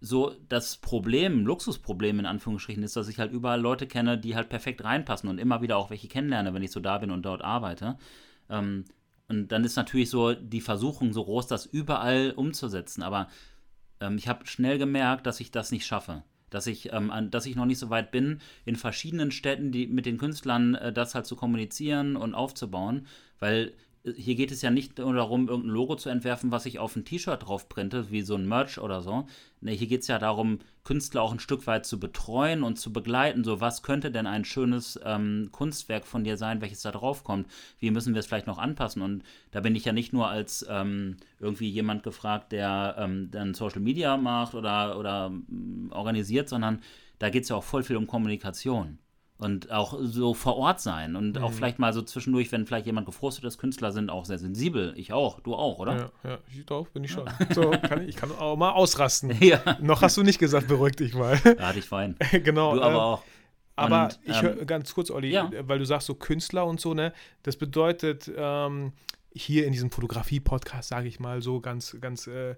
so 0.01 0.35
das 0.49 0.79
Problem, 0.79 1.47
Luxusproblem 1.47 2.19
in 2.19 2.27
Anführungsstrichen 2.27 2.83
ist, 2.83 2.97
dass 2.97 3.09
ich 3.09 3.19
halt 3.19 3.33
überall 3.33 3.61
Leute 3.61 3.87
kenne, 3.87 4.19
die 4.19 4.35
halt 4.35 4.49
perfekt 4.49 4.83
reinpassen 4.83 5.29
und 5.29 5.39
immer 5.39 5.63
wieder 5.63 5.77
auch 5.77 5.91
welche 5.91 6.09
kennenlerne, 6.09 6.53
wenn 6.55 6.63
ich 6.63 6.73
so 6.73 6.81
da 6.81 6.99
bin 6.99 7.11
und 7.11 7.23
dort 7.23 7.43
arbeite. 7.43 7.99
Ähm, 8.49 8.85
und 9.29 9.53
dann 9.53 9.63
ist 9.63 9.77
natürlich 9.77 10.11
so 10.11 10.33
die 10.35 10.61
Versuchung 10.61 11.13
so 11.13 11.25
groß, 11.25 11.47
das 11.47 11.67
überall 11.67 12.33
umzusetzen. 12.35 13.05
Aber 13.05 13.29
ähm, 14.01 14.17
ich 14.17 14.27
habe 14.27 14.45
schnell 14.47 14.77
gemerkt, 14.77 15.25
dass 15.25 15.39
ich 15.39 15.53
das 15.53 15.71
nicht 15.71 15.87
schaffe. 15.87 16.25
Dass 16.49 16.67
ich, 16.67 16.93
ähm, 16.93 17.13
dass 17.31 17.47
ich 17.47 17.55
noch 17.55 17.67
nicht 17.67 17.79
so 17.79 17.91
weit 17.91 18.11
bin, 18.11 18.41
in 18.65 18.75
verschiedenen 18.75 19.31
Städten 19.31 19.71
die, 19.71 19.87
mit 19.87 20.05
den 20.05 20.19
Künstlern 20.19 20.75
äh, 20.75 20.93
das 20.93 21.15
halt 21.15 21.27
zu 21.27 21.37
kommunizieren 21.37 22.17
und 22.17 22.35
aufzubauen. 22.35 23.07
Weil 23.39 23.73
hier 24.03 24.35
geht 24.35 24.51
es 24.51 24.63
ja 24.63 24.71
nicht 24.71 24.99
nur 24.99 25.13
darum, 25.13 25.49
irgendein 25.49 25.75
Logo 25.75 25.95
zu 25.95 26.09
entwerfen, 26.09 26.51
was 26.51 26.65
ich 26.65 26.79
auf 26.79 26.97
ein 26.97 27.05
T-Shirt 27.05 27.47
drauf 27.47 27.69
printe, 27.69 28.11
wie 28.11 28.23
so 28.23 28.35
ein 28.35 28.49
Merch 28.49 28.79
oder 28.79 29.03
so. 29.03 29.27
Nee, 29.61 29.77
hier 29.77 29.89
geht 29.89 30.01
es 30.01 30.07
ja 30.07 30.19
darum, 30.19 30.61
Künstler 30.85 31.21
auch 31.21 31.33
ein 31.33 31.39
Stück 31.39 31.67
weit 31.67 31.85
zu 31.85 32.01
betreuen 32.01 32.63
und 32.63 32.79
zu 32.79 32.95
begleiten. 32.95 33.45
So, 33.45 33.61
was 33.61 33.83
könnte 33.83 34.11
denn 34.11 34.27
ein 34.27 34.47
schönes 34.47 34.99
ähm, 35.05 35.51
Kunstwerk 35.53 36.07
von 36.07 36.25
dir 36.25 36.39
sein, 36.39 36.63
welches 36.63 36.81
da 36.81 36.93
drauf 36.93 37.25
kommt? 37.25 37.47
Wie 37.79 37.91
müssen 37.91 38.15
wir 38.15 38.21
es 38.21 38.27
vielleicht 38.27 38.47
noch 38.47 38.59
anpassen? 38.59 39.03
Und 39.03 39.23
da 39.51 39.61
bin 39.61 39.77
ich 39.77 39.85
ja 39.85 39.93
nicht 39.93 40.15
nur 40.15 40.29
als 40.29 40.65
ähm, 40.71 41.19
irgendwie 41.39 41.69
jemand 41.69 42.03
gefragt, 42.03 42.53
der 42.53 42.97
ähm, 42.99 43.31
dann 43.31 43.53
Social 43.53 43.81
Media 43.81 44.17
macht 44.17 44.55
oder, 44.55 44.99
oder 44.99 45.27
ähm, 45.27 45.91
organisiert, 45.93 46.49
sondern 46.49 46.81
da 47.19 47.29
geht 47.29 47.43
es 47.43 47.51
ja 47.51 47.57
auch 47.57 47.65
voll 47.65 47.83
viel 47.83 47.97
um 47.97 48.07
Kommunikation. 48.07 48.99
Und 49.41 49.71
auch 49.71 49.97
so 50.03 50.35
vor 50.35 50.57
Ort 50.57 50.81
sein 50.81 51.17
und 51.17 51.37
Mhm. 51.39 51.43
auch 51.43 51.53
vielleicht 51.53 51.79
mal 51.79 51.95
so 51.95 52.03
zwischendurch, 52.03 52.53
wenn 52.53 52.67
vielleicht 52.67 52.85
jemand 52.85 53.07
gefrustet 53.07 53.45
ist, 53.45 53.57
Künstler 53.57 53.91
sind 53.91 54.11
auch 54.11 54.27
sehr 54.27 54.39
sensibel. 54.39 54.93
Ich 54.97 55.15
auch, 55.15 55.41
du 55.41 55.55
auch, 55.55 55.79
oder? 55.79 56.13
Ja, 56.23 56.31
ja, 56.31 56.39
ich, 56.53 56.67
doch, 56.67 56.87
bin 56.89 57.05
ich 57.05 57.11
schon. 57.11 57.29
So, 57.55 57.71
kann 57.71 58.03
ich, 58.03 58.11
ich 58.11 58.17
kann 58.17 58.31
auch 58.33 58.57
mal 58.57 58.73
ausrasten. 58.73 59.31
Ja, 59.41 59.79
Noch 59.81 60.03
hast 60.03 60.17
du 60.19 60.23
nicht 60.23 60.39
gesagt, 60.39 60.69
beruhig 60.69 60.97
dich 60.97 61.15
mal. 61.15 61.39
da 61.59 61.69
hatte 61.69 61.79
ich 61.79 61.91
Wein. 61.91 62.17
genau. 62.45 62.75
Du 62.75 62.81
äh, 62.81 62.85
aber 62.85 63.05
auch. 63.05 63.23
Aber 63.77 64.05
Und, 64.05 64.21
ich 64.25 64.37
ähm, 64.37 64.43
höre 64.43 64.65
ganz 64.67 64.93
kurz, 64.93 65.11
Olli, 65.11 65.31
ja. 65.31 65.51
weil 65.63 65.79
du 65.79 65.87
sagst 65.87 66.07
so 66.09 66.15
Künstler 66.15 66.67
und 66.67 66.79
so, 66.79 66.93
ne? 66.93 67.15
Das 67.43 67.57
bedeutet, 67.57 68.31
ähm, 68.37 68.93
hier 69.33 69.65
in 69.65 69.73
diesem 69.73 69.91
Fotografie-Podcast, 69.91 70.91
sage 70.91 71.09
ich 71.09 71.19
mal 71.19 71.41
so 71.41 71.61
ganz, 71.61 71.97
ganz 72.01 72.27
äh, 72.27 72.57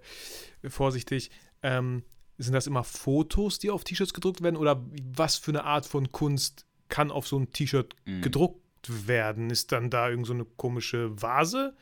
vorsichtig, 0.67 1.31
ähm, 1.61 2.03
sind 2.37 2.53
das 2.53 2.67
immer 2.67 2.83
Fotos, 2.83 3.59
die 3.59 3.69
auf 3.69 3.83
T-Shirts 3.83 4.13
gedruckt 4.13 4.41
werden? 4.41 4.57
Oder 4.57 4.83
was 5.15 5.37
für 5.37 5.51
eine 5.51 5.63
Art 5.63 5.85
von 5.85 6.11
Kunst 6.11 6.65
kann 6.93 7.09
auf 7.09 7.27
so 7.27 7.37
ein 7.39 7.51
T-Shirt 7.51 7.95
Mhm. 8.05 8.21
gedruckt 8.21 8.61
werden? 9.07 9.49
Ist 9.49 9.71
dann 9.71 9.89
da 9.89 10.09
irgend 10.09 10.27
so 10.27 10.33
eine 10.33 10.45
komische 10.45 11.19
Vase 11.19 11.75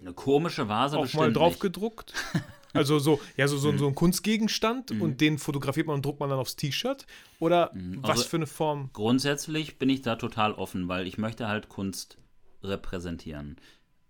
Eine 0.00 0.12
komische 0.12 0.68
Vase 0.68 0.98
auch 0.98 1.12
mal 1.14 1.32
drauf 1.32 1.54
nicht. 1.54 1.60
gedruckt? 1.62 2.12
Also 2.72 2.98
so, 2.98 3.18
ja, 3.38 3.48
so, 3.48 3.56
so, 3.56 3.72
Mhm. 3.72 3.78
so 3.78 3.86
ein 3.86 3.94
Kunstgegenstand 3.94 4.90
und 5.00 5.22
den 5.22 5.38
fotografiert 5.38 5.86
man 5.86 5.96
und 5.96 6.04
druckt 6.04 6.20
man 6.20 6.28
dann 6.28 6.38
aufs 6.38 6.56
T-Shirt? 6.56 7.06
Oder 7.40 7.70
was 8.02 8.10
Also- 8.18 8.24
für 8.28 8.36
eine 8.36 8.46
Form? 8.46 8.90
Grundsätzlich 8.92 9.78
bin 9.78 9.88
ich 9.88 10.02
da 10.02 10.16
total 10.16 10.52
offen, 10.52 10.86
weil 10.86 11.06
ich 11.06 11.16
möchte 11.16 11.48
halt 11.48 11.70
Kunst 11.70 12.18
repräsentieren. 12.62 13.56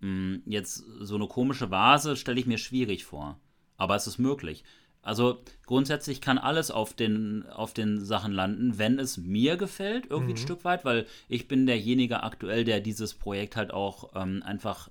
Mm, 0.01 0.37
Jetzt 0.46 0.83
so 1.01 1.14
eine 1.14 1.29
komische 1.29 1.70
Vase 1.70 2.16
stelle 2.16 2.40
ich 2.40 2.46
mir 2.46 2.59
schwierig 2.59 3.05
vor, 3.05 3.38
aber 3.77 3.94
es 3.94 4.09
ist 4.09 4.18
möglich. 4.18 4.64
Also 5.07 5.40
grundsätzlich 5.66 6.21
kann 6.21 6.37
alles 6.37 6.73
auf 6.73 6.92
den, 6.92 7.47
auf 7.47 7.73
den 7.73 8.05
Sachen 8.05 8.33
landen, 8.33 8.77
wenn 8.77 8.99
es 8.99 9.16
mir 9.16 9.57
gefällt, 9.57 10.07
irgendwie 10.11 10.33
ein 10.33 10.37
Stück 10.42 10.64
weit, 10.64 10.85
weil 10.85 11.07
ich 11.29 11.47
bin 11.47 11.64
derjenige 11.66 12.25
aktuell, 12.25 12.64
der 12.64 12.81
dieses 12.81 13.14
Projekt 13.14 13.55
halt 13.55 13.73
auch 13.73 14.11
ähm, 14.16 14.42
einfach 14.45 14.90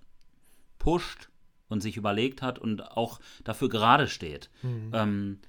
pusht 0.80 1.28
und 1.68 1.82
sich 1.82 1.98
überlegt 1.98 2.42
hat 2.42 2.60
und 2.60 2.92
auch 2.96 3.20
dafür 3.44 3.68
gerade 3.68 4.08
steht. 4.08 4.50
Ähm, 4.94 5.40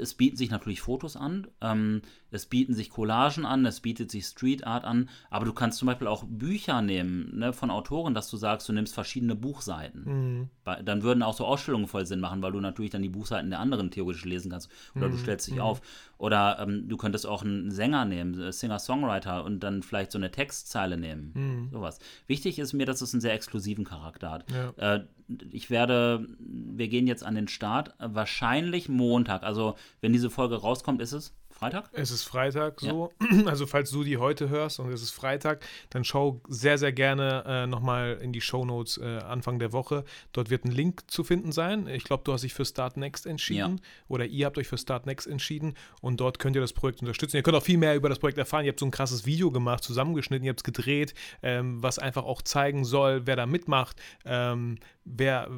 es 0.00 0.14
bieten 0.14 0.36
sich 0.36 0.50
natürlich 0.50 0.80
Fotos 0.82 1.16
an, 1.16 1.46
ähm, 1.60 2.02
es 2.30 2.46
bieten 2.46 2.74
sich 2.74 2.90
Collagen 2.90 3.46
an, 3.46 3.64
es 3.64 3.80
bietet 3.80 4.10
sich 4.10 4.26
Street 4.26 4.66
Art 4.66 4.84
an, 4.84 5.08
aber 5.30 5.44
du 5.46 5.52
kannst 5.52 5.78
zum 5.78 5.86
Beispiel 5.86 6.06
auch 6.06 6.24
Bücher 6.26 6.82
nehmen 6.82 7.38
ne, 7.38 7.52
von 7.52 7.70
Autoren, 7.70 8.12
dass 8.14 8.28
du 8.30 8.36
sagst, 8.36 8.68
du 8.68 8.72
nimmst 8.72 8.92
verschiedene 8.94 9.34
Buchseiten. 9.34 10.04
Mhm. 10.04 10.50
Dann 10.84 11.02
würden 11.02 11.22
auch 11.22 11.34
so 11.34 11.44
Ausstellungen 11.46 11.88
voll 11.88 12.06
Sinn 12.06 12.20
machen, 12.20 12.42
weil 12.42 12.52
du 12.52 12.60
natürlich 12.60 12.90
dann 12.90 13.02
die 13.02 13.08
Buchseiten 13.08 13.50
der 13.50 13.60
anderen 13.60 13.90
theoretisch 13.90 14.24
lesen 14.24 14.50
kannst. 14.50 14.70
Oder 14.94 15.08
Mhm. 15.08 15.12
du 15.12 15.18
stellst 15.18 15.46
dich 15.48 15.60
auf. 15.60 15.80
Oder 16.18 16.58
ähm, 16.60 16.88
du 16.88 16.96
könntest 16.96 17.26
auch 17.26 17.42
einen 17.42 17.70
Sänger 17.70 18.04
nehmen, 18.04 18.38
äh, 18.40 18.52
Singer-Songwriter 18.52 19.44
und 19.44 19.60
dann 19.60 19.82
vielleicht 19.82 20.12
so 20.12 20.18
eine 20.18 20.30
Textzeile 20.30 20.96
nehmen. 20.96 21.32
Mhm. 21.34 21.68
Sowas. 21.72 21.98
Wichtig 22.26 22.58
ist 22.58 22.72
mir, 22.72 22.86
dass 22.86 23.00
es 23.02 23.12
einen 23.12 23.20
sehr 23.20 23.34
exklusiven 23.34 23.84
Charakter 23.84 24.30
hat. 24.30 24.44
Ja. 24.52 24.94
Äh, 24.96 25.04
ich 25.50 25.70
werde, 25.70 26.26
wir 26.38 26.88
gehen 26.88 27.06
jetzt 27.06 27.24
an 27.24 27.34
den 27.34 27.48
Start, 27.48 27.94
wahrscheinlich 27.98 28.88
Montag, 28.88 29.42
also 29.44 29.51
Also, 29.52 29.76
wenn 30.00 30.14
diese 30.14 30.30
Folge 30.30 30.56
rauskommt, 30.56 31.02
ist 31.02 31.12
es 31.12 31.34
Freitag? 31.50 31.90
Es 31.92 32.10
ist 32.10 32.24
Freitag 32.24 32.80
so. 32.80 33.12
Also 33.46 33.66
falls 33.66 33.90
du 33.90 34.02
die 34.02 34.16
heute 34.16 34.48
hörst 34.48 34.80
und 34.80 34.90
es 34.90 35.02
ist 35.02 35.10
Freitag, 35.10 35.64
dann 35.90 36.04
schau 36.04 36.40
sehr, 36.48 36.78
sehr 36.78 36.92
gerne 36.92 37.44
äh, 37.46 37.66
nochmal 37.66 38.18
in 38.22 38.32
die 38.32 38.40
Shownotes 38.40 38.98
äh, 38.98 39.18
Anfang 39.18 39.58
der 39.58 39.72
Woche. 39.72 40.04
Dort 40.32 40.48
wird 40.48 40.64
ein 40.64 40.70
Link 40.70 41.10
zu 41.10 41.22
finden 41.22 41.52
sein. 41.52 41.86
Ich 41.86 42.04
glaube, 42.04 42.24
du 42.24 42.32
hast 42.32 42.42
dich 42.42 42.54
für 42.54 42.64
Start 42.64 42.96
Next 42.96 43.26
entschieden 43.26 43.76
ja. 43.76 43.84
oder 44.08 44.24
ihr 44.24 44.46
habt 44.46 44.56
euch 44.56 44.68
für 44.68 44.78
Start 44.78 45.04
Next 45.04 45.26
entschieden 45.26 45.74
und 46.00 46.18
dort 46.20 46.38
könnt 46.38 46.56
ihr 46.56 46.62
das 46.62 46.72
Projekt 46.72 47.00
unterstützen. 47.00 47.36
Ihr 47.36 47.42
könnt 47.42 47.56
auch 47.56 47.62
viel 47.62 47.78
mehr 47.78 47.94
über 47.94 48.08
das 48.08 48.18
Projekt 48.18 48.38
erfahren. 48.38 48.64
Ihr 48.64 48.70
habt 48.70 48.80
so 48.80 48.86
ein 48.86 48.90
krasses 48.90 49.26
Video 49.26 49.50
gemacht, 49.50 49.84
zusammengeschnitten, 49.84 50.46
ihr 50.46 50.50
habt 50.50 50.60
es 50.60 50.64
gedreht, 50.64 51.14
ähm, 51.42 51.82
was 51.82 51.98
einfach 51.98 52.24
auch 52.24 52.40
zeigen 52.40 52.84
soll, 52.84 53.26
wer 53.26 53.36
da 53.36 53.46
mitmacht, 53.46 54.00
ähm, 54.24 54.78
wer, 55.04 55.50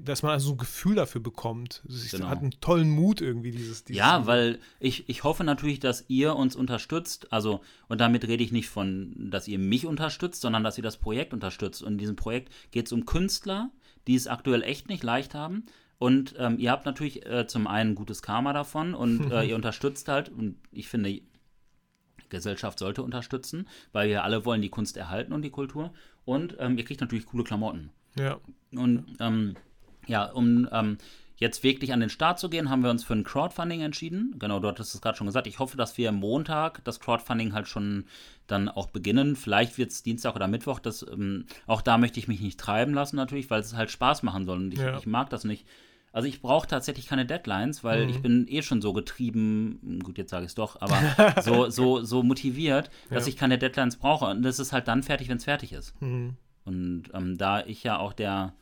dass 0.00 0.22
man 0.22 0.32
also 0.32 0.52
ein 0.52 0.58
Gefühl 0.58 0.96
dafür 0.96 1.20
bekommt. 1.20 1.82
Es 1.88 2.10
genau. 2.10 2.28
hat 2.28 2.40
einen 2.40 2.60
tollen 2.60 2.90
Mut 2.90 3.20
irgendwie, 3.20 3.50
dieses, 3.50 3.84
dieses 3.84 3.98
Ja, 3.98 4.26
weil 4.26 4.58
ich, 4.80 5.08
ich 5.08 5.24
hoffe 5.24 5.44
natürlich, 5.44 5.80
dass 5.80 6.04
ihr 6.08 6.34
uns 6.36 6.56
unterstützt. 6.56 7.32
Also, 7.32 7.60
und 7.88 8.00
damit 8.00 8.26
rede 8.26 8.42
ich 8.42 8.52
nicht 8.52 8.68
von, 8.68 9.30
dass 9.30 9.48
ihr 9.48 9.58
mich 9.58 9.86
unterstützt, 9.86 10.40
sondern 10.40 10.64
dass 10.64 10.78
ihr 10.78 10.84
das 10.84 10.96
Projekt 10.96 11.32
unterstützt. 11.32 11.82
Und 11.82 11.92
in 11.92 11.98
diesem 11.98 12.16
Projekt 12.16 12.52
geht 12.70 12.86
es 12.86 12.92
um 12.92 13.06
Künstler, 13.06 13.70
die 14.06 14.14
es 14.14 14.26
aktuell 14.26 14.62
echt 14.62 14.88
nicht 14.88 15.02
leicht 15.02 15.34
haben. 15.34 15.66
Und 15.98 16.34
ähm, 16.38 16.58
ihr 16.58 16.70
habt 16.70 16.86
natürlich 16.86 17.26
äh, 17.26 17.46
zum 17.46 17.66
einen 17.66 17.94
gutes 17.94 18.22
Karma 18.22 18.52
davon 18.52 18.94
und 18.94 19.30
äh, 19.32 19.44
ihr 19.44 19.56
unterstützt 19.56 20.08
halt, 20.08 20.28
und 20.28 20.56
ich 20.70 20.88
finde, 20.88 21.20
Gesellschaft 22.28 22.78
sollte 22.78 23.02
unterstützen, 23.02 23.68
weil 23.92 24.08
wir 24.08 24.24
alle 24.24 24.44
wollen 24.44 24.62
die 24.62 24.68
Kunst 24.68 24.96
erhalten 24.96 25.32
und 25.32 25.42
die 25.42 25.50
Kultur. 25.50 25.92
Und 26.24 26.56
ähm, 26.58 26.76
ihr 26.76 26.84
kriegt 26.84 27.00
natürlich 27.00 27.26
coole 27.26 27.44
Klamotten. 27.44 27.90
Ja. 28.18 28.38
Und 28.72 29.16
ähm, 29.20 29.54
ja, 30.06 30.24
um 30.24 30.68
ähm, 30.72 30.98
jetzt 31.36 31.62
wirklich 31.62 31.92
an 31.92 32.00
den 32.00 32.10
Start 32.10 32.38
zu 32.38 32.50
gehen, 32.50 32.68
haben 32.68 32.82
wir 32.82 32.90
uns 32.90 33.04
für 33.04 33.14
ein 33.14 33.24
Crowdfunding 33.24 33.80
entschieden. 33.80 34.34
Genau, 34.38 34.58
du 34.58 34.68
hattest 34.68 34.94
es 34.94 35.00
gerade 35.00 35.16
schon 35.16 35.26
gesagt. 35.26 35.46
Ich 35.46 35.58
hoffe, 35.58 35.76
dass 35.76 35.96
wir 35.96 36.10
Montag 36.12 36.84
das 36.84 37.00
Crowdfunding 37.00 37.52
halt 37.52 37.68
schon 37.68 38.04
dann 38.48 38.68
auch 38.68 38.88
beginnen. 38.88 39.36
Vielleicht 39.36 39.78
wird 39.78 39.92
es 39.92 40.02
Dienstag 40.02 40.34
oder 40.34 40.48
Mittwoch. 40.48 40.80
Das, 40.80 41.02
ähm, 41.02 41.46
auch 41.66 41.80
da 41.80 41.96
möchte 41.96 42.18
ich 42.18 42.28
mich 42.28 42.40
nicht 42.40 42.58
treiben 42.58 42.92
lassen, 42.92 43.16
natürlich, 43.16 43.50
weil 43.50 43.60
es 43.60 43.76
halt 43.76 43.90
Spaß 43.90 44.24
machen 44.24 44.44
soll. 44.44 44.58
Und 44.58 44.72
ich, 44.72 44.80
ja. 44.80 44.98
ich 44.98 45.06
mag 45.06 45.30
das 45.30 45.44
nicht. 45.44 45.66
Also 46.10 46.26
ich 46.26 46.40
brauche 46.40 46.66
tatsächlich 46.66 47.06
keine 47.06 47.26
Deadlines, 47.26 47.84
weil 47.84 48.04
mhm. 48.04 48.10
ich 48.10 48.22
bin 48.22 48.46
eh 48.48 48.62
schon 48.62 48.80
so 48.82 48.92
getrieben, 48.92 50.00
gut, 50.02 50.18
jetzt 50.18 50.30
sage 50.30 50.44
ich 50.44 50.50
es 50.50 50.54
doch, 50.54 50.80
aber 50.80 51.42
so, 51.42 51.68
so, 51.70 52.02
so 52.02 52.22
motiviert, 52.22 52.90
dass 53.10 53.26
ja. 53.26 53.30
ich 53.30 53.36
keine 53.36 53.58
Deadlines 53.58 53.96
brauche. 53.96 54.24
Und 54.24 54.42
das 54.42 54.58
ist 54.58 54.72
halt 54.72 54.88
dann 54.88 55.02
fertig, 55.02 55.28
wenn 55.28 55.36
es 55.36 55.44
fertig 55.44 55.72
ist. 55.72 56.00
Mhm. 56.00 56.36
Und 56.68 57.04
ähm, 57.14 57.36
da 57.38 57.64
ich 57.64 57.82
ja 57.82 57.98
auch 57.98 58.12
der 58.12 58.52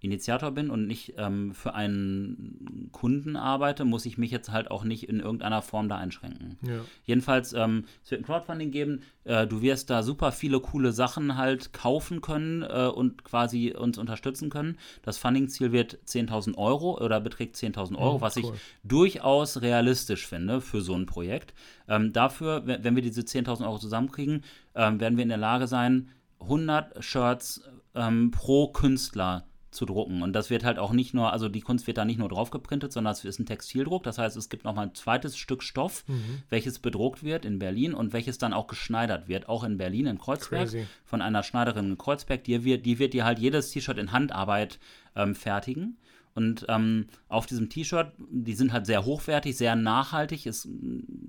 Initiator 0.00 0.52
bin 0.52 0.70
und 0.70 0.86
nicht 0.86 1.14
ähm, 1.16 1.52
für 1.52 1.74
einen 1.74 2.88
Kunden 2.92 3.34
arbeite, 3.34 3.84
muss 3.84 4.06
ich 4.06 4.16
mich 4.16 4.30
jetzt 4.30 4.52
halt 4.52 4.70
auch 4.70 4.84
nicht 4.84 5.08
in 5.08 5.18
irgendeiner 5.18 5.60
Form 5.60 5.88
da 5.88 5.96
einschränken. 5.96 6.56
Ja. 6.62 6.80
Jedenfalls, 7.04 7.52
ähm, 7.52 7.84
es 8.04 8.12
wird 8.12 8.20
ein 8.20 8.24
Crowdfunding 8.24 8.70
geben. 8.70 9.02
Äh, 9.24 9.48
du 9.48 9.60
wirst 9.60 9.90
da 9.90 10.04
super 10.04 10.30
viele 10.30 10.60
coole 10.60 10.92
Sachen 10.92 11.36
halt 11.36 11.72
kaufen 11.72 12.20
können 12.20 12.62
äh, 12.62 12.86
und 12.86 13.24
quasi 13.24 13.74
uns 13.76 13.98
unterstützen 13.98 14.50
können. 14.50 14.78
Das 15.02 15.18
Funding-Ziel 15.18 15.72
wird 15.72 15.98
10.000 16.06 16.56
Euro 16.56 16.96
oder 17.00 17.20
beträgt 17.20 17.56
10.000 17.56 17.96
Euro, 17.96 18.16
oh, 18.16 18.20
was 18.20 18.36
cool. 18.36 18.52
ich 18.54 18.60
durchaus 18.84 19.62
realistisch 19.62 20.28
finde 20.28 20.60
für 20.60 20.80
so 20.80 20.94
ein 20.94 21.06
Projekt. 21.06 21.54
Ähm, 21.88 22.12
dafür, 22.12 22.62
wenn 22.66 22.94
wir 22.94 23.02
diese 23.02 23.22
10.000 23.22 23.64
Euro 23.64 23.78
zusammenkriegen, 23.78 24.44
ähm, 24.76 25.00
werden 25.00 25.16
wir 25.16 25.22
in 25.22 25.28
der 25.28 25.38
Lage 25.38 25.66
sein, 25.66 26.08
100 26.40 27.02
Shirts 27.04 27.62
ähm, 27.94 28.30
pro 28.30 28.68
Künstler 28.68 29.48
zu 29.70 29.84
drucken. 29.84 30.22
Und 30.22 30.32
das 30.32 30.50
wird 30.50 30.64
halt 30.64 30.78
auch 30.78 30.92
nicht 30.92 31.14
nur, 31.14 31.32
also 31.32 31.48
die 31.48 31.60
Kunst 31.60 31.86
wird 31.86 31.98
da 31.98 32.04
nicht 32.04 32.18
nur 32.18 32.28
drauf 32.28 32.50
geprintet, 32.50 32.92
sondern 32.92 33.12
es 33.12 33.24
ist 33.24 33.38
ein 33.38 33.46
Textildruck. 33.46 34.02
Das 34.02 34.18
heißt, 34.18 34.36
es 34.36 34.48
gibt 34.48 34.64
nochmal 34.64 34.86
ein 34.86 34.94
zweites 34.94 35.36
Stück 35.36 35.62
Stoff, 35.62 36.04
mhm. 36.08 36.42
welches 36.48 36.78
bedruckt 36.78 37.22
wird 37.22 37.44
in 37.44 37.58
Berlin 37.58 37.94
und 37.94 38.12
welches 38.12 38.38
dann 38.38 38.52
auch 38.52 38.66
geschneidert 38.66 39.28
wird, 39.28 39.48
auch 39.48 39.64
in 39.64 39.76
Berlin, 39.76 40.06
in 40.06 40.18
Kreuzberg, 40.18 40.62
Crazy. 40.62 40.86
von 41.04 41.20
einer 41.20 41.42
Schneiderin 41.42 41.90
in 41.90 41.98
Kreuzberg. 41.98 42.44
Die 42.44 42.64
wird, 42.64 42.86
die 42.86 42.98
wird 42.98 43.12
dir 43.12 43.24
halt 43.24 43.38
jedes 43.38 43.70
T-Shirt 43.70 43.98
in 43.98 44.12
Handarbeit 44.12 44.78
ähm, 45.14 45.34
fertigen. 45.34 45.98
Und 46.34 46.66
ähm, 46.68 47.06
auf 47.28 47.46
diesem 47.46 47.68
T-Shirt, 47.68 48.12
die 48.30 48.54
sind 48.54 48.72
halt 48.72 48.86
sehr 48.86 49.04
hochwertig, 49.04 49.56
sehr 49.56 49.76
nachhaltig, 49.76 50.46
ist 50.46 50.68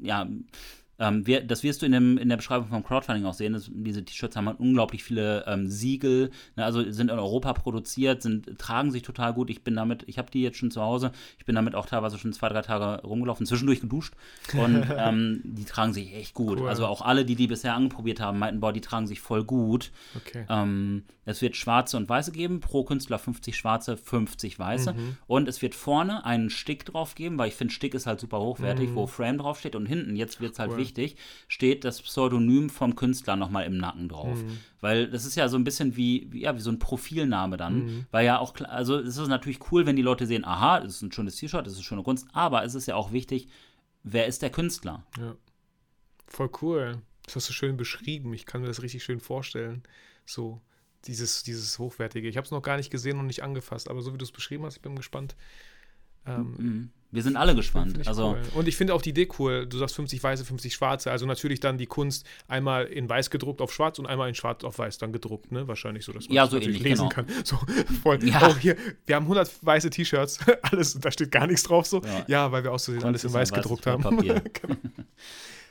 ja 0.02 0.28
ähm, 1.00 1.26
wir, 1.26 1.42
das 1.42 1.64
wirst 1.64 1.82
du 1.82 1.86
in, 1.86 1.94
dem, 1.94 2.18
in 2.18 2.30
der 2.30 2.38
Beschreibung 2.38 2.68
vom 2.68 2.84
Crowdfunding 2.84 3.26
auch 3.26 3.34
sehen. 3.34 3.54
Das, 3.54 3.70
diese 3.74 4.04
T-Shirts 4.04 4.36
haben 4.36 4.48
halt 4.48 4.60
unglaublich 4.60 5.04
viele 5.04 5.46
ähm, 5.48 5.68
Siegel, 5.68 6.32
ne, 6.56 6.66
also 6.66 6.90
sind 6.92 7.10
in 7.10 7.18
Europa 7.18 7.54
produziert, 7.54 8.22
sind, 8.22 8.60
tragen 8.60 8.92
sich 8.92 9.04
total 9.04 9.34
gut. 9.34 9.50
Ich 9.50 9.64
bin 9.64 9.76
damit, 9.76 10.04
ich 10.08 10.18
habe 10.18 10.30
die 10.30 10.42
jetzt 10.42 10.58
schon 10.58 10.72
zu 10.72 10.82
Hause, 10.82 11.12
ich 11.38 11.46
bin 11.46 11.56
damit 11.56 11.76
auch 11.76 11.86
teilweise 11.86 12.18
schon 12.18 12.34
zwei, 12.34 12.50
drei 12.50 12.62
Tage 12.62 13.02
rumgelaufen, 13.08 13.46
zwischendurch 13.46 13.82
geduscht 13.82 14.14
und 14.54 14.86
ähm, 14.98 15.42
die 15.44 15.66
tragen 15.66 15.94
sich 15.94 16.14
echt 16.14 16.34
gut. 16.34 16.60
Cool. 16.60 16.68
Also 16.68 16.86
auch 16.86 17.02
alle, 17.02 17.26
die 17.26 17.36
die 17.36 17.48
bisher 17.48 17.74
angeprobiert 17.74 18.20
haben, 18.20 18.40
meinten, 18.40 18.60
boah, 18.60 18.74
die 18.74 18.82
tragen 18.82 19.08
sich 19.08 19.22
voll 19.22 19.44
gut. 19.44 19.92
Okay. 20.16 20.46
Ähm, 20.50 21.04
es 21.30 21.44
wird 21.44 21.56
schwarze 21.56 21.96
und 21.96 22.10
weiße 22.10 22.32
geben, 22.32 22.60
pro 22.60 22.84
Künstler 22.84 23.20
50 23.20 23.56
schwarze, 23.56 23.98
50 23.98 24.58
weiße. 24.58 24.94
Mhm. 24.94 25.18
Und 25.28 25.48
es 25.48 25.62
wird 25.62 25.76
vorne 25.76 26.26
einen 26.26 26.50
Stick 26.50 26.86
drauf 26.86 27.14
geben, 27.14 27.38
weil 27.38 27.50
ich 27.50 27.54
finde, 27.54 27.72
Stick 27.72 27.94
ist 27.94 28.08
halt 28.08 28.20
super 28.20 28.40
hochwertig, 28.40 28.90
mhm. 28.90 28.96
wo 28.96 29.06
Frame 29.06 29.38
draufsteht. 29.38 29.76
Und 29.76 29.86
hinten, 29.86 30.16
jetzt 30.16 30.42
wird 30.42 30.54
es 30.54 30.60
halt 30.60 30.72
cool. 30.72 30.78
wichtig, 30.78 30.89
steht 31.48 31.84
das 31.84 32.02
Pseudonym 32.02 32.70
vom 32.70 32.96
Künstler 32.96 33.36
nochmal 33.36 33.66
im 33.66 33.78
Nacken 33.78 34.10
drauf. 34.10 34.42
Mhm. 34.42 34.58
Weil 34.82 35.10
das 35.10 35.26
ist 35.26 35.36
ja 35.36 35.48
so 35.48 35.58
ein 35.58 35.64
bisschen 35.64 35.96
wie, 35.96 36.28
wie, 36.32 36.42
ja, 36.42 36.56
wie 36.56 36.62
so 36.62 36.72
ein 36.72 36.80
Profilname 36.80 37.58
dann. 37.58 37.86
Mhm. 37.86 38.06
Weil 38.12 38.26
ja 38.26 38.40
auch, 38.40 38.56
also 38.62 38.98
es 38.98 39.18
ist 39.18 39.28
natürlich 39.28 39.72
cool, 39.72 39.86
wenn 39.86 39.96
die 39.96 40.02
Leute 40.02 40.26
sehen, 40.26 40.46
aha, 40.46 40.80
das 40.80 40.96
ist 40.96 41.02
ein 41.02 41.12
schönes 41.12 41.36
T-Shirt, 41.36 41.66
das 41.66 41.74
ist 41.74 41.84
schöne 41.84 42.04
Kunst. 42.04 42.28
Aber 42.34 42.64
es 42.64 42.76
ist 42.76 42.88
ja 42.88 42.96
auch 42.96 43.12
wichtig, 43.12 43.48
wer 44.04 44.28
ist 44.28 44.42
der 44.42 44.50
Künstler? 44.50 45.06
Ja. 45.18 45.36
Voll 46.28 46.50
cool. 46.62 47.02
Das 47.26 47.36
hast 47.36 47.50
du 47.50 47.54
schön 47.54 47.78
beschrieben. 47.78 48.34
Ich 48.34 48.46
kann 48.46 48.62
mir 48.62 48.68
das 48.68 48.82
richtig 48.82 49.04
schön 49.04 49.20
vorstellen. 49.20 49.84
So, 50.26 50.62
dieses, 51.06 51.44
dieses 51.44 51.80
Hochwertige. 51.80 52.28
Ich 52.28 52.38
habe 52.38 52.46
es 52.46 52.52
noch 52.52 52.62
gar 52.62 52.78
nicht 52.78 52.92
gesehen 52.92 53.20
und 53.20 53.28
nicht 53.28 53.44
angefasst, 53.44 53.90
aber 53.90 54.02
so 54.02 54.14
wie 54.14 54.18
du 54.18 54.26
es 54.26 54.32
beschrieben 54.32 54.66
hast, 54.66 54.78
ich 54.78 54.82
bin 54.82 54.96
gespannt. 54.96 55.36
Ähm, 56.26 56.56
mhm. 56.58 56.92
Wir 57.12 57.24
sind 57.24 57.38
alle 57.38 57.56
gespannt. 57.56 58.08
Also 58.08 58.32
cool. 58.32 58.42
Und 58.54 58.68
ich 58.68 58.78
finde 58.78 58.94
auch 58.94 59.02
die 59.02 59.10
Idee 59.10 59.28
cool. 59.40 59.66
Du 59.66 59.80
sagst 59.80 59.96
50 59.96 60.22
weiße, 60.22 60.46
50 60.46 60.74
schwarze. 60.74 61.10
Also 61.10 61.26
natürlich 61.26 61.60
dann 61.60 61.80
die 61.80 61.88
Kunst 61.88 62.24
einmal 62.48 62.86
in 62.86 63.10
weiß 63.10 63.32
gedruckt 63.32 63.62
auf 63.62 63.74
schwarz 63.74 63.98
und 63.98 64.06
einmal 64.06 64.30
in 64.30 64.36
schwarz 64.36 64.64
auf 64.64 64.78
weiß 64.78 65.00
dann 65.00 65.12
gedruckt. 65.12 65.52
Ne? 65.52 65.68
Wahrscheinlich 65.68 66.06
so, 66.06 66.12
dass 66.12 66.28
man 66.28 66.36
ja, 66.36 66.44
das 66.44 66.52
so 66.52 66.60
ähnlich, 66.60 66.84
lesen 66.84 67.10
genau. 67.10 67.10
kann. 67.10 67.26
So 67.44 67.58
voll. 68.04 68.24
Ja. 68.24 68.44
Auch 68.44 68.58
hier, 68.58 68.76
wir 69.08 69.16
haben 69.16 69.24
100 69.24 69.52
weiße 69.62 69.90
T-Shirts. 69.90 70.40
Alles, 70.62 71.00
da 71.00 71.12
steht 71.12 71.32
gar 71.32 71.48
nichts 71.48 71.64
drauf 71.64 71.88
so. 71.88 72.02
Ja, 72.04 72.26
ja 72.28 72.52
weil 72.52 72.64
wir 72.64 72.72
auch 72.72 72.80
so 72.80 72.92
alles 73.00 73.24
in 73.24 73.34
weiß 73.34 73.52
gedruckt 73.54 73.88
haben. 73.88 74.04
genau. 74.22 74.40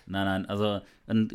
Nein, 0.06 0.24
nein, 0.24 0.46
also 0.46 0.80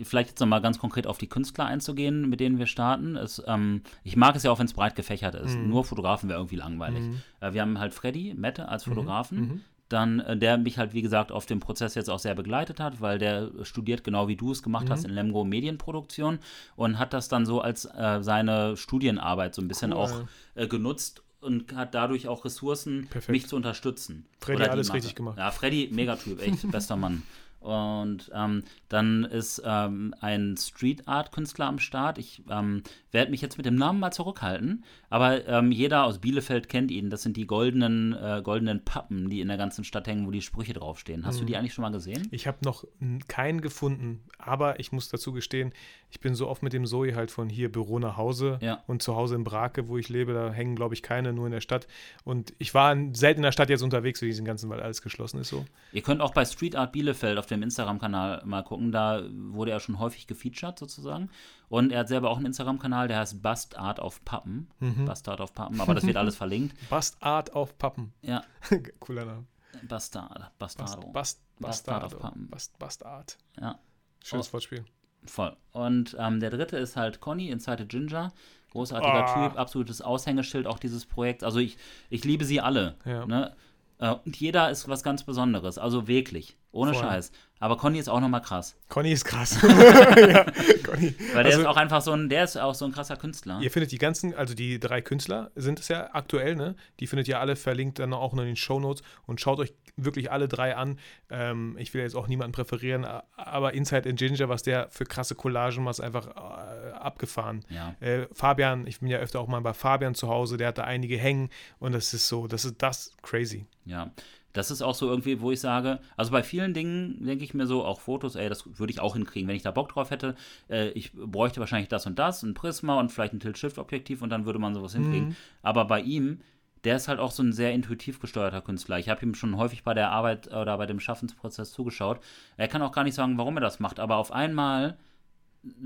vielleicht 0.04 0.30
jetzt 0.30 0.40
nochmal 0.40 0.62
ganz 0.62 0.80
konkret 0.80 1.08
auf 1.08 1.18
die 1.18 1.28
Künstler 1.28 1.66
einzugehen, 1.66 2.30
mit 2.30 2.40
denen 2.40 2.60
wir 2.60 2.66
starten. 2.66 3.16
Es, 3.16 3.42
ähm, 3.48 3.82
ich 4.04 4.16
mag 4.16 4.36
es 4.36 4.44
ja 4.44 4.52
auch, 4.52 4.60
wenn 4.60 4.66
es 4.66 4.74
breit 4.74 4.96
gefächert 4.96 5.36
ist. 5.36 5.56
Mhm. 5.56 5.70
Nur 5.70 5.86
Fotografen 5.86 6.28
wäre 6.30 6.40
irgendwie 6.40 6.56
langweilig. 6.58 7.02
Mhm. 7.02 7.22
Äh, 7.40 7.54
wir 7.54 7.62
haben 7.62 7.80
halt 7.80 7.94
Freddy 7.94 8.34
Mette 8.36 8.68
als 8.68 8.86
mhm. 8.86 8.92
Fotografen. 8.92 9.40
Mhm. 9.40 9.62
Dann, 9.94 10.20
äh, 10.22 10.36
der 10.36 10.58
mich 10.58 10.80
halt, 10.80 10.94
wie 10.94 11.04
gesagt, 11.04 11.32
auf 11.32 11.46
dem 11.46 11.60
Prozess 11.60 11.94
jetzt 11.94 12.10
auch 12.10 12.18
sehr 12.18 12.34
begleitet 12.34 12.80
hat, 12.80 13.00
weil 13.00 13.20
der 13.20 13.52
studiert 13.62 14.04
genau 14.04 14.28
wie 14.28 14.36
du 14.36 14.52
es 14.52 14.64
gemacht 14.64 14.90
hast 14.90 15.04
mhm. 15.04 15.10
in 15.10 15.16
Lemgo 15.16 15.44
Medienproduktion 15.46 16.40
und 16.76 16.98
hat 16.98 17.14
das 17.14 17.30
dann 17.30 17.46
so 17.46 17.62
als 17.62 17.86
äh, 17.86 18.20
seine 18.22 18.76
Studienarbeit 18.76 19.54
so 19.54 19.62
ein 19.62 19.68
bisschen 19.68 19.94
cool. 19.94 20.00
auch 20.00 20.24
äh, 20.56 20.68
genutzt 20.68 21.22
und 21.42 21.76
hat 21.76 21.94
dadurch 21.94 22.28
auch 22.28 22.44
Ressourcen, 22.44 23.08
Perfekt. 23.08 23.30
mich 23.30 23.48
zu 23.48 23.56
unterstützen. 23.56 24.26
Freddy 24.40 24.64
alles 24.64 24.94
richtig 24.94 25.14
gemacht. 25.14 25.38
Ja, 25.38 25.52
Freddy, 25.52 25.90
Megatyp, 25.92 26.42
echt 26.42 26.72
bester 26.72 26.96
Mann. 26.96 27.22
Und 27.60 28.32
ähm, 28.34 28.64
dann 28.90 29.24
ist 29.24 29.62
ähm, 29.64 30.16
ein 30.20 30.58
Street 30.58 31.08
Art 31.08 31.32
Künstler 31.32 31.68
am 31.68 31.80
Start. 31.80 32.18
Ich 32.18 32.42
ähm, 32.50 32.84
werde 33.14 33.32
mich 33.32 33.42
jetzt 33.42 33.58
mit 33.58 33.66
dem 33.66 33.76
Namen 33.76 34.00
mal 34.00 34.12
zurückhalten, 34.12 34.84
aber 35.10 35.48
ähm, 35.48 35.72
jeder 35.72 36.04
aus 36.04 36.20
Bielefeld 36.20 36.68
kennt 36.68 36.92
ihn. 36.92 37.10
Das 37.10 37.22
sind 37.22 37.38
die 37.38 37.48
goldenen, 37.48 38.14
äh, 38.14 38.42
goldenen 38.44 38.84
Pappen, 38.84 39.30
die 39.30 39.40
in 39.40 39.48
der 39.48 39.58
ganzen 39.58 39.84
Stadt 39.84 40.08
hängen, 40.08 40.26
wo 40.26 40.32
die 40.32 40.42
Sprüche 40.42 40.74
draufstehen. 40.74 41.26
Hast 41.26 41.36
mhm. 41.36 41.40
du 41.42 41.46
die 41.46 41.58
eigentlich 41.58 41.74
schon 41.74 41.84
mal 41.84 41.92
gesehen? 41.92 42.28
Ich 42.32 42.48
habe 42.48 42.58
noch 42.64 42.86
keinen 43.28 43.62
gefunden, 43.62 44.22
aber 44.38 44.80
ich 44.80 44.92
muss 44.92 45.10
dazu 45.10 45.32
gestehen, 45.32 45.74
ich 46.14 46.20
bin 46.20 46.36
so 46.36 46.48
oft 46.48 46.62
mit 46.62 46.74
dem 46.74 46.86
Zoe 46.86 47.16
halt 47.16 47.32
von 47.32 47.50
hier 47.50 47.72
Büro 47.72 47.98
nach 47.98 48.18
Hause 48.18 48.60
ja. 48.62 48.84
und 48.86 49.02
zu 49.02 49.16
Hause 49.16 49.34
in 49.34 49.44
Brake, 49.44 49.88
wo 49.88 49.98
ich 49.98 50.10
lebe, 50.10 50.34
da 50.34 50.52
hängen, 50.52 50.76
glaube 50.76 50.94
ich, 50.94 51.02
keine, 51.02 51.34
nur 51.34 51.48
in 51.48 51.52
der 51.52 51.62
Stadt. 51.62 51.88
Und 52.24 52.54
ich 52.60 52.74
war 52.76 52.96
selten 53.14 53.40
in 53.40 53.44
der 53.44 53.52
Stadt 53.52 53.70
jetzt 53.70 53.82
unterwegs 53.82 54.20
für 54.20 54.28
diesen 54.28 54.46
ganzen, 54.46 54.70
weil 54.70 54.80
alles 54.80 55.02
geschlossen 55.02 55.40
ist 55.40 55.50
so. 55.50 55.66
Ihr 55.92 56.04
könnt 56.04 56.22
auch 56.22 56.32
bei 56.32 56.46
Street 56.46 56.76
Art 56.76 56.92
Bielefeld 56.92 57.40
auf 57.40 57.48
dem 57.48 57.64
Instagram-Kanal 57.64 58.44
mal 58.46 58.62
gucken. 58.62 58.92
Da 58.92 59.24
wurde 59.32 59.72
er 59.72 59.80
schon 59.80 59.98
häufig 59.98 60.28
gefeatured 60.28 60.78
sozusagen. 60.78 61.30
Und 61.70 61.92
er 61.92 62.02
hat 62.02 62.08
selber 62.08 62.30
auch 62.30 62.38
einen 62.38 62.48
Instagram-Kanal, 62.48 63.08
der 63.08 63.20
heißt 63.20 63.42
Bust 63.42 63.78
Art 63.78 64.00
auf 64.00 64.24
Pappen. 64.26 64.70
Mhm. 64.80 65.06
Bust 65.06 65.28
Art 65.28 65.42
auf 65.42 65.54
Pappen, 65.54 65.82
aber 65.82 65.96
das 65.96 66.06
wird 66.06 66.18
alles 66.18 66.36
verlinkt. 66.38 66.76
Bust 66.90 67.18
Art 67.22 67.54
auf 67.56 67.78
Pappen. 67.78 68.14
Ja. 68.22 68.44
Cooler 69.00 69.26
Name. 69.26 69.46
Bastard, 69.88 70.52
Bastardo. 70.60 71.08
Bast, 71.12 71.42
Bast, 71.60 71.86
Bastard 71.86 72.04
auf 72.04 72.20
Pappen. 72.20 72.48
Bast, 72.50 72.78
Bastard. 72.80 73.38
Ja. 73.60 73.80
Schönes 74.24 74.50
oh. 74.50 74.54
Wortspiel. 74.54 74.86
Voll. 75.26 75.56
Und 75.72 76.16
ähm, 76.20 76.40
der 76.40 76.50
dritte 76.50 76.78
ist 76.78 76.96
halt 76.96 77.22
Conny, 77.22 77.50
Inside 77.50 77.86
Ginger. 77.86 78.32
Großartiger 78.72 79.26
oh. 79.30 79.50
Typ, 79.50 79.60
absolutes 79.60 80.02
Aushängeschild 80.02 80.68
auch 80.68 80.80
dieses 80.80 81.06
Projekts. 81.06 81.44
Also 81.44 81.60
ich, 81.60 81.78
ich 82.10 82.24
liebe 82.24 82.46
sie 82.46 82.60
alle. 82.60 82.96
Ja. 83.06 83.26
Ne? 83.26 83.56
Äh, 84.00 84.16
und 84.26 84.36
jeder 84.40 84.70
ist 84.72 84.88
was 84.88 85.04
ganz 85.04 85.24
Besonderes. 85.24 85.78
Also 85.78 86.08
wirklich. 86.08 86.58
Ohne 86.74 86.94
Voll. 86.94 87.04
Scheiß. 87.04 87.32
Aber 87.60 87.78
Conny 87.78 87.98
ist 88.00 88.10
auch 88.10 88.20
nochmal 88.20 88.42
krass. 88.42 88.76
Conny 88.90 89.14
ist 89.14 89.24
krass. 89.24 89.58
ja, 89.62 90.44
Conny. 90.84 91.16
Weil 91.34 91.44
der 91.44 91.46
Also- 91.46 91.60
ist 91.62 91.66
auch 91.68 91.78
einfach 91.78 92.02
so 92.02 92.12
ein, 92.12 92.28
der 92.28 92.44
ist 92.44 92.58
auch 92.58 92.76
so 92.76 92.84
ein 92.84 92.92
krasser 92.92 93.16
Künstler. 93.16 93.60
Ihr 93.62 93.72
findet 93.72 93.92
die 93.94 94.00
ganzen, 94.00 94.34
also 94.34 94.54
die 94.54 94.80
drei 94.82 95.02
Künstler 95.02 95.52
sind 95.56 95.80
es 95.80 95.88
ja 95.88 96.10
aktuell, 96.14 96.56
ne? 96.56 96.76
Die 97.00 97.08
findet 97.08 97.30
ihr 97.30 97.40
alle 97.40 97.56
verlinkt 97.56 98.00
dann 98.00 98.12
auch 98.12 98.34
noch 98.34 98.42
in 98.42 98.48
den 98.48 98.56
Shownotes 98.58 99.02
und 99.28 99.40
schaut 99.40 99.60
euch 99.60 99.74
wirklich 99.96 100.32
alle 100.32 100.48
drei 100.50 100.76
an. 100.76 101.00
Ähm, 101.30 101.78
ich 101.80 101.94
will 101.94 102.02
jetzt 102.02 102.16
auch 102.16 102.28
niemanden 102.28 102.52
präferieren, 102.54 103.06
aber 103.38 103.74
Inside 103.76 104.10
in 104.10 104.16
Ginger, 104.18 104.50
was 104.50 104.64
der 104.64 104.90
für 104.90 105.06
krasse 105.06 105.36
Collagen 105.36 105.84
macht, 105.84 105.94
ist 105.94 106.02
einfach 106.02 106.28
äh, 106.36 106.92
abgefahren. 106.94 107.64
Ja. 107.70 107.96
Äh, 108.02 108.28
Fabian, 108.34 108.88
ich 108.88 109.00
bin 109.00 109.08
ja 109.10 109.20
öfter 109.20 109.40
auch 109.40 109.48
mal 109.48 109.62
bei 109.62 109.74
Fabian 109.74 110.16
zu 110.16 110.28
Hause, 110.28 110.58
der 110.58 110.70
hat 110.70 110.80
da 110.80 110.84
einige 110.86 111.18
hängen 111.18 111.50
und 111.80 111.94
das 111.94 112.14
ist 112.14 112.28
so, 112.28 112.48
das 112.48 112.66
ist 112.66 112.82
das 112.82 113.12
crazy. 113.22 113.68
Ja, 113.86 114.12
das 114.54 114.72
ist 114.72 114.82
auch 114.82 114.96
so 114.96 115.10
irgendwie, 115.10 115.42
wo 115.42 115.52
ich 115.52 115.60
sage, 115.60 116.00
also 116.16 116.32
bei 116.32 116.44
vielen 116.44 116.74
Dingen 116.74 117.26
denke 117.26 117.44
ich 117.44 117.54
mir 117.54 117.68
so, 117.68 117.84
auch 117.84 118.00
Fotos, 118.00 118.36
ey, 118.36 118.48
das 118.50 118.80
würde 118.80 118.92
ich 118.92 119.00
auch 119.00 119.16
hinkriegen, 119.16 119.48
wenn 119.48 119.56
ich 119.56 119.64
da 119.64 119.72
Bock 119.72 119.90
drauf 119.90 120.12
hätte. 120.12 120.36
Äh, 120.70 120.90
ich 120.90 121.12
bräuchte 121.14 121.60
wahrscheinlich 121.60 121.90
das 121.90 122.06
und 122.06 122.20
das, 122.20 122.44
ein 122.44 122.54
Prisma 122.54 123.00
und 123.00 123.12
vielleicht 123.12 123.34
ein 123.34 123.40
Tilt-Shift-Objektiv 123.40 124.22
und 124.22 124.30
dann 124.30 124.46
würde 124.46 124.60
man 124.60 124.74
sowas 124.74 124.94
hinkriegen. 124.94 125.36
Aber 125.64 125.86
bei 125.86 126.02
ihm, 126.02 126.40
der 126.84 126.98
ist 126.98 127.08
halt 127.08 127.20
auch 127.20 127.32
so 127.32 127.42
ein 127.44 127.54
sehr 127.54 127.74
intuitiv 127.74 128.20
gesteuerter 128.20 128.62
Künstler. 128.62 129.00
Ich 129.00 129.10
habe 129.10 129.26
ihm 129.26 129.36
schon 129.36 129.58
häufig 129.58 129.84
bei 129.84 129.94
der 129.94 130.12
Arbeit 130.12 130.48
oder 130.48 130.78
bei 130.78 130.86
dem 130.86 131.00
Schaffensprozess 131.00 131.72
zugeschaut. 131.72 132.20
Er 132.58 132.68
kann 132.68 132.82
auch 132.82 132.92
gar 132.92 133.04
nicht 133.04 133.16
sagen, 133.16 133.38
warum 133.38 133.58
er 133.58 133.62
das 133.62 133.80
macht, 133.80 134.00
aber 134.00 134.18
auf 134.18 134.32
einmal 134.32 134.98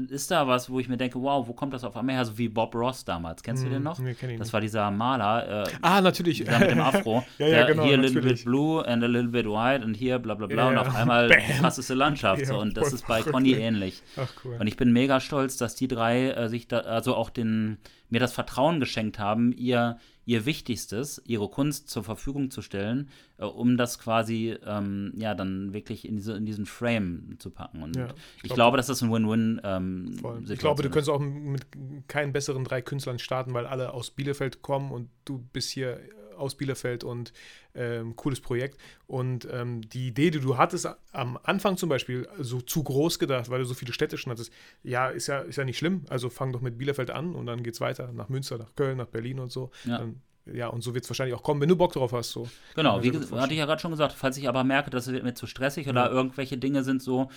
ist 0.10 0.32
da 0.32 0.48
was, 0.48 0.70
wo 0.72 0.80
ich 0.80 0.90
mir 0.90 0.98
denke, 0.98 1.22
wow, 1.22 1.48
wo 1.48 1.54
kommt 1.54 1.72
das 1.72 1.84
auf 1.84 1.96
einmal 1.96 2.16
her? 2.16 2.26
So 2.26 2.38
wie 2.38 2.50
Bob 2.50 2.74
Ross 2.74 3.06
damals. 3.06 3.44
Kennst 3.44 3.64
du 3.64 3.70
den 3.70 3.84
noch? 3.84 4.00
nee, 4.00 4.16
kenn 4.16 4.32
ich 4.32 4.40
das 4.40 4.52
war 4.52 4.60
dieser 4.60 4.90
Maler. 4.90 5.66
Äh, 5.68 5.72
Ah, 5.82 6.02
natürlich. 6.02 6.44
der 6.44 6.58
mit 6.60 6.72
dem 6.72 6.82
Afro. 6.82 7.24
Ja, 7.38 7.46
ja, 7.48 7.56
der 7.58 7.66
genau, 7.68 7.84
hier 7.84 7.98
a 7.98 8.02
little 8.02 8.22
bit 8.22 8.44
blue 8.44 8.84
and 8.88 9.04
a 9.04 9.08
little 9.08 9.28
bit 9.30 9.46
white 9.46 9.86
und 9.86 9.94
hier 9.94 10.18
bla 10.18 10.34
bla 10.34 10.48
bla 10.48 10.64
Ja, 10.64 10.70
und 10.70 10.78
auf 10.80 10.96
einmal 10.96 11.28
die 11.30 11.36
krasseste 11.60 11.94
Landschaft. 11.94 12.42
Ja, 12.42 12.48
so. 12.48 12.60
Und 12.60 12.76
das 12.76 12.92
ist 12.92 13.06
bei. 13.08 13.22
Conny 13.22 13.54
ähnlich. 13.54 14.02
Ach 14.16 14.28
cool. 14.44 14.58
Und 14.60 14.66
ich 14.68 14.78
bin 14.78 14.92
mega 14.94 15.20
stolz, 15.20 15.58
dass 15.58 15.76
die 15.76 15.88
drei 15.88 16.30
äh, 16.32 16.50
sich 16.50 16.68
da, 16.68 16.80
also 16.80 17.14
auch 17.16 17.30
den, 17.30 17.78
mir 18.10 18.20
das 18.20 18.34
Vertrauen 18.34 18.80
geschenkt 18.80 19.20
haben, 19.20 19.52
ihr, 19.52 19.98
ihr 20.26 20.46
Wichtigstes, 20.46 21.22
ihre 21.26 21.50
Kunst 21.50 21.90
zur 21.90 22.04
Verfügung 22.04 22.52
zu 22.52 22.62
stellen, 22.62 23.10
äh, 23.38 23.46
um 23.46 23.78
das 23.78 24.00
quasi, 24.00 24.56
ähm, 24.66 25.14
ja, 25.16 25.36
dann 25.36 25.74
wirklich 25.74 26.08
in, 26.08 26.16
diese, 26.16 26.34
in 26.34 26.46
diesen 26.46 26.66
Frame 26.66 27.36
zu 27.40 27.50
packen. 27.50 27.84
Und 27.84 27.96
Ja, 27.96 28.06
ich, 28.08 28.14
ich 28.14 28.42
glaub- 28.44 28.56
glaube, 28.56 28.78
dass 28.78 28.88
das 28.88 29.02
ein 29.02 29.12
Win-Win 29.12 29.62
ähm. 29.64 30.12
Ich 30.50 30.60
glaube, 30.60 30.82
du 30.84 30.90
ist. 30.90 30.94
könntest 30.94 31.10
auch 31.10 31.20
mit 31.20 31.66
keinen 32.08 32.32
besseren 32.34 32.64
drei 32.64 32.82
Künstlern 32.82 33.20
starten, 33.20 33.54
weil 33.54 33.66
alle 33.66 33.94
aus 33.94 34.12
Bielefeld 34.12 34.62
kommen 34.62 34.92
und 34.92 35.10
du 35.26 35.40
bist 35.52 35.70
hier 35.72 36.00
aus 36.38 36.56
Bielefeld 36.56 37.04
und 37.04 37.34
ähm, 37.76 38.16
cooles 38.16 38.40
Projekt. 38.42 38.80
Und 39.08 39.48
ähm, 39.52 39.82
die 39.90 40.08
Idee, 40.08 40.32
die 40.32 40.40
du 40.40 40.58
hattest 40.58 40.88
am 41.12 41.38
Anfang 41.44 41.78
zum 41.78 41.90
Beispiel, 41.90 42.28
so 42.40 42.62
zu 42.62 42.84
groß 42.84 43.20
gedacht, 43.20 43.50
weil 43.50 43.60
du 43.60 43.66
so 43.66 43.74
viele 43.74 43.94
Städte 43.94 44.18
schon 44.18 44.32
hattest, 44.32 44.52
ja, 44.84 45.10
ist 45.10 45.28
ja, 45.28 45.40
ist 45.40 45.56
ja 45.58 45.66
nicht 45.66 45.78
schlimm. 45.78 46.06
Also 46.10 46.30
fang 46.30 46.52
doch 46.54 46.62
mit 46.62 46.78
Bielefeld 46.78 47.12
an 47.12 47.36
und 47.36 47.46
dann 47.46 47.64
geht's 47.64 47.82
weiter 47.82 48.12
nach 48.14 48.30
Münster, 48.30 48.58
nach 48.58 48.74
Köln, 48.76 48.98
nach 48.98 49.08
Berlin 49.08 49.40
und 49.40 49.52
so. 49.52 49.72
Ja. 49.86 49.98
Dann, 50.00 50.22
ja, 50.54 50.68
und 50.68 50.82
so 50.82 50.94
wird 50.94 51.04
es 51.04 51.10
wahrscheinlich 51.10 51.36
auch 51.36 51.44
kommen, 51.44 51.60
wenn 51.60 51.68
du 51.68 51.76
Bock 51.76 51.92
drauf 51.92 52.14
hast. 52.14 52.32
So. 52.32 52.48
Genau, 52.74 53.04
wie 53.04 53.12
hatte 53.12 53.52
ich 53.52 53.60
ja 53.60 53.66
gerade 53.66 53.82
schon 53.82 53.92
gesagt, 53.92 54.14
falls 54.14 54.38
ich 54.38 54.48
aber 54.48 54.64
merke, 54.64 54.90
das 54.90 55.12
wird 55.12 55.24
mir 55.24 55.34
zu 55.34 55.46
stressig 55.46 55.90
oder 55.90 56.06
Ja. 56.06 56.12
irgendwelche 56.12 56.58
Dinge 56.58 56.86
sind 56.86 57.02
so, 57.02 57.30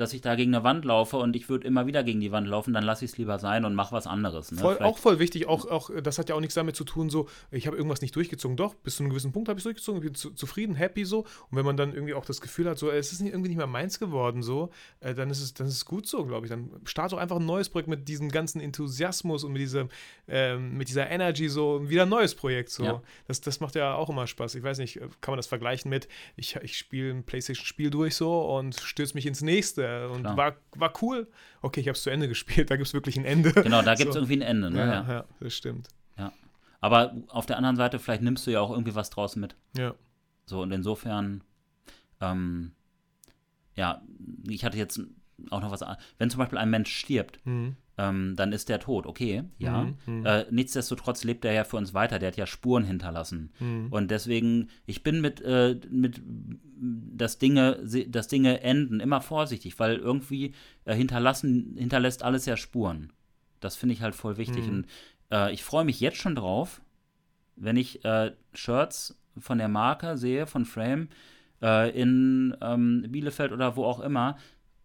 dass 0.00 0.12
ich 0.12 0.20
da 0.20 0.34
gegen 0.34 0.54
eine 0.54 0.64
Wand 0.64 0.84
laufe 0.84 1.16
und 1.16 1.36
ich 1.36 1.48
würde 1.48 1.66
immer 1.66 1.86
wieder 1.86 2.02
gegen 2.02 2.20
die 2.20 2.32
Wand 2.32 2.48
laufen, 2.48 2.72
dann 2.72 2.84
lasse 2.84 3.04
ich 3.04 3.12
es 3.12 3.18
lieber 3.18 3.38
sein 3.38 3.64
und 3.64 3.74
mache 3.74 3.92
was 3.92 4.06
anderes. 4.06 4.50
Ne? 4.50 4.58
Voll, 4.58 4.78
auch 4.78 4.98
voll 4.98 5.18
wichtig, 5.18 5.46
auch, 5.46 5.66
auch 5.66 5.90
das 6.02 6.18
hat 6.18 6.28
ja 6.28 6.34
auch 6.34 6.40
nichts 6.40 6.54
damit 6.54 6.76
zu 6.76 6.84
tun, 6.84 7.10
so, 7.10 7.28
ich 7.50 7.66
habe 7.66 7.76
irgendwas 7.76 8.00
nicht 8.00 8.16
durchgezogen. 8.16 8.56
Doch, 8.56 8.74
bis 8.74 8.96
zu 8.96 9.02
einem 9.02 9.10
gewissen 9.10 9.32
Punkt 9.32 9.48
habe 9.48 9.58
ich 9.58 9.60
es 9.60 9.64
durchgezogen, 9.64 10.00
ich 10.00 10.04
bin 10.04 10.14
zu, 10.14 10.30
zufrieden, 10.30 10.74
happy 10.74 11.04
so. 11.04 11.20
Und 11.20 11.58
wenn 11.58 11.64
man 11.64 11.76
dann 11.76 11.92
irgendwie 11.92 12.14
auch 12.14 12.24
das 12.24 12.40
Gefühl 12.40 12.68
hat, 12.68 12.78
so, 12.78 12.90
es 12.90 13.12
ist 13.12 13.20
nicht, 13.20 13.32
irgendwie 13.32 13.50
nicht 13.50 13.58
mehr 13.58 13.66
meins 13.66 13.98
geworden, 13.98 14.42
so, 14.42 14.70
äh, 15.00 15.14
dann, 15.14 15.30
ist 15.30 15.42
es, 15.42 15.52
dann 15.54 15.66
ist 15.66 15.74
es 15.74 15.84
gut 15.84 16.06
so, 16.06 16.24
glaube 16.24 16.46
ich. 16.46 16.50
Dann 16.50 16.70
starte 16.84 17.14
doch 17.14 17.20
einfach 17.20 17.36
ein 17.36 17.46
neues 17.46 17.68
Projekt 17.68 17.88
mit 17.88 18.08
diesem 18.08 18.30
ganzen 18.30 18.60
Enthusiasmus 18.60 19.44
und 19.44 19.52
mit, 19.52 19.60
diesem, 19.60 19.90
ähm, 20.28 20.76
mit 20.78 20.88
dieser 20.88 21.10
Energy, 21.10 21.48
so, 21.48 21.88
wieder 21.90 22.02
ein 22.02 22.08
neues 22.08 22.34
Projekt, 22.34 22.70
so. 22.70 22.84
Ja. 22.84 23.02
Das, 23.26 23.40
das 23.40 23.60
macht 23.60 23.74
ja 23.74 23.94
auch 23.94 24.08
immer 24.08 24.26
Spaß. 24.26 24.54
Ich 24.54 24.62
weiß 24.62 24.78
nicht, 24.78 24.96
äh, 24.96 25.08
kann 25.20 25.32
man 25.32 25.36
das 25.36 25.46
vergleichen 25.46 25.90
mit, 25.90 26.08
ich, 26.36 26.56
ich 26.56 26.78
spiele 26.78 27.10
ein 27.10 27.24
Playstation-Spiel 27.24 27.90
durch 27.90 28.14
so 28.14 28.40
und 28.56 28.76
stürze 28.80 29.14
mich 29.14 29.26
ins 29.26 29.42
nächste 29.42 29.89
und 30.12 30.22
Klar. 30.22 30.36
war, 30.36 30.56
war 30.76 30.92
cool. 31.02 31.28
Okay, 31.62 31.80
ich 31.80 31.88
habe 31.88 31.96
es 31.96 32.02
zu 32.02 32.10
Ende 32.10 32.28
gespielt, 32.34 32.70
da 32.70 32.76
gibt 32.76 32.86
es 32.88 32.94
wirklich 32.94 33.16
ein 33.18 33.24
Ende. 33.24 33.52
Genau, 33.52 33.82
da 33.82 33.94
gibt 33.94 34.08
es 34.10 34.14
So. 34.14 34.20
irgendwie 34.20 34.36
ein 34.38 34.42
Ende. 34.42 34.70
Ne? 34.70 34.78
Ja, 34.78 34.86
Ja, 34.86 35.12
ja. 35.12 35.24
das 35.40 35.54
stimmt. 35.54 35.88
ja. 36.18 36.32
Aber 36.80 37.14
auf 37.28 37.46
der 37.46 37.56
anderen 37.58 37.76
Seite, 37.76 37.98
vielleicht 37.98 38.22
nimmst 38.22 38.46
du 38.46 38.50
ja 38.50 38.60
auch 38.60 38.70
irgendwie 38.70 38.94
was 38.94 39.10
draußen 39.10 39.40
mit. 39.40 39.54
Ja. 39.76 39.94
So, 40.46 40.62
und 40.62 40.72
insofern, 40.72 41.44
ähm, 42.20 42.72
ja, 43.76 44.02
ich 44.48 44.64
hatte 44.64 44.78
jetzt 44.78 45.00
auch 45.50 45.60
noch 45.60 45.70
was. 45.70 45.82
an- 45.82 45.96
Wenn 46.18 46.28
zum 46.30 46.38
Beispiel 46.38 46.58
ein 46.58 46.70
Mensch 46.70 46.90
stirbt, 46.94 47.38
Mhm. 47.46 47.76
Ähm, 48.00 48.34
dann 48.34 48.52
ist 48.52 48.70
der 48.70 48.80
tot, 48.80 49.06
okay, 49.06 49.44
ja. 49.58 49.84
Mhm, 49.84 49.96
mhm. 50.06 50.26
Äh, 50.26 50.46
nichtsdestotrotz 50.50 51.22
lebt 51.24 51.44
er 51.44 51.52
ja 51.52 51.64
für 51.64 51.76
uns 51.76 51.92
weiter, 51.92 52.18
der 52.18 52.28
hat 52.28 52.36
ja 52.36 52.46
Spuren 52.46 52.84
hinterlassen. 52.84 53.52
Mhm. 53.60 53.88
Und 53.90 54.10
deswegen, 54.10 54.70
ich 54.86 55.02
bin 55.02 55.20
mit, 55.20 55.42
äh, 55.42 55.78
mit 55.90 56.22
dass 56.82 57.36
Dinge, 57.36 57.78
dass 58.08 58.28
Dinge 58.28 58.62
enden 58.62 59.00
immer 59.00 59.20
vorsichtig, 59.20 59.78
weil 59.78 59.96
irgendwie 59.96 60.54
äh, 60.86 60.94
hinterlassen, 60.94 61.76
hinterlässt 61.76 62.22
alles 62.22 62.46
ja 62.46 62.56
Spuren. 62.56 63.12
Das 63.60 63.76
finde 63.76 63.92
ich 63.92 64.00
halt 64.00 64.14
voll 64.14 64.38
wichtig. 64.38 64.66
Mhm. 64.66 64.70
Und 64.70 64.86
äh, 65.30 65.52
ich 65.52 65.62
freue 65.62 65.84
mich 65.84 66.00
jetzt 66.00 66.16
schon 66.16 66.34
drauf, 66.34 66.80
wenn 67.56 67.76
ich 67.76 68.02
äh, 68.06 68.32
Shirts 68.54 69.20
von 69.36 69.58
der 69.58 69.68
Marke 69.68 70.16
sehe, 70.16 70.46
von 70.46 70.64
Frame, 70.64 71.08
äh, 71.60 71.90
in 71.90 72.56
ähm, 72.62 73.04
Bielefeld 73.08 73.52
oder 73.52 73.76
wo 73.76 73.84
auch 73.84 74.00
immer. 74.00 74.38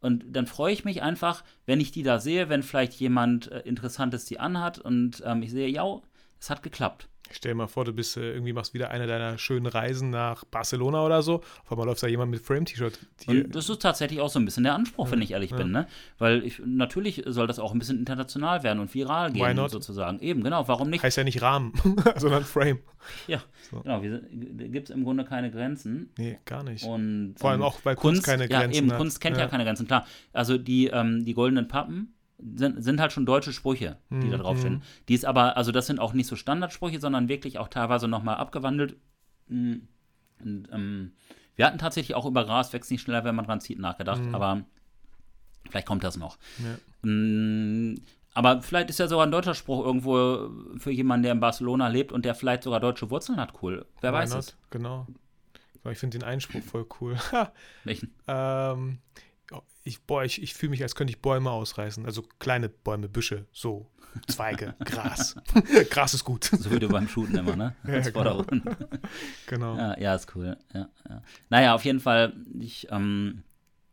Und 0.06 0.24
dann 0.36 0.45
freue 0.45 0.72
ich 0.72 0.86
mich 0.86 1.01
einfach, 1.01 1.43
wenn 1.66 1.80
ich 1.80 1.91
die 1.91 2.03
da 2.03 2.20
sehe, 2.20 2.47
wenn 2.47 2.62
vielleicht 2.62 2.93
jemand 2.93 3.51
äh, 3.51 3.62
Interessantes 3.62 4.26
die 4.26 4.39
anhat 4.39 4.78
und 4.78 5.24
ähm, 5.26 5.41
ich 5.41 5.49
sehe, 5.49 5.68
ja, 5.68 5.99
es 6.39 6.51
hat 6.51 6.62
geklappt. 6.62 7.10
Stell 7.32 7.52
dir 7.52 7.56
mal 7.56 7.68
vor, 7.68 7.86
du 7.86 7.94
bist 7.94 8.18
äh, 8.18 8.34
irgendwie 8.34 8.54
machst 8.54 8.74
wieder 8.74 8.92
eine 8.92 9.08
deiner 9.08 9.38
schönen 9.38 9.66
Reisen 9.66 10.10
nach 10.10 10.46
Barcelona 10.46 11.04
oder 11.06 11.22
so. 11.22 11.36
Auf 11.64 11.72
einmal 11.72 11.88
läuft 11.88 12.04
da 12.04 12.08
jemand 12.08 12.32
mit 12.32 12.42
Frame-T-Shirt. 12.42 13.00
Das 13.50 13.70
ist 13.70 13.82
tatsächlich 13.82 14.20
auch 14.22 14.30
so 14.30 14.40
ein 14.40 14.46
bisschen 14.46 14.64
der 14.64 14.74
Anspruch, 14.74 15.12
wenn 15.12 15.22
ich 15.22 15.32
ehrlich 15.32 15.52
ja. 15.52 15.58
bin, 15.58 15.72
ne? 15.72 15.88
Weil 16.18 16.44
ich, 16.44 16.62
natürlich 16.66 17.24
soll 17.26 17.48
das 17.48 17.60
auch 17.60 17.74
ein 17.74 17.80
bisschen 17.80 18.00
international 18.00 18.64
werden 18.64 18.80
und 18.80 18.94
viral 18.94 19.34
Why 19.34 19.40
gehen, 19.40 19.56
not? 19.56 19.72
sozusagen. 19.72 20.20
Eben, 20.20 20.44
genau, 20.44 20.68
warum 20.68 20.90
nicht? 20.90 21.04
Heißt 21.04 21.18
ja 21.18 21.24
nicht 21.24 21.42
Rahmen, 21.42 21.74
sondern 22.18 22.44
Frame. 22.44 22.80
Ja, 23.28 23.44
So. 23.70 23.82
genau, 23.82 24.02
gibt 24.02 24.90
es 24.90 24.96
im 24.96 25.04
Grunde 25.04 25.26
keine 25.26 25.52
Grenzen. 25.52 26.10
Nee, 26.18 26.40
gar 26.46 26.64
nicht. 26.64 26.86
Und, 26.86 27.36
Vor 27.38 27.52
allem 27.52 27.62
ähm, 27.62 27.68
auch, 27.68 27.80
weil 27.84 27.96
Kunst 27.96 28.24
keine 28.24 28.50
ja, 28.50 28.60
Grenzen 28.60 28.78
eben, 28.84 28.92
hat. 28.92 28.98
Kunst 28.98 29.22
kennt 29.22 29.38
ja. 29.38 29.44
Ja. 29.44 29.50
keine 29.50 29.64
Grenzen, 29.64 29.88
klar. 29.88 30.06
Also 30.34 30.58
die, 30.58 30.88
ähm, 30.88 31.24
die 31.26 31.34
goldenen 31.34 31.68
Pappen 31.68 32.14
sind, 32.38 32.84
sind 32.84 33.00
halt 33.00 33.12
schon 33.14 33.26
deutsche 33.26 33.54
Sprüche, 33.54 33.98
die 34.10 34.30
da 34.30 34.38
Mhm, 34.38 34.42
draufstehen. 34.42 34.84
Die 35.08 35.14
ist 35.14 35.26
aber, 35.26 35.56
also 35.58 35.72
das 35.72 35.88
sind 35.88 36.00
auch 36.00 36.14
nicht 36.14 36.28
so 36.28 36.36
Standardsprüche, 36.36 37.00
sondern 37.00 37.30
wirklich 37.30 37.60
auch 37.60 37.68
teilweise 37.70 38.08
nochmal 38.08 38.36
abgewandelt. 38.38 38.98
Mm, 39.48 39.76
Und, 40.44 40.68
ähm, 40.72 41.14
wir 41.56 41.66
hatten 41.66 41.78
tatsächlich 41.78 42.14
auch 42.16 42.26
über 42.26 42.44
Gras 42.44 42.74
wächst 42.74 42.92
nicht 42.92 43.02
schneller, 43.02 43.24
wenn 43.24 43.36
man 43.36 43.46
dran 43.46 43.62
zieht, 43.62 43.80
nachgedacht, 43.80 44.26
Mhm. 44.26 44.36
aber 44.36 44.62
vielleicht 45.70 45.88
kommt 45.88 46.04
das 46.04 46.18
noch. 46.18 46.38
Ja. 46.60 47.96
Aber 48.34 48.62
vielleicht 48.62 48.90
ist 48.90 49.00
ja 49.00 49.08
sogar 49.08 49.26
ein 49.26 49.32
deutscher 49.32 49.54
Spruch 49.56 49.86
irgendwo 49.86 50.50
für 50.78 50.92
jemanden, 50.92 51.24
der 51.24 51.32
in 51.32 51.40
Barcelona 51.40 51.88
lebt 51.88 52.12
und 52.12 52.26
der 52.26 52.36
vielleicht 52.36 52.64
sogar 52.64 52.82
deutsche 52.82 53.10
Wurzeln 53.10 53.40
hat. 53.40 53.54
Cool. 53.62 53.86
Wer 54.02 54.12
Why 54.12 54.18
weiß 54.18 54.32
not? 54.32 54.40
es. 54.40 54.58
Genau. 54.72 55.08
Ich 55.90 56.00
finde 56.00 56.18
den 56.18 56.28
Einspruch 56.28 56.64
voll 56.64 56.86
cool. 57.00 57.16
Welchen? 57.86 58.14
ähm, 58.28 58.98
ich, 59.84 60.02
boah, 60.02 60.24
ich, 60.24 60.41
ich 60.41 60.54
fühle 60.54 60.72
mich, 60.72 60.82
als 60.82 60.96
könnte 60.96 61.12
ich 61.12 61.22
Bäume 61.22 61.52
ausreißen. 61.52 62.06
Also 62.06 62.24
kleine 62.39 62.70
Bäume, 62.70 63.08
Büsche, 63.08 63.46
so. 63.52 63.89
Zweige, 64.28 64.76
Gras. 64.86 65.36
Gras 65.89 66.14
ist 66.14 66.24
gut. 66.24 66.46
So 66.46 66.72
wie 66.72 66.80
du 66.80 66.88
beim 66.88 67.08
Shooten 67.08 67.38
immer, 67.38 67.56
ne? 67.56 67.76
Ja, 67.88 67.93
Als 67.96 68.14
genau. 68.14 68.46
Genau. 69.48 69.78
Ja, 69.78 70.00
ja, 70.00 70.16
ist 70.16 70.34
cool. 70.36 70.58
Ja, 70.74 70.89
ja. 71.10 71.22
Naja, 71.50 71.76
auf 71.76 71.86
jeden 71.86 72.00
Fall, 72.00 72.34
ich 72.60 72.88
ähm, 72.91 73.43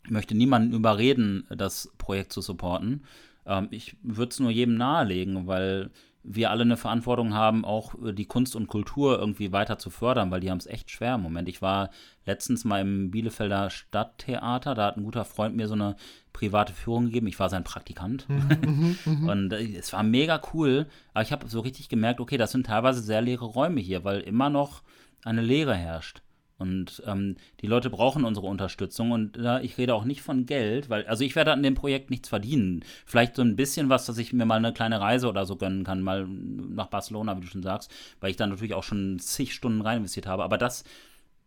möchte 0.09 0.35
niemanden 0.35 0.75
überreden, 0.75 1.47
das 1.51 1.91
Projekt 1.99 2.33
zu 2.33 2.41
supporten. 2.41 3.05
Ähm, 3.47 3.69
ich 3.71 3.97
würde 4.03 4.31
es 4.31 4.41
nur 4.41 4.51
jedem 4.51 4.77
nahelegen, 4.77 5.47
weil 5.47 5.91
wir 6.25 6.51
alle 6.51 6.63
eine 6.63 6.77
Verantwortung 6.77 7.35
haben, 7.35 7.65
auch 7.65 7.95
äh, 8.03 8.13
die 8.13 8.27
Kunst 8.27 8.55
und 8.55 8.69
Kultur 8.69 9.19
irgendwie 9.19 9.53
weiter 9.53 9.79
zu 9.79 9.91
fördern, 9.91 10.31
weil 10.31 10.41
die 10.41 10.51
haben 10.51 10.59
es 10.59 10.67
echt 10.67 10.91
schwer 10.91 11.17
im 11.17 11.23
Moment. 11.23 11.49
Ich 11.49 11.63
war 11.63 11.91
letztens 12.27 12.65
mal 12.65 12.81
im 12.81 13.11
Bielefelder 13.11 13.71
Stadttheater, 13.71 14.75
da 14.75 14.87
hat 14.87 14.97
ein 14.97 15.05
guter 15.05 15.25
Freund 15.25 15.57
mir 15.57 15.67
so 15.67 15.75
eine 15.75 15.97
private 16.33 16.73
Führung 16.73 17.07
gegeben. 17.07 17.27
Ich 17.27 17.39
war 17.39 17.49
sein 17.49 17.65
Praktikant. 17.65 18.27
und 19.05 19.53
äh, 19.53 19.77
es 19.77 19.93
war 19.93 20.03
mega 20.03 20.41
cool, 20.53 20.87
aber 21.13 21.23
ich 21.23 21.33
habe 21.33 21.49
so 21.49 21.61
richtig 21.61 21.89
gemerkt, 21.89 22.21
okay, 22.21 22.37
das 22.37 22.53
sind 22.53 22.67
teilweise 22.67 23.01
sehr 23.01 23.21
leere 23.21 23.45
Räume 23.45 23.81
hier, 23.81 24.05
weil 24.05 24.21
immer 24.21 24.51
noch 24.51 24.83
eine 25.25 25.43
Leere 25.43 25.75
herrscht. 25.75 26.23
Und 26.63 27.03
ähm, 27.07 27.37
die 27.61 27.67
Leute 27.67 27.91
brauchen 27.91 28.25
unsere 28.25 28.47
Unterstützung. 28.47 29.11
Und 29.11 29.37
äh, 29.37 29.61
ich 29.61 29.77
rede 29.77 29.95
auch 29.95 30.05
nicht 30.05 30.23
von 30.23 30.47
Geld, 30.47 30.89
weil, 30.89 31.05
also 31.07 31.25
ich 31.25 31.37
werde 31.37 31.53
an 31.53 31.63
dem 31.63 31.75
Projekt 31.75 32.11
nichts 32.11 32.29
verdienen. 32.29 32.85
Vielleicht 33.05 33.37
so 33.37 33.43
ein 33.43 33.57
bisschen 33.57 33.89
was, 33.89 34.07
dass 34.07 34.17
ich 34.17 34.33
mir 34.33 34.47
mal 34.47 34.57
eine 34.57 34.73
kleine 34.73 35.01
Reise 35.01 35.29
oder 35.29 35.45
so 35.45 35.57
gönnen 35.57 35.85
kann, 35.85 36.01
mal 36.01 36.27
nach 36.27 36.87
Barcelona, 36.87 37.37
wie 37.37 37.43
du 37.43 37.49
schon 37.49 37.63
sagst, 37.63 37.91
weil 38.21 38.31
ich 38.31 38.37
da 38.37 38.47
natürlich 38.47 38.75
auch 38.75 38.85
schon 38.85 39.19
zig 39.19 39.53
Stunden 39.53 39.83
rein 39.83 39.99
investiert 39.99 40.27
habe. 40.27 40.45
Aber 40.45 40.57
das 40.57 40.85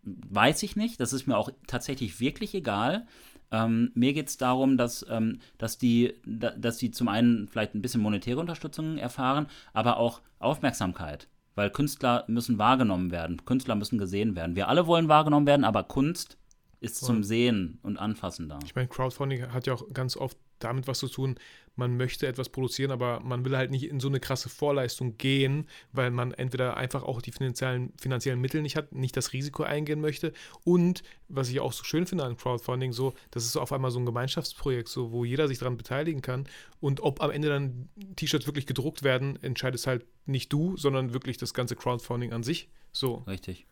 weiß 0.03 0.61
ich 0.63 0.76
nicht. 0.76 0.99
Das 0.99 1.13
ist 1.13 1.28
mir 1.28 1.38
auch 1.38 1.49
tatsächlich 1.66 2.20
wirklich 2.20 2.53
egal. 2.53 3.07
Ähm, 3.51 3.91
mir 3.95 4.13
geht 4.13 4.28
es 4.28 4.38
darum, 4.38 4.78
dass, 4.78 5.05
ähm, 5.09 5.39
dass, 5.57 5.78
die, 5.78 6.13
da, 6.26 6.51
dass 6.51 6.78
die 6.78 6.91
zum 6.91 7.07
einen 7.07 7.47
vielleicht 7.47 7.76
ein 7.76 7.82
bisschen 7.82 8.01
monetäre 8.01 8.39
Unterstützung 8.39 8.97
erfahren, 8.97 9.47
aber 9.74 9.97
auch 9.97 10.22
Aufmerksamkeit. 10.39 11.28
Weil 11.56 11.70
Künstler 11.70 12.26
müssen 12.28 12.58
wahrgenommen 12.58 13.12
werden, 13.12 13.45
Künstler 13.45 13.76
müssen 13.76 13.97
gesehen 13.97 14.36
werden. 14.36 14.56
Wir 14.56 14.68
alle 14.68 14.88
wollen 14.88 15.08
wahrgenommen 15.08 15.47
werden, 15.47 15.64
aber 15.64 15.84
Kunst 15.84 16.38
ist 16.82 16.99
Voll. 16.99 17.08
zum 17.08 17.24
Sehen 17.24 17.80
und 17.82 17.97
Anfassen 17.97 18.49
da. 18.49 18.60
Ich 18.64 18.76
meine, 18.76 18.88
Crowdfunding 18.88 19.51
hat 19.53 19.66
ja 19.66 19.74
auch 19.74 19.91
ganz 19.93 20.18
oft 20.18 20.38
damit 20.60 20.88
was 20.88 20.99
zu 20.99 21.08
tun, 21.08 21.36
man 21.76 21.97
möchte 21.97 22.28
etwas 22.28 22.49
produzieren, 22.49 22.91
aber 22.91 23.19
man 23.19 23.45
will 23.45 23.57
halt 23.57 23.71
nicht 23.71 23.89
in 23.89 23.99
so 23.99 24.07
eine 24.07 24.19
krasse 24.19 24.49
Vorleistung 24.49 25.17
gehen, 25.17 25.67
weil 25.91 26.11
man 26.11 26.32
entweder 26.32 26.78
einfach 26.78 27.03
auch 27.03 27.21
die 27.21 27.32
finanziellen, 27.32 27.93
finanziellen 27.97 28.39
Mittel 28.39 28.61
nicht 28.61 28.76
hat, 28.76 28.93
nicht 28.93 29.15
das 29.17 29.34
Risiko 29.34 29.63
eingehen 29.63 30.01
möchte 30.01 30.34
und 30.63 31.03
was 31.28 31.49
ich 31.49 31.59
auch 31.59 31.73
so 31.73 31.84
schön 31.84 32.05
finde 32.05 32.23
an 32.23 32.38
Crowdfunding, 32.38 32.91
so, 32.91 33.13
das 33.32 33.45
ist 33.45 33.53
so 33.53 33.61
auf 33.61 33.71
einmal 33.71 33.91
so 33.91 33.99
ein 33.99 34.05
Gemeinschaftsprojekt, 34.05 34.89
so, 34.89 35.11
wo 35.11 35.26
jeder 35.26 35.47
sich 35.47 35.59
daran 35.59 35.78
beteiligen 35.78 36.21
kann 36.21 36.47
und 36.80 37.01
ob 37.01 37.21
am 37.21 37.32
Ende 37.32 37.49
dann 37.49 37.89
T-Shirts 38.15 38.47
wirklich 38.47 38.65
gedruckt 38.65 39.03
werden, 39.03 39.41
entscheidest 39.41 39.88
halt 39.88 40.05
nicht 40.26 40.51
du, 40.53 40.78
sondern 40.78 41.13
wirklich 41.13 41.38
das 41.38 41.53
ganze 41.53 41.76
Crowdfunding 41.76 42.34
an 42.34 42.43
sich, 42.43 42.69
so. 42.91 43.23
Richtig. 43.28 43.65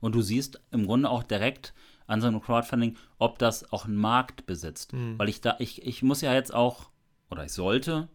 Und 0.00 0.14
du 0.14 0.22
siehst 0.22 0.60
im 0.70 0.86
Grunde 0.86 1.10
auch 1.10 1.22
direkt, 1.22 1.74
an 2.06 2.20
so 2.20 2.26
einem 2.26 2.40
Crowdfunding, 2.40 2.96
ob 3.18 3.38
das 3.38 3.72
auch 3.72 3.86
einen 3.86 3.96
Markt 3.96 4.46
besitzt. 4.46 4.92
Mhm. 4.92 5.18
Weil 5.18 5.28
ich 5.28 5.40
da, 5.40 5.56
ich, 5.58 5.86
ich 5.86 6.02
muss 6.02 6.20
ja 6.20 6.34
jetzt 6.34 6.52
auch, 6.52 6.90
oder 7.32 7.44
ich 7.44 7.52
sollte, 7.52 8.08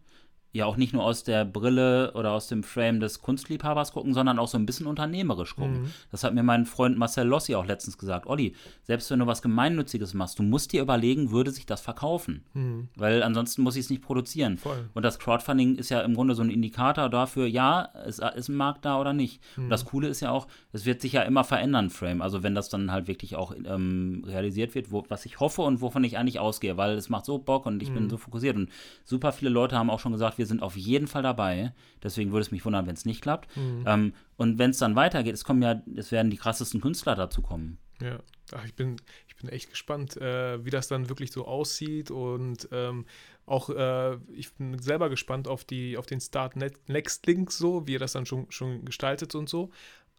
ja 0.52 0.64
auch 0.64 0.76
nicht 0.76 0.94
nur 0.94 1.04
aus 1.04 1.24
der 1.24 1.44
Brille 1.44 2.12
oder 2.14 2.32
aus 2.32 2.48
dem 2.48 2.62
Frame 2.62 3.00
des 3.00 3.20
Kunstliebhabers 3.20 3.92
gucken, 3.92 4.14
sondern 4.14 4.38
auch 4.38 4.48
so 4.48 4.56
ein 4.56 4.64
bisschen 4.64 4.86
unternehmerisch 4.86 5.56
gucken. 5.56 5.82
Mhm. 5.82 5.92
Das 6.10 6.24
hat 6.24 6.34
mir 6.34 6.42
mein 6.42 6.64
Freund 6.64 6.96
Marcel 6.96 7.26
Lossi 7.26 7.54
auch 7.54 7.66
letztens 7.66 7.98
gesagt. 7.98 8.26
Olli, 8.26 8.54
selbst 8.82 9.10
wenn 9.10 9.18
du 9.18 9.26
was 9.26 9.42
Gemeinnütziges 9.42 10.14
machst, 10.14 10.38
du 10.38 10.42
musst 10.42 10.72
dir 10.72 10.80
überlegen, 10.80 11.30
würde 11.30 11.50
sich 11.50 11.66
das 11.66 11.82
verkaufen? 11.82 12.44
Mhm. 12.54 12.88
Weil 12.96 13.22
ansonsten 13.22 13.62
muss 13.62 13.76
ich 13.76 13.84
es 13.84 13.90
nicht 13.90 14.02
produzieren. 14.02 14.56
Voll. 14.56 14.88
Und 14.94 15.02
das 15.02 15.18
Crowdfunding 15.18 15.76
ist 15.76 15.90
ja 15.90 16.00
im 16.00 16.14
Grunde 16.14 16.34
so 16.34 16.42
ein 16.42 16.50
Indikator 16.50 17.10
dafür, 17.10 17.46
ja, 17.46 17.82
ist, 18.06 18.20
ist 18.20 18.48
ein 18.48 18.56
Markt 18.56 18.86
da 18.86 18.98
oder 18.98 19.12
nicht. 19.12 19.42
Mhm. 19.56 19.64
Und 19.64 19.70
das 19.70 19.84
Coole 19.84 20.08
ist 20.08 20.20
ja 20.20 20.30
auch, 20.30 20.48
es 20.72 20.86
wird 20.86 21.02
sich 21.02 21.12
ja 21.12 21.22
immer 21.22 21.44
verändern, 21.44 21.90
Frame. 21.90 22.22
Also 22.22 22.42
wenn 22.42 22.54
das 22.54 22.70
dann 22.70 22.90
halt 22.90 23.06
wirklich 23.06 23.36
auch 23.36 23.54
ähm, 23.64 24.24
realisiert 24.26 24.74
wird, 24.74 24.90
wo, 24.90 25.04
was 25.08 25.26
ich 25.26 25.40
hoffe 25.40 25.60
und 25.62 25.82
wovon 25.82 26.04
ich 26.04 26.16
eigentlich 26.16 26.40
ausgehe, 26.40 26.78
weil 26.78 26.92
es 26.92 27.10
macht 27.10 27.26
so 27.26 27.38
Bock 27.38 27.66
und 27.66 27.82
ich 27.82 27.92
bin 27.92 28.04
mhm. 28.04 28.10
so 28.10 28.16
fokussiert. 28.16 28.56
Und 28.56 28.70
super 29.04 29.32
viele 29.32 29.50
Leute 29.50 29.76
haben 29.76 29.90
auch 29.90 30.00
schon 30.00 30.12
gesagt, 30.12 30.37
wir 30.38 30.46
sind 30.46 30.62
auf 30.62 30.76
jeden 30.76 31.06
Fall 31.06 31.22
dabei. 31.22 31.72
Deswegen 32.02 32.32
würde 32.32 32.42
es 32.42 32.50
mich 32.50 32.64
wundern, 32.64 32.86
wenn 32.86 32.94
es 32.94 33.04
nicht 33.04 33.20
klappt. 33.20 33.54
Mhm. 33.56 33.84
Ähm, 33.86 34.14
und 34.36 34.58
wenn 34.58 34.70
es 34.70 34.78
dann 34.78 34.96
weitergeht, 34.96 35.34
es 35.34 35.44
kommen 35.44 35.62
ja, 35.62 35.82
es 35.96 36.12
werden 36.12 36.30
die 36.30 36.36
krassesten 36.36 36.80
Künstler 36.80 37.14
dazu 37.14 37.42
kommen. 37.42 37.78
Ja, 38.00 38.20
Ach, 38.52 38.64
ich 38.64 38.74
bin, 38.74 38.96
ich 39.26 39.36
bin 39.36 39.48
echt 39.48 39.70
gespannt, 39.70 40.16
äh, 40.16 40.64
wie 40.64 40.70
das 40.70 40.88
dann 40.88 41.08
wirklich 41.08 41.32
so 41.32 41.46
aussieht 41.46 42.10
und 42.10 42.68
ähm, 42.72 43.06
auch 43.46 43.70
äh, 43.70 44.16
ich 44.32 44.54
bin 44.54 44.78
selber 44.78 45.10
gespannt 45.10 45.48
auf 45.48 45.64
die, 45.64 45.96
auf 45.96 46.06
den 46.06 46.20
Start 46.20 46.56
Next 46.56 47.26
Link 47.26 47.52
so, 47.52 47.86
wie 47.86 47.96
er 47.96 47.98
das 47.98 48.12
dann 48.12 48.26
schon, 48.26 48.50
schon 48.50 48.84
gestaltet 48.84 49.34
und 49.34 49.48
so. 49.48 49.70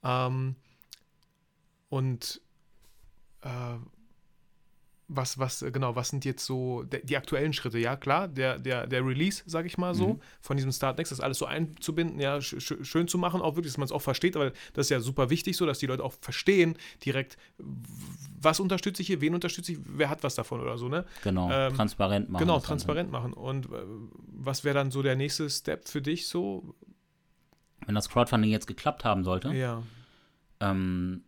Ähm, 0.04 0.56
und 1.90 2.42
äh, 3.42 3.78
was, 5.10 5.40
was, 5.40 5.62
äh, 5.64 5.72
genau, 5.72 5.96
was 5.96 6.10
sind 6.10 6.24
jetzt 6.24 6.46
so 6.46 6.84
die 6.84 7.18
aktuellen 7.18 7.52
Schritte? 7.52 7.80
Ja, 7.80 7.96
klar, 7.96 8.28
der, 8.28 8.60
der, 8.60 8.86
der 8.88 9.06
Release, 9.06 9.44
sag 9.48 9.66
ich 9.66 9.78
mal 9.78 9.96
so, 9.96 10.10
mhm. 10.10 10.22
von 10.40 10.56
diesem 10.56 10.72
Start 10.72 10.98
Next, 10.98 11.12
das 11.12 11.20
alles 11.20 11.40
so 11.40 11.46
einzubinden, 11.46 12.20
ja, 12.20 12.40
sch 12.40 12.76
schön 12.84 13.08
zu 13.08 13.18
machen, 13.18 13.42
auch 13.42 13.56
wirklich, 13.56 13.74
dass 13.74 13.78
man 13.78 13.86
es 13.86 13.92
auch 13.92 14.02
versteht, 14.02 14.36
aber 14.36 14.52
das 14.74 14.86
ist 14.86 14.90
ja 14.92 15.00
super 15.00 15.30
wichtig, 15.32 15.58
so, 15.58 15.66
dass 15.66 15.80
die 15.80 15.88
Leute 15.88 16.04
auch 16.04 16.14
verstehen 16.22 16.78
direkt, 17.04 17.38
was 18.40 18.60
unterstütze 18.60 19.02
ich 19.02 19.08
hier, 19.08 19.20
wen 19.20 19.34
unterstütze 19.34 19.74
ich, 19.74 19.80
wer 19.84 20.10
hat 20.10 20.24
was 20.24 20.36
davon 20.36 20.62
oder 20.62 20.78
so, 20.78 20.88
ne? 20.88 21.06
Genau, 21.24 21.52
ähm, 21.52 21.74
transparent 21.74 22.30
machen. 22.30 22.42
Genau, 22.46 22.60
transparent 22.60 23.12
machen. 23.12 23.34
Und 23.34 23.66
äh, 23.66 23.70
was 24.28 24.64
wäre 24.64 24.76
dann 24.76 24.92
so 24.92 25.02
der 25.02 25.16
nächste 25.16 25.50
Step 25.50 25.88
für 25.88 26.04
dich 26.04 26.28
so? 26.28 26.76
Wenn 27.86 27.96
das 27.96 28.10
Crowdfunding 28.10 28.52
jetzt 28.52 28.68
geklappt 28.68 29.04
haben 29.04 29.24
sollte, 29.24 29.54
ja. 29.54 29.82
ähm, 30.60 31.24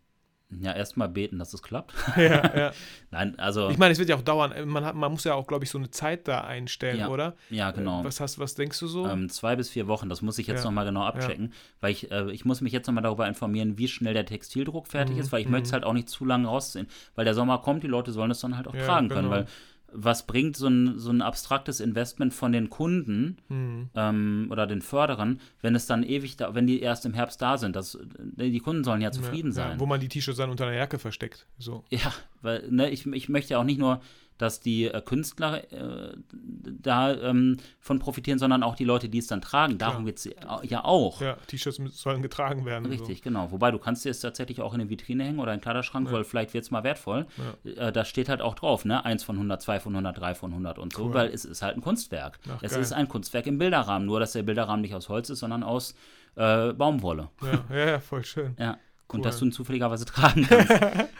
ja, 0.59 0.73
erstmal 0.73 1.07
beten, 1.07 1.39
dass 1.39 1.53
es 1.53 1.61
klappt. 1.61 1.93
Ja, 2.17 2.55
ja. 2.55 2.71
Nein, 3.11 3.39
also. 3.39 3.69
Ich 3.69 3.77
meine, 3.77 3.93
es 3.93 3.99
wird 3.99 4.09
ja 4.09 4.15
auch 4.15 4.21
dauern. 4.21 4.53
Man, 4.67 4.85
hat, 4.85 4.95
man 4.95 5.11
muss 5.11 5.23
ja 5.23 5.33
auch, 5.33 5.47
glaube 5.47 5.63
ich, 5.63 5.69
so 5.69 5.77
eine 5.77 5.89
Zeit 5.91 6.27
da 6.27 6.41
einstellen, 6.41 6.99
ja, 6.99 7.07
oder? 7.09 7.35
Ja, 7.49 7.71
genau. 7.71 8.01
Äh, 8.01 8.05
was, 8.05 8.19
hast, 8.19 8.37
was 8.37 8.55
denkst 8.55 8.79
du 8.79 8.87
so? 8.87 9.07
Ähm, 9.07 9.29
zwei 9.29 9.55
bis 9.55 9.69
vier 9.69 9.87
Wochen, 9.87 10.09
das 10.09 10.21
muss 10.21 10.37
ich 10.37 10.47
jetzt 10.47 10.59
ja. 10.59 10.65
nochmal 10.65 10.85
genau 10.85 11.03
abchecken, 11.03 11.47
ja. 11.47 11.51
weil 11.79 11.91
ich, 11.91 12.11
äh, 12.11 12.31
ich 12.31 12.45
muss 12.45 12.61
mich 12.61 12.73
jetzt 12.73 12.87
nochmal 12.87 13.03
darüber 13.03 13.27
informieren, 13.27 13.77
wie 13.77 13.87
schnell 13.87 14.13
der 14.13 14.25
Textildruck 14.25 14.87
fertig 14.87 15.15
mhm. 15.15 15.21
ist, 15.21 15.31
weil 15.31 15.41
ich 15.41 15.47
mhm. 15.47 15.53
möchte 15.53 15.67
es 15.67 15.73
halt 15.73 15.83
auch 15.83 15.93
nicht 15.93 16.09
zu 16.09 16.25
lange 16.25 16.47
rausziehen, 16.47 16.87
weil 17.15 17.25
der 17.25 17.33
Sommer 17.33 17.59
kommt, 17.59 17.83
die 17.83 17.87
Leute 17.87 18.11
sollen 18.11 18.31
es 18.31 18.41
dann 18.41 18.55
halt 18.57 18.67
auch 18.67 18.75
tragen 18.75 19.09
genau. 19.09 19.21
können, 19.21 19.31
weil 19.31 19.45
was 19.93 20.25
bringt 20.25 20.55
so 20.55 20.67
ein, 20.67 20.97
so 20.97 21.11
ein 21.11 21.21
abstraktes 21.21 21.79
Investment 21.79 22.33
von 22.33 22.51
den 22.51 22.69
Kunden 22.69 23.37
mhm. 23.49 23.89
ähm, 23.95 24.47
oder 24.49 24.67
den 24.67 24.81
Förderern, 24.81 25.39
wenn 25.61 25.75
es 25.75 25.85
dann 25.85 26.03
ewig 26.03 26.37
da, 26.37 26.55
wenn 26.55 26.67
die 26.67 26.81
erst 26.81 27.05
im 27.05 27.13
Herbst 27.13 27.41
da 27.41 27.57
sind? 27.57 27.75
Das, 27.75 27.97
die 28.09 28.59
Kunden 28.59 28.83
sollen 28.83 29.01
ja 29.01 29.11
zufrieden 29.11 29.49
ja, 29.49 29.55
sein. 29.55 29.71
Ja, 29.73 29.79
wo 29.79 29.85
man 29.85 29.99
die 29.99 30.07
T-Shirts 30.07 30.37
dann 30.37 30.49
unter 30.49 30.65
der 30.65 30.75
Jacke 30.75 30.99
versteckt. 30.99 31.47
So. 31.57 31.83
Ja, 31.89 32.13
weil 32.41 32.67
ne, 32.69 32.89
ich, 32.89 33.05
ich 33.05 33.29
möchte 33.29 33.53
ja 33.53 33.59
auch 33.59 33.63
nicht 33.65 33.79
nur 33.79 34.01
dass 34.41 34.59
die 34.59 34.85
äh, 34.85 35.01
Künstler 35.01 35.71
äh, 35.71 36.15
da 36.33 37.13
ähm, 37.13 37.57
von 37.79 37.99
profitieren, 37.99 38.39
sondern 38.39 38.63
auch 38.63 38.75
die 38.75 38.85
Leute, 38.85 39.07
die 39.07 39.19
es 39.19 39.27
dann 39.27 39.41
tragen. 39.41 39.77
Darum 39.77 40.05
geht 40.05 40.17
es 40.17 40.29
ja 40.63 40.83
auch. 40.83 41.21
Ja, 41.21 41.37
T-Shirts 41.47 41.79
sollen 41.91 42.21
getragen 42.21 42.65
werden. 42.65 42.87
Richtig, 42.87 43.19
so. 43.19 43.23
genau. 43.23 43.51
Wobei 43.51 43.71
du 43.71 43.77
kannst 43.77 44.03
dir 44.03 44.09
es 44.09 44.19
tatsächlich 44.19 44.61
auch 44.61 44.73
in 44.73 44.81
eine 44.81 44.89
Vitrine 44.89 45.23
hängen 45.23 45.39
oder 45.39 45.53
in 45.53 45.57
den 45.57 45.63
Kleiderschrank, 45.63 46.07
ja. 46.07 46.13
weil 46.13 46.23
vielleicht 46.23 46.53
wird 46.53 46.63
es 46.63 46.71
mal 46.71 46.83
wertvoll. 46.83 47.27
Ja. 47.63 47.87
Äh, 47.87 47.91
da 47.91 48.03
steht 48.03 48.29
halt 48.29 48.41
auch 48.41 48.55
drauf, 48.55 48.83
ne? 48.83 49.05
Eins 49.05 49.23
von 49.23 49.35
100, 49.35 49.61
zwei 49.61 49.79
von 49.79 49.93
100, 49.93 50.17
drei 50.17 50.33
von 50.33 50.51
100 50.51 50.79
und 50.79 50.93
so, 50.93 51.05
cool. 51.05 51.13
weil 51.13 51.27
es 51.29 51.45
ist 51.45 51.61
halt 51.61 51.77
ein 51.77 51.81
Kunstwerk. 51.81 52.39
Ach, 52.49 52.63
es 52.63 52.71
geil. 52.71 52.81
ist 52.81 52.93
ein 52.93 53.07
Kunstwerk 53.07 53.45
im 53.45 53.57
Bilderrahmen, 53.57 54.07
nur 54.07 54.19
dass 54.19 54.33
der 54.33 54.43
Bilderrahmen 54.43 54.81
nicht 54.81 54.95
aus 54.95 55.09
Holz 55.09 55.29
ist, 55.29 55.39
sondern 55.39 55.63
aus 55.63 55.93
äh, 56.35 56.73
Baumwolle. 56.73 57.29
Ja, 57.69 57.75
ja, 57.85 57.99
voll 57.99 58.23
schön. 58.23 58.55
Ja. 58.57 58.77
Cool. 59.11 59.19
Und 59.19 59.25
dass 59.25 59.39
du 59.39 59.45
ihn 59.45 59.51
zufälligerweise 59.51 60.05
tragen 60.05 60.43
kannst. 60.47 60.71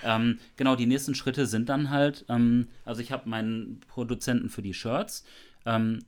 ähm, 0.03 0.39
genau, 0.55 0.75
die 0.75 0.85
nächsten 0.85 1.15
Schritte 1.15 1.45
sind 1.45 1.69
dann 1.69 1.89
halt, 1.89 2.25
ähm, 2.29 2.67
also 2.85 3.01
ich 3.01 3.11
habe 3.11 3.29
meinen 3.29 3.81
Produzenten 3.87 4.49
für 4.49 4.61
die 4.61 4.73
Shirts. 4.73 5.25
Ähm, 5.65 5.99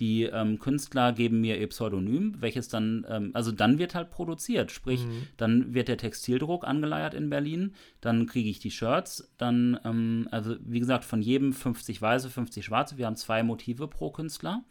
die 0.00 0.24
ähm, 0.24 0.58
Künstler 0.58 1.12
geben 1.12 1.40
mir 1.40 1.60
ihr 1.60 1.68
Pseudonym, 1.68 2.36
welches 2.40 2.68
dann, 2.68 3.06
ähm, 3.08 3.30
also 3.34 3.52
dann 3.52 3.78
wird 3.78 3.94
halt 3.94 4.10
produziert. 4.10 4.72
Sprich, 4.72 5.04
mhm. 5.04 5.28
dann 5.36 5.74
wird 5.74 5.88
der 5.88 5.98
Textildruck 5.98 6.66
angeleiert 6.66 7.14
in 7.14 7.30
Berlin, 7.30 7.74
dann 8.00 8.26
kriege 8.26 8.48
ich 8.48 8.58
die 8.58 8.70
Shirts, 8.70 9.32
dann, 9.36 10.26
also 10.30 10.56
wie 10.60 10.80
gesagt, 10.80 11.04
von 11.04 11.22
jedem 11.22 11.52
50 11.52 12.00
weiße, 12.00 12.30
50 12.30 12.64
schwarze. 12.64 12.98
Wir 12.98 13.06
haben 13.06 13.16
zwei 13.16 13.42
Motive 13.42 13.86
pro 13.86 14.10
Künstler 14.10 14.64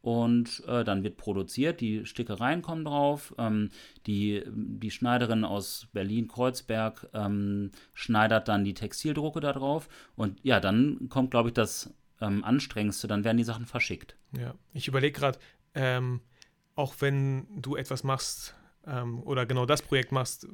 und 0.00 0.62
äh, 0.66 0.84
dann 0.84 1.02
wird 1.02 1.16
produziert, 1.16 1.80
die 1.80 2.06
Stickereien 2.06 2.62
kommen 2.62 2.84
drauf, 2.84 3.34
ähm, 3.38 3.70
die, 4.06 4.44
die 4.46 4.90
Schneiderin 4.90 5.44
aus 5.44 5.88
Berlin-Kreuzberg 5.92 7.08
ähm, 7.14 7.72
schneidert 7.94 8.48
dann 8.48 8.64
die 8.64 8.74
Textildrucke 8.74 9.40
da 9.40 9.52
drauf. 9.52 9.88
Und 10.14 10.38
ja, 10.42 10.60
dann 10.60 11.08
kommt, 11.08 11.30
glaube 11.32 11.48
ich, 11.48 11.54
das 11.54 11.92
ähm, 12.20 12.44
Anstrengendste, 12.44 13.08
dann 13.08 13.24
werden 13.24 13.38
die 13.38 13.44
Sachen 13.44 13.66
verschickt. 13.66 14.16
Ja, 14.38 14.54
ich 14.72 14.88
überlege 14.88 15.18
gerade, 15.18 15.38
ähm, 15.74 16.20
auch 16.74 16.94
wenn 17.00 17.46
du 17.60 17.76
etwas 17.76 18.04
machst 18.04 18.54
ähm, 18.86 19.22
oder 19.24 19.46
genau 19.46 19.66
das 19.66 19.82
Projekt 19.82 20.12
machst, 20.12 20.46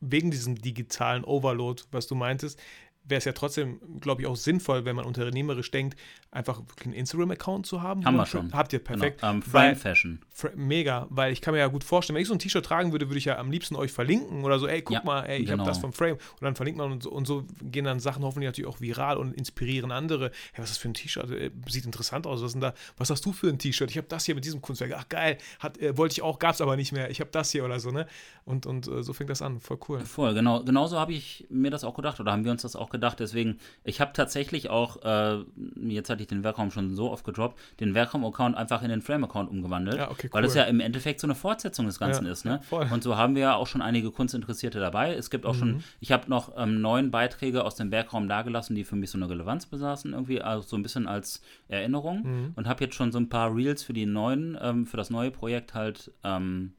wegen 0.00 0.30
diesem 0.30 0.54
digitalen 0.56 1.24
Overload, 1.24 1.82
was 1.90 2.06
du 2.06 2.14
meintest, 2.14 2.58
wäre 3.04 3.18
es 3.18 3.24
ja 3.24 3.32
trotzdem, 3.32 3.80
glaube 4.00 4.22
ich, 4.22 4.28
auch 4.28 4.36
sinnvoll, 4.36 4.84
wenn 4.84 4.96
man 4.96 5.04
unternehmerisch 5.04 5.70
denkt, 5.70 5.98
einfach 6.30 6.60
wirklich 6.60 6.86
einen 6.86 6.94
Instagram-Account 6.94 7.66
zu 7.66 7.82
haben. 7.82 8.04
Haben 8.04 8.16
wir 8.16 8.26
schon. 8.26 8.52
Habt 8.52 8.72
ihr 8.72 8.78
perfekt. 8.78 9.20
Genau. 9.20 9.32
Um, 9.32 9.42
Frame 9.42 9.76
Fashion. 9.76 10.20
Mega, 10.54 11.06
weil 11.10 11.32
ich 11.32 11.40
kann 11.40 11.52
mir 11.52 11.60
ja 11.60 11.66
gut 11.66 11.84
vorstellen, 11.84 12.14
wenn 12.14 12.22
ich 12.22 12.28
so 12.28 12.34
ein 12.34 12.38
T-Shirt 12.38 12.64
tragen 12.64 12.92
würde, 12.92 13.08
würde 13.08 13.18
ich 13.18 13.24
ja 13.24 13.38
am 13.38 13.50
liebsten 13.50 13.76
euch 13.76 13.92
verlinken 13.92 14.44
oder 14.44 14.58
so, 14.58 14.66
ey, 14.66 14.80
guck 14.80 14.94
ja, 14.94 15.02
mal, 15.04 15.24
ey, 15.24 15.40
ich 15.40 15.46
genau. 15.46 15.58
habe 15.58 15.68
das 15.68 15.78
vom 15.78 15.92
Frame. 15.92 16.14
Und 16.14 16.42
dann 16.42 16.54
verlinkt 16.54 16.78
man 16.78 16.92
und 16.92 17.02
so, 17.02 17.10
und 17.10 17.26
so, 17.26 17.44
gehen 17.62 17.84
dann 17.84 18.00
Sachen 18.00 18.22
hoffentlich 18.22 18.48
natürlich 18.48 18.70
auch 18.70 18.80
viral 18.80 19.18
und 19.18 19.34
inspirieren 19.34 19.90
andere. 19.90 20.30
Hey, 20.52 20.62
was 20.62 20.70
ist 20.70 20.76
das 20.76 20.78
für 20.78 20.88
ein 20.88 20.94
T-Shirt? 20.94 21.30
Äh, 21.30 21.50
sieht 21.68 21.84
interessant 21.84 22.26
aus. 22.26 22.42
Was 22.42 22.52
denn 22.52 22.60
da? 22.60 22.74
Was 22.96 23.10
hast 23.10 23.24
du 23.26 23.32
für 23.32 23.48
ein 23.48 23.58
T-Shirt? 23.58 23.90
Ich 23.90 23.96
habe 23.96 24.06
das 24.08 24.24
hier 24.24 24.34
mit 24.34 24.44
diesem 24.44 24.62
Kunstwerk. 24.62 24.92
Ach 24.96 25.08
geil, 25.08 25.38
hat, 25.58 25.78
äh, 25.78 25.96
wollte 25.96 26.12
ich 26.12 26.22
auch, 26.22 26.38
gab 26.38 26.54
es 26.54 26.60
aber 26.60 26.76
nicht 26.76 26.92
mehr. 26.92 27.10
Ich 27.10 27.20
habe 27.20 27.30
das 27.30 27.50
hier 27.50 27.64
oder 27.64 27.80
so, 27.80 27.90
ne? 27.90 28.06
Und, 28.44 28.66
und 28.66 28.86
äh, 28.86 29.02
so 29.02 29.12
fängt 29.12 29.30
das 29.30 29.42
an. 29.42 29.60
Voll 29.60 29.78
cool. 29.88 30.00
Voll, 30.00 30.34
genau. 30.34 30.62
Genauso 30.62 30.98
habe 30.98 31.12
ich 31.12 31.46
mir 31.50 31.70
das 31.70 31.82
auch 31.82 31.94
gedacht 31.94 32.20
oder 32.20 32.32
haben 32.32 32.44
wir 32.44 32.52
uns 32.52 32.62
das 32.62 32.76
auch 32.76 32.89
gedacht. 32.90 33.20
Deswegen, 33.20 33.58
ich 33.84 34.00
habe 34.00 34.12
tatsächlich 34.12 34.70
auch, 34.70 35.02
äh, 35.02 35.44
jetzt 35.88 36.10
hatte 36.10 36.22
ich 36.22 36.28
den 36.28 36.44
Werkraum 36.44 36.70
schon 36.70 36.94
so 36.94 37.10
oft 37.10 37.24
gedroppt, 37.24 37.58
den 37.80 37.94
Werkraum-Account 37.94 38.56
einfach 38.56 38.82
in 38.82 38.88
den 38.88 39.02
Frame-Account 39.02 39.50
umgewandelt. 39.50 39.96
Ja, 39.96 40.10
okay, 40.10 40.26
cool. 40.26 40.30
Weil 40.32 40.44
es 40.44 40.54
ja 40.54 40.64
im 40.64 40.80
Endeffekt 40.80 41.20
so 41.20 41.26
eine 41.26 41.34
Fortsetzung 41.34 41.86
des 41.86 41.98
Ganzen 41.98 42.26
ja, 42.26 42.32
ist. 42.32 42.44
Ne? 42.44 42.60
Ja, 42.70 42.92
und 42.92 43.02
so 43.02 43.16
haben 43.16 43.34
wir 43.34 43.42
ja 43.42 43.54
auch 43.54 43.66
schon 43.66 43.82
einige 43.82 44.10
Kunstinteressierte 44.10 44.80
dabei. 44.80 45.14
Es 45.14 45.30
gibt 45.30 45.46
auch 45.46 45.54
mhm. 45.54 45.58
schon, 45.58 45.84
ich 46.00 46.12
habe 46.12 46.28
noch 46.28 46.52
ähm, 46.56 46.80
neun 46.80 47.10
Beiträge 47.10 47.64
aus 47.64 47.76
dem 47.76 47.90
Werkraum 47.90 48.28
dagelassen, 48.28 48.74
die 48.76 48.84
für 48.84 48.96
mich 48.96 49.10
so 49.10 49.18
eine 49.18 49.28
Relevanz 49.28 49.66
besaßen, 49.66 50.12
irgendwie, 50.12 50.42
also 50.42 50.66
so 50.66 50.76
ein 50.76 50.82
bisschen 50.82 51.06
als 51.06 51.42
Erinnerung. 51.68 52.22
Mhm. 52.22 52.52
Und 52.56 52.68
habe 52.68 52.84
jetzt 52.84 52.94
schon 52.94 53.12
so 53.12 53.18
ein 53.18 53.28
paar 53.28 53.54
Reels 53.54 53.82
für 53.82 53.92
die 53.92 54.06
neuen, 54.06 54.58
ähm, 54.60 54.86
für 54.86 54.96
das 54.96 55.10
neue 55.10 55.30
Projekt 55.30 55.74
halt 55.74 56.12
ähm, 56.24 56.72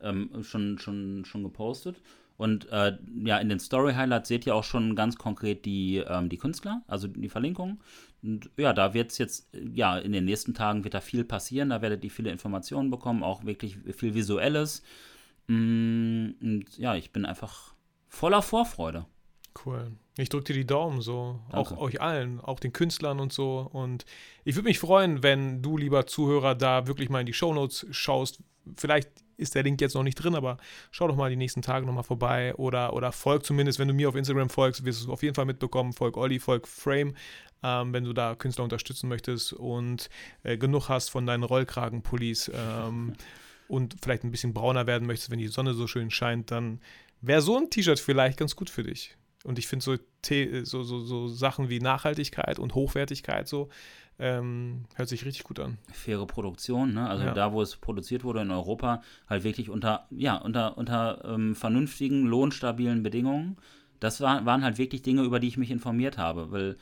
ähm 0.00 0.30
schon, 0.42 0.78
schon, 0.78 1.24
schon 1.24 1.42
gepostet. 1.42 1.96
Und 2.38 2.68
äh, 2.70 2.96
ja, 3.24 3.38
in 3.38 3.48
den 3.48 3.58
Story-Highlights 3.58 4.28
seht 4.28 4.46
ihr 4.46 4.54
auch 4.54 4.62
schon 4.62 4.94
ganz 4.94 5.16
konkret 5.16 5.64
die, 5.64 5.96
ähm, 5.96 6.28
die 6.28 6.38
Künstler, 6.38 6.82
also 6.86 7.08
die 7.08 7.28
Verlinkungen. 7.28 7.80
Und 8.22 8.48
ja, 8.56 8.72
da 8.72 8.94
wird 8.94 9.10
es 9.10 9.18
jetzt, 9.18 9.48
ja, 9.52 9.98
in 9.98 10.12
den 10.12 10.24
nächsten 10.24 10.54
Tagen 10.54 10.84
wird 10.84 10.94
da 10.94 11.00
viel 11.00 11.24
passieren, 11.24 11.70
da 11.70 11.82
werdet 11.82 12.04
ihr 12.04 12.12
viele 12.12 12.30
Informationen 12.30 12.90
bekommen, 12.90 13.24
auch 13.24 13.44
wirklich 13.44 13.78
viel 13.92 14.14
Visuelles. 14.14 14.84
Mm, 15.48 16.30
und 16.40 16.78
ja, 16.78 16.94
ich 16.94 17.12
bin 17.12 17.26
einfach 17.26 17.74
voller 18.06 18.40
Vorfreude. 18.40 19.04
Cool. 19.64 19.90
Ich 20.16 20.28
drücke 20.28 20.52
dir 20.52 20.60
die 20.60 20.66
Daumen 20.66 21.00
so. 21.00 21.40
Danke. 21.50 21.74
Auch 21.74 21.78
euch 21.78 22.00
allen, 22.00 22.40
auch 22.40 22.60
den 22.60 22.72
Künstlern 22.72 23.18
und 23.18 23.32
so. 23.32 23.68
Und 23.72 24.04
ich 24.44 24.54
würde 24.54 24.68
mich 24.68 24.78
freuen, 24.78 25.24
wenn 25.24 25.60
du, 25.60 25.76
lieber 25.76 26.06
Zuhörer, 26.06 26.54
da 26.54 26.86
wirklich 26.86 27.08
mal 27.08 27.20
in 27.20 27.26
die 27.26 27.32
Shownotes 27.32 27.86
schaust. 27.90 28.40
Vielleicht 28.76 29.10
ist 29.38 29.54
der 29.54 29.62
Link 29.62 29.80
jetzt 29.80 29.94
noch 29.94 30.02
nicht 30.02 30.16
drin, 30.16 30.34
aber 30.34 30.58
schau 30.90 31.08
doch 31.08 31.16
mal 31.16 31.30
die 31.30 31.36
nächsten 31.36 31.62
Tage 31.62 31.86
nochmal 31.86 32.04
vorbei 32.04 32.54
oder, 32.56 32.92
oder 32.92 33.12
folg 33.12 33.46
zumindest, 33.46 33.78
wenn 33.78 33.88
du 33.88 33.94
mir 33.94 34.08
auf 34.08 34.16
Instagram 34.16 34.50
folgst, 34.50 34.84
wirst 34.84 35.00
du 35.00 35.04
es 35.04 35.10
auf 35.10 35.22
jeden 35.22 35.34
Fall 35.34 35.46
mitbekommen. 35.46 35.92
Folg 35.92 36.16
Olli, 36.16 36.38
folg 36.40 36.66
Frame, 36.68 37.14
ähm, 37.62 37.92
wenn 37.92 38.04
du 38.04 38.12
da 38.12 38.34
Künstler 38.34 38.64
unterstützen 38.64 39.08
möchtest 39.08 39.52
und 39.52 40.10
äh, 40.42 40.58
genug 40.58 40.88
hast 40.88 41.08
von 41.08 41.24
deinen 41.24 41.44
Rollkragenpullis 41.44 42.50
ähm, 42.54 43.14
und 43.68 43.96
vielleicht 44.02 44.24
ein 44.24 44.30
bisschen 44.30 44.52
brauner 44.52 44.86
werden 44.86 45.06
möchtest, 45.06 45.30
wenn 45.30 45.38
die 45.38 45.48
Sonne 45.48 45.72
so 45.74 45.86
schön 45.86 46.10
scheint, 46.10 46.50
dann 46.50 46.80
wäre 47.20 47.40
so 47.40 47.56
ein 47.56 47.70
T-Shirt 47.70 48.00
vielleicht 48.00 48.38
ganz 48.38 48.56
gut 48.56 48.70
für 48.70 48.82
dich. 48.82 49.16
Und 49.44 49.58
ich 49.58 49.68
finde 49.68 49.84
so, 49.84 49.96
so, 50.64 50.82
so, 50.82 51.00
so 51.00 51.28
Sachen 51.28 51.68
wie 51.68 51.78
Nachhaltigkeit 51.78 52.58
und 52.58 52.74
Hochwertigkeit 52.74 53.46
so, 53.46 53.68
ähm, 54.18 54.84
hört 54.96 55.08
sich 55.08 55.24
richtig 55.24 55.44
gut 55.44 55.60
an. 55.60 55.78
Faire 55.92 56.26
Produktion, 56.26 56.94
ne? 56.94 57.08
Also 57.08 57.24
ja. 57.24 57.34
da, 57.34 57.52
wo 57.52 57.62
es 57.62 57.76
produziert 57.76 58.24
wurde 58.24 58.40
in 58.40 58.50
Europa, 58.50 59.02
halt 59.28 59.44
wirklich 59.44 59.70
unter, 59.70 60.06
ja, 60.10 60.36
unter, 60.36 60.76
unter 60.76 61.24
ähm, 61.24 61.54
vernünftigen, 61.54 62.26
lohnstabilen 62.26 63.02
Bedingungen. 63.02 63.56
Das 64.00 64.20
war, 64.20 64.44
waren 64.44 64.64
halt 64.64 64.78
wirklich 64.78 65.02
Dinge, 65.02 65.22
über 65.22 65.40
die 65.40 65.48
ich 65.48 65.56
mich 65.56 65.70
informiert 65.70 66.18
habe, 66.18 66.50
weil 66.50 66.76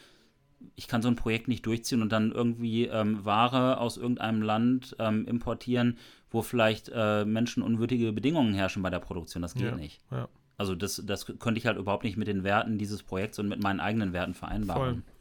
ich 0.75 0.89
kann 0.89 1.03
so 1.03 1.09
ein 1.09 1.17
Projekt 1.17 1.49
nicht 1.49 1.67
durchziehen 1.67 2.03
und 2.03 2.11
dann 2.11 2.33
irgendwie 2.33 2.87
ähm, 2.87 3.25
Ware 3.25 3.79
aus 3.79 3.99
irgendeinem 3.99 4.41
Land 4.43 4.97
ähm, 4.99 5.27
importieren, 5.27 5.99
wo 6.31 6.43
vielleicht 6.43 6.91
äh, 6.95 7.25
menschenunwürdige 7.25 8.13
Bedingungen 8.13 8.55
herrschen 8.55 8.83
bei 8.83 8.91
der 8.91 8.99
Produktion. 8.99 9.43
Das 9.43 9.55
geht 9.55 9.65
ja. 9.65 9.77
nicht. 9.77 10.01
Ja. 10.11 10.29
Also 10.59 10.75
das, 10.75 11.03
das 11.05 11.27
könnte 11.27 11.59
ich 11.59 11.67
halt 11.67 11.77
überhaupt 11.77 12.05
nicht 12.05 12.17
mit 12.17 12.29
den 12.29 12.43
Werten 12.43 12.79
dieses 12.79 13.03
Projekts 13.03 13.39
und 13.39 13.49
mit 13.49 13.63
meinen 13.63 13.81
eigenen 13.81 14.15
Werten 14.15 14.33
vereinbaren. 14.33 15.03
Voll. 15.03 15.16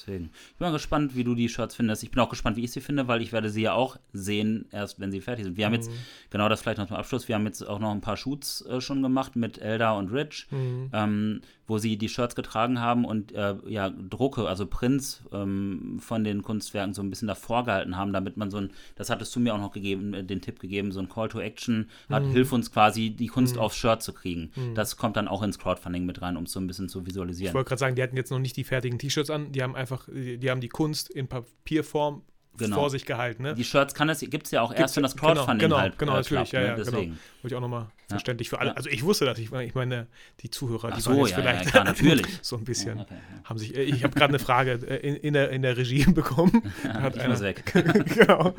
Deswegen. 0.00 0.30
Ich 0.52 0.56
bin 0.56 0.66
mal 0.66 0.72
gespannt, 0.72 1.14
wie 1.14 1.24
du 1.24 1.34
die 1.34 1.48
Shirts 1.48 1.74
findest. 1.74 2.02
Ich 2.02 2.10
bin 2.10 2.20
auch 2.20 2.30
gespannt, 2.30 2.56
wie 2.56 2.64
ich 2.64 2.72
sie 2.72 2.80
finde, 2.80 3.08
weil 3.08 3.20
ich 3.20 3.32
werde 3.32 3.50
sie 3.50 3.62
ja 3.62 3.74
auch 3.74 3.98
sehen, 4.12 4.66
erst 4.72 4.98
wenn 4.98 5.10
sie 5.10 5.20
fertig 5.20 5.44
sind. 5.44 5.56
Wir 5.56 5.66
mhm. 5.66 5.72
haben 5.72 5.74
jetzt, 5.74 5.90
mhm. 5.90 5.94
genau 6.30 6.48
das 6.48 6.62
vielleicht 6.62 6.78
noch 6.78 6.88
zum 6.88 6.96
Abschluss, 6.96 7.28
wir 7.28 7.34
haben 7.34 7.46
jetzt 7.46 7.62
auch 7.62 7.78
noch 7.78 7.90
ein 7.90 8.00
paar 8.00 8.16
Shoots 8.16 8.62
äh, 8.62 8.80
schon 8.80 9.02
gemacht 9.02 9.36
mit 9.36 9.58
Elda 9.58 9.92
und 9.92 10.10
Rich, 10.12 10.46
mhm. 10.50 10.90
ähm, 10.92 11.40
wo 11.70 11.78
sie 11.78 11.96
die 11.96 12.08
Shirts 12.08 12.34
getragen 12.34 12.80
haben 12.80 13.04
und 13.04 13.32
äh, 13.32 13.54
ja, 13.66 13.90
Drucke, 13.90 14.48
also 14.48 14.66
Prints 14.66 15.22
ähm, 15.32 15.98
von 16.00 16.24
den 16.24 16.42
Kunstwerken 16.42 16.94
so 16.94 17.02
ein 17.02 17.10
bisschen 17.10 17.28
davor 17.28 17.64
gehalten 17.64 17.96
haben, 17.96 18.12
damit 18.12 18.36
man 18.36 18.50
so 18.50 18.58
ein, 18.58 18.70
das 18.96 19.10
hattest 19.10 19.34
du 19.36 19.40
mir 19.40 19.54
auch 19.54 19.60
noch 19.60 19.72
gegeben, 19.72 20.14
äh, 20.14 20.24
den 20.24 20.40
Tipp 20.40 20.58
gegeben, 20.58 20.90
so 20.90 21.00
ein 21.00 21.08
Call 21.08 21.28
to 21.28 21.40
Action 21.40 21.88
hat, 22.08 22.24
mhm. 22.24 22.32
hilf 22.32 22.52
uns 22.52 22.72
quasi, 22.72 23.10
die 23.10 23.28
Kunst 23.28 23.56
mhm. 23.56 23.62
aufs 23.62 23.76
Shirt 23.76 24.02
zu 24.02 24.12
kriegen. 24.12 24.50
Mhm. 24.56 24.74
Das 24.74 24.96
kommt 24.96 25.16
dann 25.16 25.28
auch 25.28 25.42
ins 25.42 25.58
Crowdfunding 25.58 26.04
mit 26.04 26.20
rein, 26.22 26.36
um 26.36 26.44
es 26.44 26.52
so 26.52 26.60
ein 26.60 26.66
bisschen 26.66 26.88
zu 26.88 27.06
visualisieren. 27.06 27.50
Ich 27.50 27.54
wollte 27.54 27.68
gerade 27.68 27.80
sagen, 27.80 27.94
die 27.94 28.02
hatten 28.02 28.16
jetzt 28.16 28.30
noch 28.30 28.38
nicht 28.38 28.56
die 28.56 28.64
fertigen 28.64 28.98
T-Shirts 28.98 29.30
an, 29.30 29.52
die 29.52 29.62
haben 29.62 29.76
einfach 29.76 29.90
einfach, 29.90 30.08
die 30.12 30.50
haben 30.50 30.60
die 30.60 30.68
Kunst 30.68 31.10
in 31.10 31.28
Papierform 31.28 32.22
genau. 32.56 32.76
vor 32.76 32.90
sich 32.90 33.06
gehalten. 33.06 33.42
Ne? 33.42 33.54
Die 33.54 33.64
Shirts 33.64 33.94
gibt 33.94 34.46
es 34.46 34.50
ja 34.50 34.62
auch 34.62 34.72
erst, 34.72 34.96
wenn 34.96 35.02
das 35.02 35.16
genau, 35.16 35.34
Crowdfunding 35.34 35.68
genau, 35.68 35.78
halt 35.78 35.98
Genau, 35.98 36.12
äh, 36.12 36.16
natürlich, 36.16 36.50
klappt, 36.50 36.52
ja, 36.52 36.60
ne? 36.60 36.66
ja, 36.66 36.74
genau. 36.74 36.84
Deswegen. 36.84 37.10
genau. 37.12 37.42
Wollte 37.42 37.54
ich 37.54 37.54
auch 37.54 37.60
nochmal 37.60 37.86
verständlich 38.08 38.48
für 38.48 38.60
alle. 38.60 38.76
Also 38.76 38.90
ich 38.90 39.04
wusste 39.04 39.24
das, 39.24 39.38
ich, 39.38 39.52
ich 39.52 39.74
meine, 39.74 40.06
die 40.40 40.50
Zuhörer, 40.50 40.90
die 40.92 41.00
so, 41.00 41.10
waren 41.10 41.18
jetzt 41.20 41.30
ja, 41.30 41.36
vielleicht 41.36 41.74
ja, 41.74 41.84
natürlich. 41.84 42.26
so 42.42 42.56
ein 42.56 42.64
bisschen, 42.64 43.00
okay, 43.00 43.14
haben 43.44 43.58
sich, 43.58 43.74
äh, 43.74 43.82
ich 43.82 44.04
habe 44.04 44.14
gerade 44.14 44.30
eine 44.30 44.38
Frage 44.38 44.72
äh, 44.72 44.96
in, 44.96 45.16
in, 45.16 45.32
der, 45.34 45.50
in 45.50 45.62
der 45.62 45.76
Regie 45.76 46.04
bekommen. 46.12 46.72
Hat 46.84 47.16
ich 47.16 47.22
einer, 47.22 47.40
weg. 47.40 47.64
genau. 47.72 48.54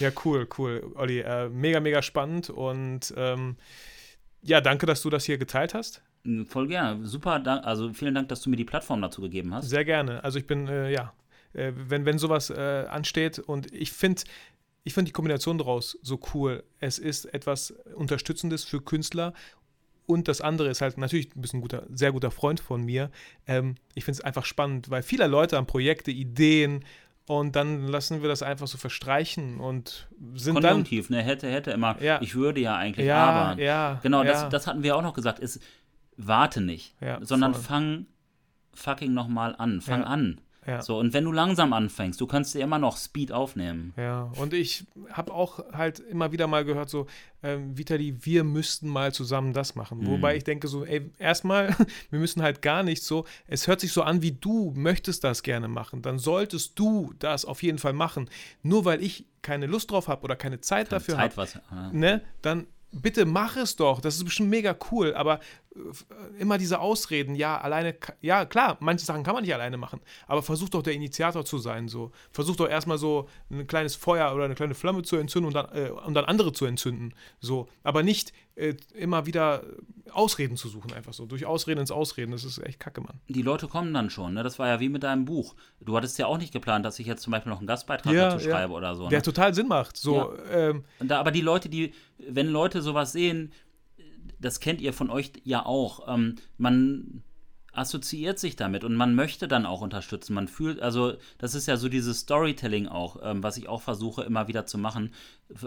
Ja, 0.00 0.10
cool, 0.24 0.48
cool. 0.58 0.92
Olli, 0.94 1.20
äh, 1.20 1.48
mega, 1.48 1.80
mega 1.80 2.02
spannend 2.02 2.50
und 2.50 3.14
ähm, 3.16 3.56
ja, 4.42 4.60
danke, 4.60 4.86
dass 4.86 5.02
du 5.02 5.10
das 5.10 5.24
hier 5.24 5.38
geteilt 5.38 5.74
hast. 5.74 6.02
Voll 6.48 6.66
gerne. 6.66 7.06
Super, 7.06 7.42
also 7.64 7.92
vielen 7.92 8.14
Dank, 8.14 8.28
dass 8.28 8.40
du 8.42 8.50
mir 8.50 8.56
die 8.56 8.64
Plattform 8.64 9.00
dazu 9.00 9.20
gegeben 9.20 9.54
hast. 9.54 9.68
Sehr 9.68 9.84
gerne. 9.84 10.22
Also 10.24 10.38
ich 10.38 10.46
bin, 10.46 10.66
äh, 10.66 10.90
ja, 10.90 11.12
äh, 11.56 11.72
wenn, 11.74 12.04
wenn 12.04 12.18
sowas 12.18 12.50
äh, 12.50 12.86
ansteht 12.88 13.38
und 13.38 13.72
ich 13.72 13.92
finde, 13.92 14.22
ich 14.84 14.94
finde 14.94 15.08
die 15.08 15.12
Kombination 15.12 15.58
daraus 15.58 15.98
so 16.02 16.20
cool. 16.34 16.62
Es 16.78 16.98
ist 16.98 17.24
etwas 17.34 17.72
Unterstützendes 17.94 18.64
für 18.64 18.80
Künstler 18.80 19.32
und 20.06 20.28
das 20.28 20.40
andere 20.40 20.68
ist 20.68 20.80
halt 20.80 20.98
natürlich 20.98 21.34
ein 21.34 21.40
bisschen 21.40 21.60
guter, 21.60 21.84
sehr 21.90 22.12
guter 22.12 22.30
Freund 22.30 22.60
von 22.60 22.84
mir. 22.84 23.10
Ähm, 23.46 23.74
ich 23.94 24.04
finde 24.04 24.18
es 24.18 24.24
einfach 24.24 24.44
spannend, 24.44 24.90
weil 24.90 25.02
viele 25.02 25.26
Leute 25.26 25.56
haben 25.56 25.66
Projekte, 25.66 26.12
Ideen 26.12 26.84
und 27.26 27.56
dann 27.56 27.88
lassen 27.88 28.22
wir 28.22 28.28
das 28.28 28.42
einfach 28.42 28.68
so 28.68 28.78
verstreichen 28.78 29.58
und 29.58 30.08
sind 30.34 30.60
Konjunktiv, 30.60 31.08
dann, 31.08 31.18
ne? 31.18 31.24
Hätte, 31.24 31.50
hätte 31.50 31.72
immer. 31.72 32.00
Ja. 32.00 32.20
Ich 32.22 32.36
würde 32.36 32.60
ja 32.60 32.76
eigentlich, 32.76 33.06
ja, 33.06 33.24
aber. 33.24 33.60
Ja, 33.60 33.98
genau, 34.02 34.22
ja. 34.22 34.30
Das, 34.30 34.48
das 34.48 34.66
hatten 34.68 34.84
wir 34.84 34.96
auch 34.96 35.02
noch 35.02 35.14
gesagt. 35.14 35.40
Ist, 35.40 35.60
warte 36.16 36.60
nicht, 36.60 36.94
ja, 37.00 37.18
sondern 37.22 37.54
voll. 37.54 37.62
fang 37.64 38.06
fucking 38.74 39.12
nochmal 39.12 39.56
an. 39.58 39.80
Fang 39.80 40.04
an. 40.04 40.40
Ja. 40.66 40.82
So, 40.82 40.98
und 40.98 41.12
wenn 41.12 41.24
du 41.24 41.32
langsam 41.32 41.72
anfängst, 41.72 42.20
du 42.20 42.26
kannst 42.26 42.54
dir 42.54 42.60
immer 42.60 42.78
noch 42.78 42.96
Speed 42.96 43.32
aufnehmen. 43.32 43.92
Ja, 43.96 44.32
und 44.36 44.52
ich 44.52 44.84
habe 45.12 45.32
auch 45.32 45.60
halt 45.72 46.00
immer 46.00 46.32
wieder 46.32 46.46
mal 46.46 46.64
gehört, 46.64 46.90
so, 46.90 47.06
ähm, 47.42 47.78
Vitali, 47.78 48.24
wir 48.24 48.42
müssten 48.42 48.88
mal 48.88 49.12
zusammen 49.12 49.52
das 49.52 49.74
machen. 49.74 50.00
Mhm. 50.00 50.06
Wobei 50.08 50.36
ich 50.36 50.44
denke, 50.44 50.68
so, 50.68 50.84
ey, 50.84 51.10
erstmal, 51.18 51.68
wir 52.10 52.18
müssen 52.18 52.42
halt 52.42 52.62
gar 52.62 52.82
nicht 52.82 53.04
so, 53.04 53.24
es 53.46 53.68
hört 53.68 53.80
sich 53.80 53.92
so 53.92 54.02
an, 54.02 54.22
wie 54.22 54.32
du 54.32 54.72
möchtest 54.74 55.22
das 55.24 55.42
gerne 55.42 55.68
machen. 55.68 56.02
Dann 56.02 56.18
solltest 56.18 56.78
du 56.78 57.14
das 57.18 57.44
auf 57.44 57.62
jeden 57.62 57.78
Fall 57.78 57.92
machen. 57.92 58.28
Nur 58.62 58.84
weil 58.84 59.02
ich 59.02 59.26
keine 59.42 59.66
Lust 59.66 59.92
drauf 59.92 60.08
habe 60.08 60.24
oder 60.24 60.34
keine 60.34 60.60
Zeit 60.60 60.88
Keine 60.88 61.00
dafür 61.00 61.18
habe, 61.18 61.36
was. 61.36 61.54
Ja. 61.54 61.90
ne, 61.92 62.22
dann 62.42 62.66
bitte 63.02 63.24
mach 63.24 63.56
es 63.56 63.76
doch. 63.76 64.00
Das 64.00 64.16
ist 64.16 64.24
bestimmt 64.24 64.50
mega 64.50 64.76
cool, 64.90 65.14
aber 65.14 65.40
äh, 65.74 66.40
immer 66.40 66.58
diese 66.58 66.80
Ausreden, 66.80 67.34
ja, 67.34 67.58
alleine, 67.58 67.96
ja, 68.20 68.44
klar, 68.44 68.76
manche 68.80 69.04
Sachen 69.04 69.22
kann 69.22 69.34
man 69.34 69.44
nicht 69.44 69.54
alleine 69.54 69.76
machen, 69.76 70.00
aber 70.26 70.42
versuch 70.42 70.68
doch 70.68 70.82
der 70.82 70.94
Initiator 70.94 71.44
zu 71.44 71.58
sein, 71.58 71.88
so. 71.88 72.12
Versuch 72.32 72.56
doch 72.56 72.68
erstmal 72.68 72.98
so 72.98 73.28
ein 73.50 73.66
kleines 73.66 73.94
Feuer 73.94 74.34
oder 74.34 74.44
eine 74.44 74.54
kleine 74.54 74.74
Flamme 74.74 75.02
zu 75.02 75.16
entzünden 75.16 75.48
und 75.48 75.54
dann, 75.54 75.68
äh, 75.76 75.90
und 75.90 76.14
dann 76.14 76.24
andere 76.24 76.52
zu 76.52 76.66
entzünden, 76.66 77.14
so. 77.40 77.68
Aber 77.82 78.02
nicht 78.02 78.32
äh, 78.56 78.74
immer 78.94 79.24
wieder 79.26 79.62
Ausreden 80.12 80.56
zu 80.56 80.68
suchen, 80.68 80.92
einfach 80.92 81.12
so. 81.12 81.26
Durch 81.26 81.46
Ausreden 81.46 81.80
ins 81.80 81.90
Ausreden, 81.90 82.32
das 82.32 82.42
ist 82.44 82.58
echt 82.58 82.80
kacke, 82.80 83.00
Mann. 83.00 83.20
Die 83.28 83.42
Leute 83.42 83.68
kommen 83.68 83.92
dann 83.94 84.10
schon, 84.10 84.34
ne? 84.34 84.42
Das 84.42 84.58
war 84.58 84.66
ja 84.68 84.80
wie 84.80 84.88
mit 84.88 85.02
deinem 85.02 85.24
Buch. 85.26 85.54
Du 85.80 85.96
hattest 85.96 86.18
ja 86.18 86.26
auch 86.26 86.38
nicht 86.38 86.52
geplant, 86.52 86.84
dass 86.84 86.98
ich 86.98 87.06
jetzt 87.06 87.22
zum 87.22 87.30
Beispiel 87.32 87.50
noch 87.50 87.58
einen 87.58 87.66
Gastbeitrag 87.66 88.12
Ja, 88.14 88.30
dazu 88.30 88.44
ja. 88.46 88.52
schreibe 88.52 88.72
oder 88.72 88.94
so. 88.96 89.08
Der 89.08 89.18
Ne? 89.18 89.22
total 89.22 89.54
Sinn 89.54 89.68
macht, 89.68 89.96
so. 89.96 90.32
Ähm, 90.50 90.84
Und 90.98 91.08
da, 91.08 91.20
aber 91.20 91.30
die 91.30 91.40
Leute, 91.42 91.68
die, 91.68 91.92
wenn 92.18 92.48
Leute 92.48 92.82
sowas 92.82 93.12
sehen, 93.12 93.52
das 94.40 94.60
kennt 94.60 94.80
ihr 94.80 94.92
von 94.92 95.10
euch 95.10 95.32
ja 95.44 95.64
auch, 95.64 96.06
ähm, 96.14 96.36
man 96.58 97.22
assoziiert 97.76 98.38
sich 98.38 98.56
damit 98.56 98.84
und 98.84 98.94
man 98.96 99.14
möchte 99.14 99.48
dann 99.48 99.66
auch 99.66 99.80
unterstützen. 99.80 100.34
Man 100.34 100.48
fühlt, 100.48 100.80
also 100.80 101.14
das 101.38 101.54
ist 101.54 101.66
ja 101.66 101.76
so 101.76 101.88
dieses 101.88 102.20
Storytelling 102.20 102.88
auch, 102.88 103.18
ähm, 103.22 103.42
was 103.42 103.56
ich 103.56 103.68
auch 103.68 103.82
versuche 103.82 104.22
immer 104.22 104.48
wieder 104.48 104.66
zu 104.66 104.78
machen. 104.78 105.12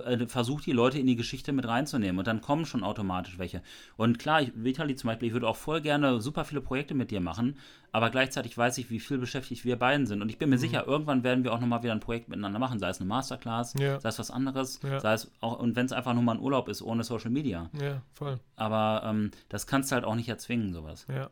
Äh, 0.05 0.28
Versucht 0.28 0.66
die 0.66 0.74
Leute 0.74 0.99
in 0.99 1.07
die 1.07 1.16
Geschichte 1.16 1.53
mit 1.53 1.66
reinzunehmen 1.66 2.20
und 2.20 2.28
dann 2.28 2.41
kommen 2.41 2.66
schon 2.66 2.84
automatisch 2.84 3.38
welche. 3.39 3.62
Und 3.95 4.20
klar, 4.20 4.41
ich, 4.41 4.51
Vitali 4.55 4.95
zum 4.95 5.07
Beispiel, 5.07 5.28
ich 5.30 5.34
würde 5.34 5.47
auch 5.47 5.55
voll 5.55 5.80
gerne 5.82 6.20
super 6.20 6.43
viele 6.43 6.60
Projekte 6.60 6.93
mit 6.95 7.12
dir 7.12 7.22
machen, 7.22 7.55
aber 7.93 8.10
gleichzeitig 8.10 8.57
weiß 8.57 8.78
ich, 8.80 8.89
wie 8.89 8.99
viel 8.99 9.18
beschäftigt 9.18 9.64
wir 9.64 9.78
beiden 9.78 10.05
sind. 10.05 10.22
Und 10.22 10.30
ich 10.30 10.38
bin 10.38 10.49
mir 10.49 10.57
sicher, 10.57 10.86
irgendwann 10.86 11.24
werden 11.24 11.43
wir 11.45 11.53
auch 11.53 11.60
nochmal 11.62 11.82
wieder 11.82 11.93
ein 11.93 12.01
Projekt 12.01 12.28
miteinander 12.28 12.60
machen, 12.60 12.78
sei 12.80 12.89
es 12.89 12.99
eine 12.99 13.07
Masterclass, 13.07 13.74
Ja. 13.80 13.99
sei 14.01 14.10
es 14.10 14.20
was 14.20 14.32
anderes, 14.32 14.80
Ja. 14.84 14.99
sei 14.99 15.14
es 15.14 15.32
auch, 15.39 15.57
und 15.60 15.76
wenn 15.78 15.86
es 15.86 15.93
einfach 15.93 16.14
nur 16.14 16.24
mal 16.24 16.34
ein 16.34 16.41
Urlaub 16.41 16.68
ist, 16.68 16.82
ohne 16.82 17.03
Social 17.05 17.32
Media. 17.32 17.70
ja, 17.82 18.01
voll. 18.14 18.38
Aber 18.57 19.03
ähm, 19.05 19.32
das 19.47 19.66
kannst 19.66 19.91
du 19.91 19.95
halt 19.95 20.03
auch 20.03 20.16
nicht 20.16 20.28
erzwingen, 20.28 20.74
sowas. 20.74 21.05
Ja. 21.07 21.30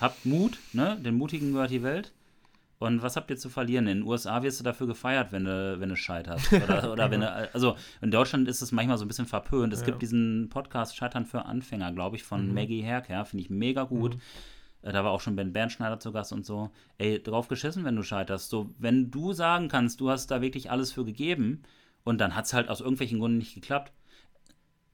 Habt 0.00 0.24
Mut, 0.26 0.58
ne? 0.72 0.96
Den 1.00 1.16
Mutigen 1.16 1.52
gehört 1.52 1.70
die 1.70 1.82
Welt. 1.82 2.12
Und 2.80 3.02
was 3.02 3.16
habt 3.16 3.28
ihr 3.30 3.36
zu 3.36 3.48
verlieren? 3.48 3.88
In 3.88 3.98
den 3.98 4.06
USA 4.06 4.42
wirst 4.44 4.60
du 4.60 4.64
dafür 4.64 4.86
gefeiert, 4.86 5.32
wenn 5.32 5.44
du, 5.44 5.80
wenn 5.80 5.88
du 5.88 5.96
scheiterst. 5.96 6.52
Oder, 6.52 6.92
oder 6.92 7.10
wenn 7.10 7.20
du, 7.22 7.50
also 7.52 7.76
in 8.00 8.12
Deutschland 8.12 8.46
ist 8.46 8.62
es 8.62 8.70
manchmal 8.70 8.96
so 8.98 9.04
ein 9.04 9.08
bisschen 9.08 9.26
verpönt. 9.26 9.72
Es 9.72 9.80
Ja. 9.80 9.86
gibt 9.86 10.00
diesen 10.00 10.48
Podcast 10.48 10.94
Scheitern 10.96 11.26
für 11.26 11.44
Anfänger, 11.44 11.90
glaube 11.92 12.14
ich, 12.14 12.22
von 12.22 12.46
Mhm. 12.46 12.54
Maggie 12.54 12.82
Herker. 12.82 13.24
Finde 13.24 13.42
ich 13.42 13.50
mega 13.50 13.82
gut. 13.82 14.14
Mhm. 14.14 14.20
Äh, 14.82 14.92
Da 14.92 15.02
war 15.02 15.10
auch 15.10 15.20
schon 15.20 15.34
Ben 15.34 15.52
Bernschneider 15.52 15.98
zu 15.98 16.12
Gast 16.12 16.32
und 16.32 16.46
so. 16.46 16.70
Ey, 16.98 17.20
drauf 17.20 17.48
geschissen, 17.48 17.84
wenn 17.84 17.96
du 17.96 18.04
scheiterst. 18.04 18.48
So, 18.48 18.70
wenn 18.78 19.10
du 19.10 19.32
sagen 19.32 19.66
kannst, 19.66 20.00
du 20.00 20.08
hast 20.10 20.28
da 20.30 20.40
wirklich 20.40 20.70
alles 20.70 20.92
für 20.92 21.04
gegeben 21.04 21.62
und 22.04 22.20
dann 22.20 22.36
hat 22.36 22.44
es 22.44 22.52
halt 22.54 22.68
aus 22.68 22.80
irgendwelchen 22.80 23.18
Gründen 23.18 23.38
nicht 23.38 23.54
geklappt. 23.56 23.92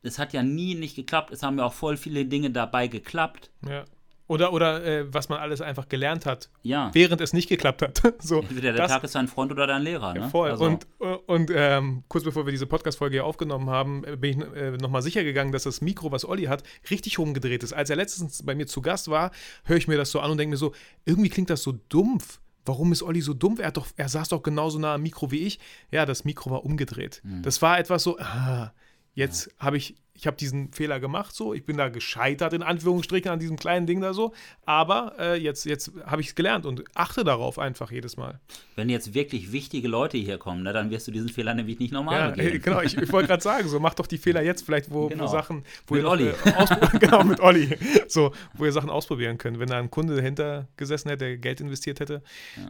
Es 0.00 0.18
hat 0.18 0.32
ja 0.32 0.42
nie 0.42 0.74
nicht 0.74 0.96
geklappt. 0.96 1.30
Es 1.32 1.42
haben 1.42 1.58
ja 1.58 1.64
auch 1.64 1.72
voll 1.74 1.98
viele 1.98 2.24
Dinge 2.24 2.50
dabei 2.50 2.88
geklappt. 2.88 3.50
Ja. 3.68 3.84
Oder, 4.26 4.54
oder 4.54 4.82
äh, 4.84 5.12
was 5.12 5.28
man 5.28 5.38
alles 5.38 5.60
einfach 5.60 5.86
gelernt 5.88 6.24
hat, 6.24 6.48
Ja. 6.62 6.90
während 6.94 7.20
es 7.20 7.34
nicht 7.34 7.48
geklappt 7.48 7.82
hat. 7.82 8.00
so, 8.22 8.40
Entweder 8.40 8.72
der 8.72 8.74
das- 8.74 8.90
Tag 8.90 9.04
ist 9.04 9.14
dein 9.14 9.28
Freund 9.28 9.52
oder 9.52 9.66
dein 9.66 9.82
Lehrer, 9.82 10.14
ne? 10.14 10.30
Voll. 10.30 10.50
Also, 10.50 10.64
Und, 10.64 10.86
und 11.26 11.50
ähm, 11.54 12.04
kurz 12.08 12.24
bevor 12.24 12.46
wir 12.46 12.50
diese 12.50 12.66
Podcast-Folge 12.66 13.16
hier 13.16 13.26
aufgenommen 13.26 13.68
haben, 13.68 14.02
äh, 14.04 14.16
bin 14.16 14.40
ich 14.40 14.46
äh, 14.56 14.70
nochmal 14.78 15.02
sicher 15.02 15.24
gegangen, 15.24 15.52
dass 15.52 15.64
das 15.64 15.82
Mikro, 15.82 16.10
was 16.10 16.24
Olli 16.24 16.44
hat, 16.44 16.62
richtig 16.90 17.18
rumgedreht 17.18 17.62
ist. 17.62 17.74
Als 17.74 17.90
er 17.90 17.96
letztens 17.96 18.42
bei 18.42 18.54
mir 18.54 18.66
zu 18.66 18.80
Gast 18.80 19.08
war, 19.10 19.30
höre 19.64 19.76
ich 19.76 19.88
mir 19.88 19.98
das 19.98 20.10
so 20.10 20.20
an 20.20 20.30
und 20.30 20.38
denke 20.38 20.52
mir 20.52 20.56
so, 20.56 20.72
irgendwie 21.04 21.28
klingt 21.28 21.50
das 21.50 21.62
so 21.62 21.72
dumpf. 21.90 22.40
Warum 22.64 22.92
ist 22.92 23.02
Olli 23.02 23.20
so 23.20 23.34
dumpf? 23.34 23.60
Er, 23.60 23.66
hat 23.66 23.76
doch, 23.76 23.88
er 23.96 24.08
saß 24.08 24.30
doch 24.30 24.42
genauso 24.42 24.78
nah 24.78 24.94
am 24.94 25.02
Mikro 25.02 25.30
wie 25.30 25.40
ich. 25.46 25.60
Ja, 25.90 26.06
das 26.06 26.24
Mikro 26.24 26.50
war 26.50 26.64
umgedreht. 26.64 27.20
Hm. 27.24 27.42
Das 27.42 27.60
war 27.60 27.78
etwas 27.78 28.02
so, 28.02 28.18
ah, 28.18 28.72
jetzt 29.12 29.50
habe 29.58 29.76
ich, 29.76 29.96
ich 30.16 30.26
habe 30.28 30.36
diesen 30.36 30.72
Fehler 30.72 31.00
gemacht, 31.00 31.34
so, 31.34 31.54
ich 31.54 31.64
bin 31.66 31.76
da 31.76 31.88
gescheitert, 31.88 32.52
in 32.52 32.62
Anführungsstrichen, 32.62 33.30
an 33.32 33.40
diesem 33.40 33.56
kleinen 33.56 33.86
Ding 33.86 34.00
da 34.00 34.14
so, 34.14 34.32
aber 34.64 35.14
äh, 35.18 35.34
jetzt, 35.40 35.64
jetzt 35.64 35.90
habe 36.06 36.22
ich 36.22 36.28
es 36.28 36.34
gelernt 36.36 36.66
und 36.66 36.84
achte 36.94 37.24
darauf 37.24 37.58
einfach 37.58 37.90
jedes 37.90 38.16
Mal. 38.16 38.38
wenn 38.76 38.88
jetzt 38.88 39.12
wirklich 39.14 39.50
wichtige 39.50 39.88
Leute 39.88 40.16
hier 40.16 40.38
kommen, 40.38 40.62
ne, 40.62 40.72
dann 40.72 40.90
wirst 40.90 41.08
du 41.08 41.10
diesen 41.10 41.28
Fehler 41.30 41.52
nämlich 41.54 41.80
nicht 41.80 41.92
nochmal 41.92 42.18
Ja, 42.18 42.30
begehen. 42.30 42.62
genau, 42.62 42.80
ich, 42.80 42.96
ich 42.96 43.12
wollte 43.12 43.26
gerade 43.28 43.42
sagen, 43.42 43.68
so 43.68 43.80
macht 43.80 43.98
doch 43.98 44.06
die 44.06 44.18
Fehler 44.18 44.42
jetzt 44.42 44.64
vielleicht, 44.64 44.90
wo, 44.92 45.08
Genau. 45.08 45.24
wo 45.24 45.26
Sachen, 45.28 45.64
wo 45.88 45.94
Mit 45.94 46.04
ihr 46.04 46.08
Olli. 46.10 46.28
äh, 46.28 46.98
genau, 47.00 47.24
mit 47.24 47.40
Olli, 47.40 47.76
so, 48.06 48.32
wo 48.54 48.64
ihr 48.66 48.72
Sachen 48.72 48.90
ausprobieren 48.90 49.36
könnt. 49.36 49.58
Wenn 49.58 49.68
da 49.68 49.78
ein 49.78 49.90
Kunde 49.90 50.14
dahinter 50.14 50.68
gesessen 50.76 51.08
hätte, 51.08 51.24
der 51.24 51.38
Geld 51.38 51.60
investiert 51.60 51.98
hätte, 52.00 52.22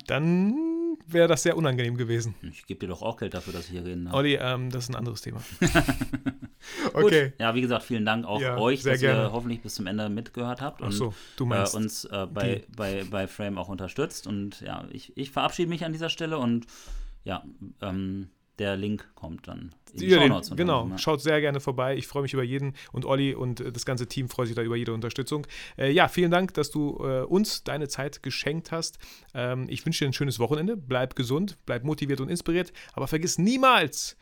dann 0.07 0.55
wäre 1.07 1.29
das 1.29 1.43
sehr 1.43 1.57
unangenehm 1.59 1.97
gewesen. 1.99 2.35
Ich 2.43 2.65
gebe 2.67 2.81
dir 2.81 2.89
doch 2.89 3.03
auch 3.03 3.19
Geld 3.19 3.35
dafür, 3.35 3.53
dass 3.53 3.67
ich 3.67 3.73
hier 3.73 3.85
reden 3.85 4.07
darf. 4.07 4.15
Olli, 4.15 4.37
ähm, 4.41 4.71
das 4.71 4.85
ist 4.85 4.89
ein 4.91 4.97
anderes 4.97 5.21
Thema. 5.21 5.43
Gut. 6.93 7.05
okay. 7.05 7.33
Ja, 7.39 7.55
wie 7.55 7.61
gesagt, 7.61 7.85
vielen 7.85 8.05
Dank 8.05 8.27
auch 8.27 8.41
Ja, 8.41 8.59
euch, 8.59 8.83
dass 8.83 9.01
gerne. 9.01 9.25
ihr 9.25 9.33
hoffentlich 9.33 9.61
bis 9.61 9.75
zum 9.75 9.87
Ende 9.87 10.09
mitgehört 10.09 10.61
habt 10.61 10.81
und 10.81 10.93
so, 10.93 11.15
äh, 11.41 11.77
uns 11.77 12.05
äh, 12.05 12.27
bei, 12.33 12.65
bei, 12.77 13.05
bei 13.11 13.27
Frame 13.27 13.59
auch 13.59 13.69
unterstützt. 13.69 14.27
Und 14.27 14.61
ja, 14.61 14.85
ich, 14.91 15.17
ich 15.17 15.31
verabschiede 15.31 15.69
mich 15.69 15.85
an 15.85 15.93
dieser 15.93 16.09
Stelle 16.09 16.39
und 16.39 16.67
ja, 17.25 17.45
ähm, 17.81 18.29
der 18.59 18.77
Link 18.77 19.09
kommt 19.17 19.49
dann 19.49 19.75
in 19.93 19.99
die 19.99 20.07
Ja, 20.07 20.19
den, 20.19 20.29
Shownotes. 20.29 20.51
unter 20.51 20.63
genau, 20.63 20.89
ja. 20.89 20.99
schaut 20.99 21.21
sehr 21.21 21.41
gerne 21.41 21.59
vorbei. 21.59 21.97
Ich 21.97 22.07
freue 22.07 22.23
mich 22.23 22.33
über 22.35 22.45
jeden 22.45 22.75
und 22.93 23.05
Olli 23.05 23.35
und 23.35 23.61
äh, 23.61 23.73
das 23.73 23.85
ganze 23.85 24.07
Team 24.07 24.29
freut 24.29 24.47
sich 24.47 24.55
da 24.55 24.63
über 24.63 24.77
jede 24.77 24.93
Unterstützung. 24.93 25.47
Äh, 25.77 25.91
ja, 25.91 26.07
vielen 26.09 26.31
Dank, 26.31 26.55
dass 26.55 26.71
du 26.71 26.99
äh, 27.05 27.23
uns 27.23 27.65
deine 27.65 27.89
Zeit 27.89 28.23
geschenkt 28.23 28.71
hast. 28.71 28.99
Ähm, 29.35 29.67
ich 29.69 29.85
wünsche 29.85 30.05
dir 30.05 30.11
ein 30.11 30.13
schönes 30.13 30.39
Wochenende. 30.39 30.77
Bleib 30.77 31.17
gesund, 31.17 31.59
bleib 31.67 31.83
motiviert 31.83 32.21
und 32.21 32.29
inspiriert, 32.29 32.73
aber 32.93 33.09
vergiss 33.09 33.39
niemals 33.39 34.17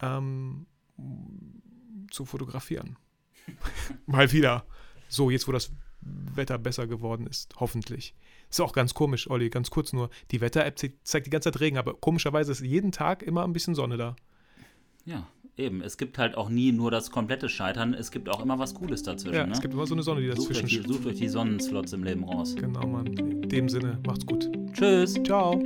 ähm, 0.00 0.66
zu 2.10 2.24
fotografieren. 2.24 2.96
Mal 4.06 4.30
wieder. 4.32 4.64
So, 5.08 5.30
jetzt 5.30 5.48
wo 5.48 5.52
das 5.52 5.72
Wetter 6.00 6.58
besser 6.58 6.86
geworden 6.86 7.26
ist, 7.26 7.54
hoffentlich. 7.58 8.14
Ist 8.50 8.60
auch 8.60 8.72
ganz 8.72 8.94
komisch, 8.94 9.28
Olli, 9.30 9.50
ganz 9.50 9.70
kurz 9.70 9.92
nur. 9.92 10.10
Die 10.30 10.40
Wetter-App 10.40 10.78
ze- 10.78 10.92
zeigt 11.02 11.26
die 11.26 11.30
ganze 11.30 11.50
Zeit 11.50 11.60
Regen, 11.60 11.76
aber 11.78 11.94
komischerweise 11.94 12.52
ist 12.52 12.60
jeden 12.60 12.92
Tag 12.92 13.22
immer 13.22 13.44
ein 13.44 13.52
bisschen 13.52 13.74
Sonne 13.74 13.96
da. 13.96 14.16
Ja, 15.04 15.26
eben. 15.56 15.82
Es 15.82 15.96
gibt 15.98 16.18
halt 16.18 16.36
auch 16.36 16.48
nie 16.48 16.72
nur 16.72 16.90
das 16.90 17.10
komplette 17.10 17.48
Scheitern, 17.48 17.94
es 17.94 18.10
gibt 18.10 18.28
auch 18.28 18.42
immer 18.42 18.58
was 18.58 18.74
Cooles 18.74 19.02
dazwischen. 19.02 19.34
Ja, 19.34 19.46
ne? 19.46 19.52
es 19.52 19.60
gibt 19.60 19.74
immer 19.74 19.86
so 19.86 19.94
eine 19.94 20.02
Sonne, 20.02 20.20
die 20.20 20.28
dazwischen 20.28 20.66
die, 20.66 20.82
sucht 20.82 21.06
euch 21.06 21.16
die 21.16 21.28
Sonnenslots 21.28 21.92
im 21.92 22.04
Leben 22.04 22.24
raus. 22.24 22.54
Genau, 22.54 22.86
Mann. 22.86 23.06
In 23.06 23.48
dem 23.48 23.68
Sinne, 23.68 23.98
macht's 24.06 24.24
gut. 24.26 24.50
Tschüss. 24.72 25.14
Ciao. 25.24 25.62